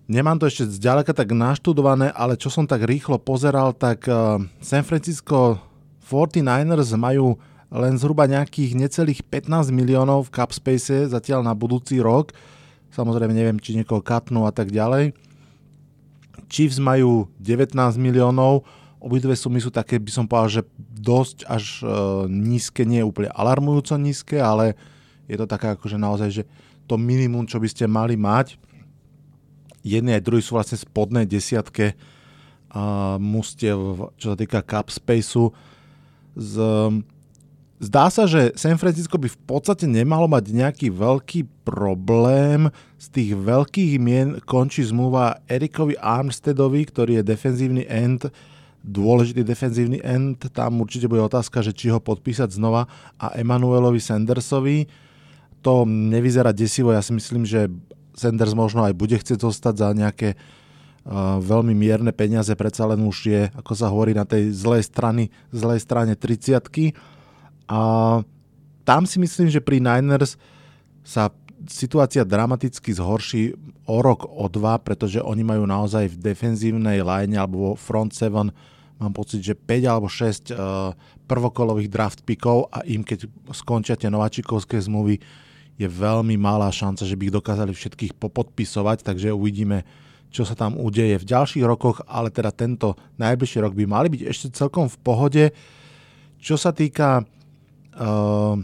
Nemám 0.10 0.42
to 0.42 0.50
ešte 0.50 0.74
zďaleka 0.74 1.14
tak 1.14 1.30
naštudované, 1.38 2.10
ale 2.18 2.34
čo 2.34 2.50
som 2.50 2.66
tak 2.66 2.82
rýchlo 2.82 3.22
pozeral, 3.22 3.78
tak 3.78 4.10
uh, 4.10 4.42
San 4.58 4.82
Francisco 4.82 5.62
49ers 6.10 6.98
majú 6.98 7.38
len 7.72 7.96
zhruba 7.96 8.26
nejakých 8.26 8.74
necelých 8.76 9.22
15 9.24 9.70
miliónov 9.70 10.28
v 10.28 10.34
cap 10.34 10.52
space 10.52 11.14
zatiaľ 11.14 11.46
na 11.46 11.54
budúci 11.54 12.02
rok. 12.02 12.34
Samozrejme 12.92 13.32
neviem, 13.32 13.62
či 13.62 13.78
niekoho 13.78 14.04
katnú 14.04 14.44
a 14.44 14.52
tak 14.52 14.74
ďalej. 14.74 15.16
Chiefs 16.52 16.80
majú 16.80 17.32
19 17.40 17.76
miliónov, 17.96 18.64
Obidve 19.02 19.34
sumy 19.34 19.58
sú 19.58 19.74
také, 19.74 19.98
by 19.98 20.14
som 20.14 20.30
povedal, 20.30 20.62
že 20.62 20.64
dosť 20.78 21.50
až 21.50 21.82
e, 21.82 21.86
nízke, 22.30 22.86
nie 22.86 23.02
úplne 23.02 23.34
alarmujúco 23.34 23.98
nízke, 23.98 24.38
ale 24.38 24.78
je 25.26 25.42
to 25.42 25.50
také 25.50 25.74
akože 25.74 25.98
naozaj, 25.98 26.30
že 26.30 26.44
to 26.86 27.02
minimum, 27.02 27.50
čo 27.50 27.58
by 27.58 27.66
ste 27.66 27.90
mali 27.90 28.14
mať. 28.14 28.62
Jedný 29.82 30.14
aj 30.14 30.22
druhý 30.22 30.46
sú 30.46 30.54
vlastne 30.54 30.78
spodné 30.78 31.26
desiatke 31.26 31.98
uh, 31.98 33.18
mustiev, 33.18 34.14
čo 34.22 34.36
sa 34.36 34.38
týka 34.38 34.62
cap 34.62 34.94
spaceu. 34.94 35.50
Z, 36.38 36.54
zdá 37.82 38.14
sa, 38.14 38.30
že 38.30 38.54
San 38.54 38.78
Francisco 38.78 39.18
by 39.18 39.26
v 39.26 39.40
podstate 39.50 39.90
nemalo 39.90 40.30
mať 40.30 40.54
nejaký 40.54 40.88
veľký 40.94 41.66
problém. 41.66 42.70
Z 43.02 43.10
tých 43.10 43.32
veľkých 43.34 43.98
mien 43.98 44.38
končí 44.46 44.86
zmluva 44.86 45.42
Erikovi 45.50 45.98
Armsteadovi, 45.98 46.86
ktorý 46.86 47.20
je 47.20 47.24
defenzívny 47.26 47.84
end, 47.90 48.30
dôležitý 48.86 49.42
defenzívny 49.42 50.02
end, 50.02 50.46
tam 50.54 50.82
určite 50.82 51.10
bude 51.10 51.22
otázka, 51.22 51.62
že 51.62 51.74
či 51.74 51.90
ho 51.90 52.02
podpísať 52.02 52.54
znova 52.54 52.86
a 53.18 53.34
Emanuelovi 53.38 54.02
Sandersovi. 54.02 54.86
To 55.66 55.86
nevyzerá 55.86 56.54
desivo, 56.54 56.94
ja 56.94 57.02
si 57.02 57.14
myslím, 57.14 57.46
že 57.46 57.70
Sanders 58.18 58.58
možno 58.58 58.86
aj 58.86 58.98
bude 58.98 59.18
chcieť 59.18 59.42
zostať 59.42 59.74
za 59.78 59.90
nejaké 59.94 60.34
uh, 60.34 61.38
veľmi 61.38 61.78
mierne 61.78 62.10
peniaze, 62.10 62.50
predsa 62.58 62.90
len 62.90 63.06
už 63.06 63.18
je, 63.30 63.42
ako 63.54 63.74
sa 63.78 63.94
hovorí, 63.94 64.18
na 64.18 64.26
tej 64.26 64.50
zlej, 64.50 64.90
strany, 64.90 65.30
zlej 65.54 65.80
strane 65.82 66.14
30 66.18 67.21
A 67.72 67.80
tam 68.84 69.08
si 69.08 69.16
myslím, 69.24 69.48
že 69.48 69.64
pri 69.64 69.80
Niners 69.80 70.36
sa 71.08 71.32
situácia 71.72 72.28
dramaticky 72.28 72.92
zhorší 72.92 73.56
o 73.88 74.04
rok, 74.04 74.28
o 74.28 74.52
dva, 74.52 74.76
pretože 74.82 75.24
oni 75.24 75.48
majú 75.48 75.64
naozaj 75.64 76.12
v 76.12 76.20
defenzívnej 76.20 77.00
line 77.00 77.40
alebo 77.40 77.80
front 77.80 78.12
seven 78.12 78.52
mám 79.02 79.18
pocit, 79.18 79.42
že 79.42 79.58
5 79.58 79.90
alebo 79.90 80.06
6 80.06 80.14
uh, 80.14 80.30
eh, 80.30 80.94
prvokolových 81.26 81.90
draft 81.90 82.22
pickov 82.22 82.70
a 82.70 82.86
im 82.86 83.02
keď 83.02 83.26
skončia 83.50 83.98
tie 83.98 84.14
nováčikovské 84.14 84.78
zmluvy, 84.78 85.18
je 85.82 85.88
veľmi 85.90 86.38
malá 86.38 86.70
šanca, 86.70 87.10
že 87.10 87.18
by 87.18 87.32
ich 87.32 87.34
dokázali 87.34 87.74
všetkých 87.74 88.14
popodpisovať, 88.22 89.02
takže 89.02 89.34
uvidíme, 89.34 89.82
čo 90.30 90.46
sa 90.46 90.54
tam 90.54 90.78
udeje 90.78 91.18
v 91.18 91.26
ďalších 91.26 91.66
rokoch, 91.66 92.06
ale 92.06 92.30
teda 92.30 92.54
tento 92.54 92.94
najbližší 93.18 93.66
rok 93.66 93.74
by 93.74 93.90
mali 93.90 94.14
byť 94.14 94.22
ešte 94.30 94.48
celkom 94.54 94.86
v 94.86 94.98
pohode. 95.02 95.44
Čo 96.38 96.62
sa 96.62 96.70
týka 96.70 97.26
uh, 97.98 98.56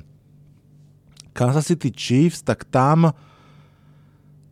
Kansas 1.33 1.69
City 1.69 1.93
Chiefs, 1.93 2.41
tak 2.41 2.65
tam 2.67 3.13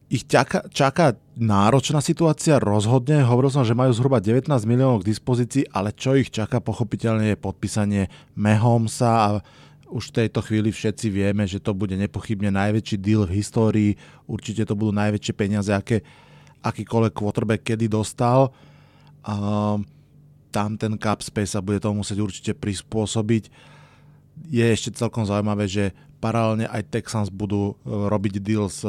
ich 0.06 0.24
čaká, 0.30 0.64
čaká 0.70 1.18
náročná 1.34 2.00
situácia 2.00 2.62
rozhodne. 2.62 3.26
Hovoril 3.26 3.50
som, 3.50 3.66
že 3.66 3.74
majú 3.74 3.90
zhruba 3.92 4.22
19 4.22 4.48
miliónov 4.70 5.02
k 5.02 5.10
dispozícii, 5.10 5.68
ale 5.74 5.92
čo 5.92 6.14
ich 6.14 6.30
čaká 6.30 6.62
pochopiteľne 6.62 7.34
je 7.34 7.38
podpísanie 7.42 8.08
Mahomesa 8.38 9.12
a 9.12 9.30
už 9.90 10.14
v 10.14 10.16
tejto 10.26 10.42
chvíli 10.42 10.74
všetci 10.74 11.08
vieme, 11.14 11.46
že 11.46 11.62
to 11.62 11.74
bude 11.74 11.94
nepochybne 11.94 12.50
najväčší 12.50 12.98
deal 13.02 13.26
v 13.26 13.42
histórii. 13.42 13.92
Určite 14.26 14.66
to 14.66 14.74
budú 14.74 14.94
najväčšie 14.94 15.34
peniaze, 15.34 15.70
aké 15.74 16.02
akýkoľvek 16.66 17.14
quarterback 17.14 17.62
kedy 17.62 17.86
dostal. 17.86 18.50
A 19.26 19.34
tam 20.50 20.70
ten 20.78 20.98
cap 20.98 21.22
space 21.22 21.54
sa 21.54 21.62
bude 21.62 21.78
tomu 21.82 22.02
musieť 22.02 22.22
určite 22.22 22.52
prispôsobiť. 22.58 23.75
Je 24.52 24.66
ešte 24.66 24.92
celkom 24.96 25.24
zaujímavé, 25.24 25.66
že 25.66 25.96
paralelne 26.20 26.68
aj 26.68 26.92
Texans 26.92 27.30
budú 27.32 27.74
e, 27.74 27.88
robiť 27.88 28.44
deal 28.44 28.68
s 28.68 28.84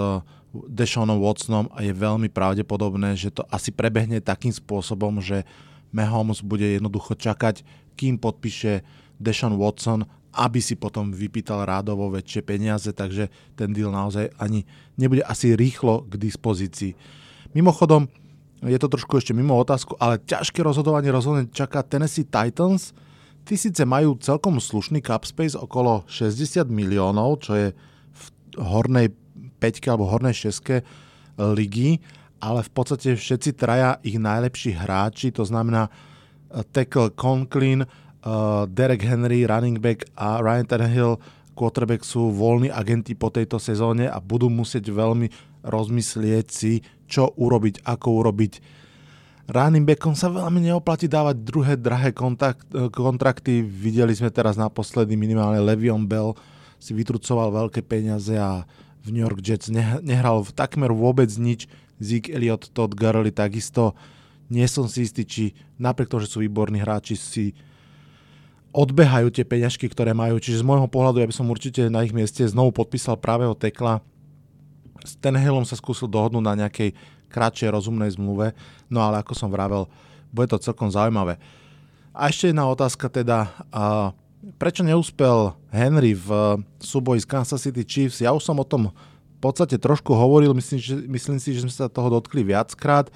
Deshaunom 0.67 1.21
Watsonom 1.21 1.69
a 1.77 1.85
je 1.85 1.93
veľmi 1.93 2.33
pravdepodobné, 2.33 3.13
že 3.19 3.35
to 3.35 3.45
asi 3.53 3.71
prebehne 3.71 4.25
takým 4.25 4.55
spôsobom, 4.55 5.21
že 5.21 5.45
Mahomes 5.93 6.41
bude 6.41 6.65
jednoducho 6.65 7.17
čakať, 7.17 7.63
kým 7.97 8.17
podpíše 8.21 8.85
Deshaun 9.17 9.57
Watson, 9.57 10.05
aby 10.37 10.61
si 10.61 10.77
potom 10.77 11.09
vypýtal 11.09 11.65
rádovo 11.65 12.13
väčšie 12.13 12.45
peniaze, 12.45 12.93
takže 12.93 13.33
ten 13.57 13.73
deal 13.73 13.89
naozaj 13.89 14.29
ani 14.37 14.69
nebude 15.01 15.25
asi 15.25 15.57
rýchlo 15.57 16.05
k 16.05 16.21
dispozícii. 16.21 16.93
Mimochodom, 17.57 18.05
je 18.61 18.77
to 18.77 18.93
trošku 18.93 19.17
ešte 19.17 19.33
mimo 19.33 19.57
otázku, 19.57 19.97
ale 19.97 20.21
ťažké 20.21 20.61
rozhodovanie 20.61 21.09
rozhodne 21.09 21.49
čaká 21.49 21.81
Tennessee 21.81 22.29
Titans. 22.29 22.93
Tí 23.47 23.55
síce 23.55 23.87
majú 23.87 24.19
celkom 24.19 24.59
slušný 24.59 24.99
cap 25.07 25.23
space 25.23 25.55
okolo 25.55 26.03
60 26.11 26.67
miliónov, 26.67 27.47
čo 27.47 27.55
je 27.55 27.69
v 28.11 28.25
hornej 28.59 29.15
5 29.63 29.87
alebo 29.87 30.11
hornej 30.11 30.35
6 30.35 30.83
ligy, 31.55 32.03
ale 32.43 32.67
v 32.67 32.71
podstate 32.75 33.15
všetci 33.15 33.55
traja 33.55 34.03
ich 34.03 34.19
najlepší 34.19 34.75
hráči, 34.75 35.31
to 35.31 35.47
znamená 35.47 35.87
eh, 35.87 36.67
tackle 36.75 37.15
Conklin, 37.15 37.87
uh, 37.87 38.67
Derek 38.67 39.07
Henry, 39.07 39.47
running 39.47 39.79
back 39.79 40.11
a 40.19 40.43
Ryan 40.43 40.67
Tannehill, 40.67 41.15
quarterback 41.57 42.05
sú 42.05 42.35
voľní 42.35 42.69
agenti 42.69 43.17
po 43.17 43.33
tejto 43.33 43.57
sezóne 43.57 44.11
a 44.11 44.21
budú 44.21 44.53
musieť 44.53 44.93
veľmi 44.93 45.31
rozmyslieť 45.65 46.47
si, 46.51 46.85
čo 47.09 47.33
urobiť, 47.33 47.87
ako 47.87 48.09
urobiť. 48.27 48.53
Running 49.47 49.87
backom 49.87 50.19
sa 50.19 50.27
veľmi 50.27 50.59
neoplatí 50.59 51.07
dávať 51.07 51.39
druhé 51.39 51.79
drahé 51.79 52.11
kontakt, 52.11 52.67
kontrakty. 52.91 53.63
Videli 53.63 54.11
sme 54.11 54.35
teraz 54.35 54.59
naposledy 54.59 55.15
minimálne 55.15 55.63
Levion 55.63 56.03
Bell 56.03 56.35
si 56.83 56.91
vytrucoval 56.91 57.55
veľké 57.55 57.87
peniaze 57.87 58.35
a 58.35 58.67
v 59.07 59.15
New 59.15 59.23
York 59.23 59.39
Jets 59.39 59.71
nehral 60.03 60.43
v 60.43 60.51
takmer 60.51 60.91
vôbec 60.91 61.31
nič. 61.39 61.71
Zeke 62.03 62.35
Elliott, 62.35 62.75
Todd 62.75 62.93
Gurley 62.99 63.31
takisto. 63.31 63.95
Nie 64.51 64.67
som 64.67 64.91
si 64.91 65.07
istý, 65.07 65.23
či 65.23 65.55
napriek 65.79 66.11
tomu, 66.11 66.27
že 66.27 66.31
sú 66.35 66.43
výborní 66.43 66.83
hráči, 66.83 67.15
si 67.15 67.55
odbehajú 68.75 69.33
tie 69.33 69.47
peňažky, 69.47 69.89
ktoré 69.89 70.13
majú. 70.13 70.37
Čiže 70.43 70.61
z 70.61 70.69
môjho 70.69 70.91
pohľadu 70.91 71.23
ja 71.23 71.31
by 71.31 71.35
som 71.39 71.49
určite 71.49 71.87
na 71.87 72.03
ich 72.03 72.13
mieste 72.13 72.43
znovu 72.45 72.75
podpísal 72.75 73.17
právého 73.17 73.55
tekla. 73.57 74.03
S 75.07 75.15
Tenhillom 75.23 75.65
sa 75.65 75.79
skúsil 75.79 76.11
dohodnúť 76.11 76.45
na 76.45 76.67
nejakej 76.67 76.93
kratšej 77.29 77.73
rozumnej 77.73 78.15
zmluve, 78.15 78.57
no 78.91 79.03
ale 79.03 79.23
ako 79.23 79.33
som 79.35 79.51
vravel, 79.51 79.91
bude 80.31 80.51
to 80.51 80.61
celkom 80.61 80.91
zaujímavé. 80.91 81.39
A 82.17 82.33
ešte 82.33 82.49
jedna 82.49 82.65
otázka 82.69 83.13
teda, 83.13 83.53
uh, 83.73 84.13
prečo 84.57 84.81
neúspel 84.81 85.53
Henry 85.75 86.15
v 86.15 86.29
eh, 86.31 86.45
súboji 86.79 87.21
z 87.21 87.29
Kansas 87.29 87.61
City 87.61 87.83
Chiefs? 87.83 88.23
Ja 88.23 88.31
už 88.31 88.47
som 88.47 88.57
o 88.57 88.65
tom 88.65 88.95
v 89.37 89.39
podstate 89.43 89.77
trošku 89.77 90.15
hovoril, 90.17 90.55
myslím, 90.57 90.79
že, 90.81 90.95
myslím 91.05 91.39
si, 91.43 91.53
že 91.53 91.67
sme 91.67 91.75
sa 91.75 91.93
toho 91.93 92.09
dotkli 92.09 92.47
viackrát. 92.47 93.13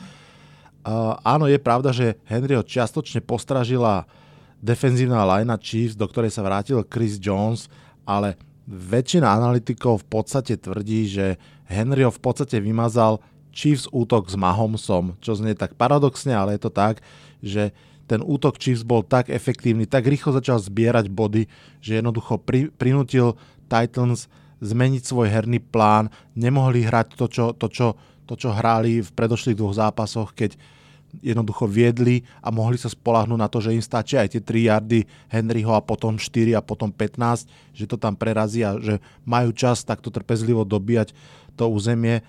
Uh, 0.80 1.16
áno, 1.24 1.48
je 1.48 1.56
pravda, 1.61 1.92
že 1.92 2.16
Henryho 2.28 2.64
čiastočne 2.64 3.24
postražila 3.24 4.04
defenzívna 4.61 5.24
linea 5.24 5.56
Chiefs, 5.56 5.96
do 5.96 6.04
ktorej 6.04 6.32
sa 6.32 6.44
vrátil 6.44 6.84
Chris 6.84 7.16
Jones, 7.16 7.72
ale 8.04 8.36
väčšina 8.68 9.26
analytikov 9.26 10.04
v 10.04 10.20
podstate 10.20 10.61
tvrdí, 10.61 11.08
že 11.08 11.26
Henry 11.66 12.04
v 12.04 12.20
podstate 12.20 12.61
vymazal 12.61 13.18
Chiefs 13.51 13.90
útok 13.90 14.30
s 14.30 14.36
Mahomesom, 14.38 15.18
čo 15.18 15.34
znie 15.34 15.59
tak 15.59 15.74
paradoxne, 15.74 16.34
ale 16.34 16.57
je 16.57 16.62
to 16.66 16.72
tak, 16.72 17.03
že 17.42 17.74
ten 18.11 18.22
útok 18.26 18.59
Chiefs 18.59 18.82
bol 18.82 19.07
tak 19.07 19.30
efektívny, 19.30 19.86
tak 19.86 20.11
rýchlo 20.11 20.34
začal 20.34 20.59
zbierať 20.59 21.07
body, 21.11 21.46
že 21.78 22.03
jednoducho 22.03 22.42
pri, 22.42 22.70
prinútil 22.74 23.38
Titans 23.70 24.26
zmeniť 24.59 25.03
svoj 25.07 25.30
herný 25.30 25.62
plán, 25.62 26.11
nemohli 26.34 26.82
hrať 26.82 27.14
to 27.14 27.26
čo, 27.30 27.44
to, 27.55 27.70
čo, 27.70 27.94
to, 28.26 28.34
čo 28.34 28.51
hráli 28.51 29.01
v 29.01 29.11
predošlých 29.14 29.57
dvoch 29.57 29.78
zápasoch, 29.78 30.34
keď 30.34 30.59
jednoducho 31.18 31.66
viedli 31.66 32.22
a 32.38 32.55
mohli 32.55 32.78
sa 32.78 32.86
spolahnúť 32.86 33.38
na 33.40 33.51
to, 33.51 33.59
že 33.59 33.74
im 33.74 33.82
stačí 33.82 34.14
aj 34.14 34.30
tie 34.30 34.42
3 34.42 34.70
yardy 34.70 35.01
Henryho 35.26 35.74
a 35.74 35.82
potom 35.82 36.14
4 36.14 36.55
a 36.55 36.62
potom 36.62 36.94
15, 36.94 37.51
že 37.74 37.84
to 37.90 37.98
tam 37.98 38.14
prerazia, 38.14 38.78
že 38.78 39.03
majú 39.26 39.51
čas 39.51 39.82
takto 39.82 40.14
trpezlivo 40.14 40.62
dobíjať 40.62 41.11
to 41.59 41.66
územie. 41.66 42.22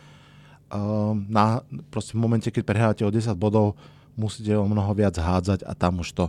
Ehm, 0.71 1.27
na, 1.27 1.61
proste 1.91 2.15
v 2.15 2.23
momente, 2.23 2.47
keď 2.47 2.63
prehrávate 2.63 3.03
o 3.03 3.11
10 3.11 3.35
bodov, 3.35 3.75
musíte 4.15 4.55
o 4.55 4.63
mnoho 4.63 4.91
viac 4.95 5.15
hádzať 5.19 5.67
a 5.67 5.71
tam 5.75 5.99
už 5.99 6.15
to, 6.15 6.25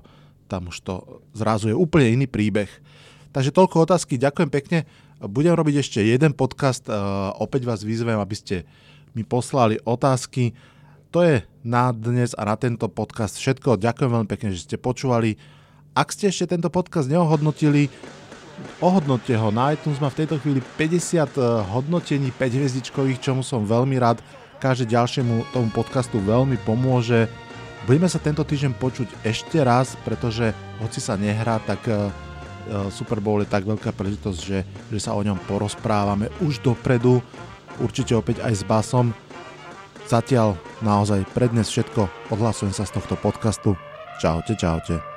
tam 0.51 0.71
už 0.71 0.83
to 0.83 1.23
zrazu 1.33 1.71
je 1.71 1.77
úplne 1.79 2.19
iný 2.19 2.27
príbeh. 2.27 2.69
Takže 3.31 3.55
toľko 3.55 3.89
otázky, 3.89 4.21
ďakujem 4.21 4.51
pekne. 4.53 4.85
Budem 5.23 5.55
robiť 5.55 5.81
ešte 5.81 6.03
jeden 6.03 6.35
podcast, 6.35 6.85
ehm, 6.91 7.33
opäť 7.39 7.71
vás 7.71 7.87
vyzvem, 7.87 8.19
aby 8.19 8.37
ste 8.37 8.57
mi 9.15 9.23
poslali 9.23 9.79
otázky 9.87 10.53
to 11.13 11.21
je 11.21 11.45
na 11.61 11.93
dnes 11.93 12.33
a 12.41 12.49
na 12.49 12.57
tento 12.57 12.89
podcast 12.89 13.37
všetko. 13.37 13.77
Ďakujem 13.77 14.11
veľmi 14.17 14.29
pekne, 14.33 14.49
že 14.57 14.65
ste 14.65 14.81
počúvali. 14.81 15.37
Ak 15.93 16.09
ste 16.09 16.33
ešte 16.33 16.57
tento 16.57 16.73
podcast 16.73 17.05
neohodnotili, 17.05 17.93
ohodnote 18.81 19.35
ho. 19.37 19.49
Na 19.51 19.73
iTunes 19.73 19.99
má 20.03 20.11
v 20.11 20.25
tejto 20.25 20.39
chvíli 20.43 20.61
50 20.79 21.19
eh, 21.19 21.27
hodnotení 21.71 22.31
5 22.35 22.59
hviezdičkových, 22.59 23.23
čomu 23.23 23.43
som 23.47 23.67
veľmi 23.67 23.97
rád. 23.99 24.21
Každé 24.63 24.95
ďalšiemu 24.95 25.51
tomu 25.51 25.69
podcastu 25.75 26.23
veľmi 26.23 26.55
pomôže. 26.63 27.27
Budeme 27.83 28.07
sa 28.07 28.23
tento 28.23 28.47
týždeň 28.47 28.79
počuť 28.79 29.09
ešte 29.27 29.59
raz, 29.59 29.99
pretože 30.07 30.55
hoci 30.79 31.03
sa 31.03 31.19
nehrá, 31.19 31.59
tak 31.63 31.83
eh, 31.91 31.97
eh, 31.97 32.89
Super 32.91 33.19
Bowl 33.19 33.43
je 33.43 33.51
tak 33.51 33.67
veľká 33.67 33.91
príležitosť, 33.95 34.39
že, 34.39 34.63
že 34.91 34.99
sa 34.99 35.19
o 35.19 35.23
ňom 35.23 35.39
porozprávame 35.51 36.31
už 36.43 36.63
dopredu. 36.63 37.21
Určite 37.81 38.15
opäť 38.15 38.45
aj 38.45 38.53
s 38.53 38.65
basom. 38.69 39.17
Zatiaľ 40.07 40.61
naozaj 40.85 41.25
prednes 41.33 41.73
všetko. 41.73 42.35
Odhlasujem 42.35 42.75
sa 42.77 42.85
z 42.85 43.01
tohto 43.01 43.17
podcastu. 43.17 43.79
Čaute, 44.21 44.55
čaute. 44.61 45.12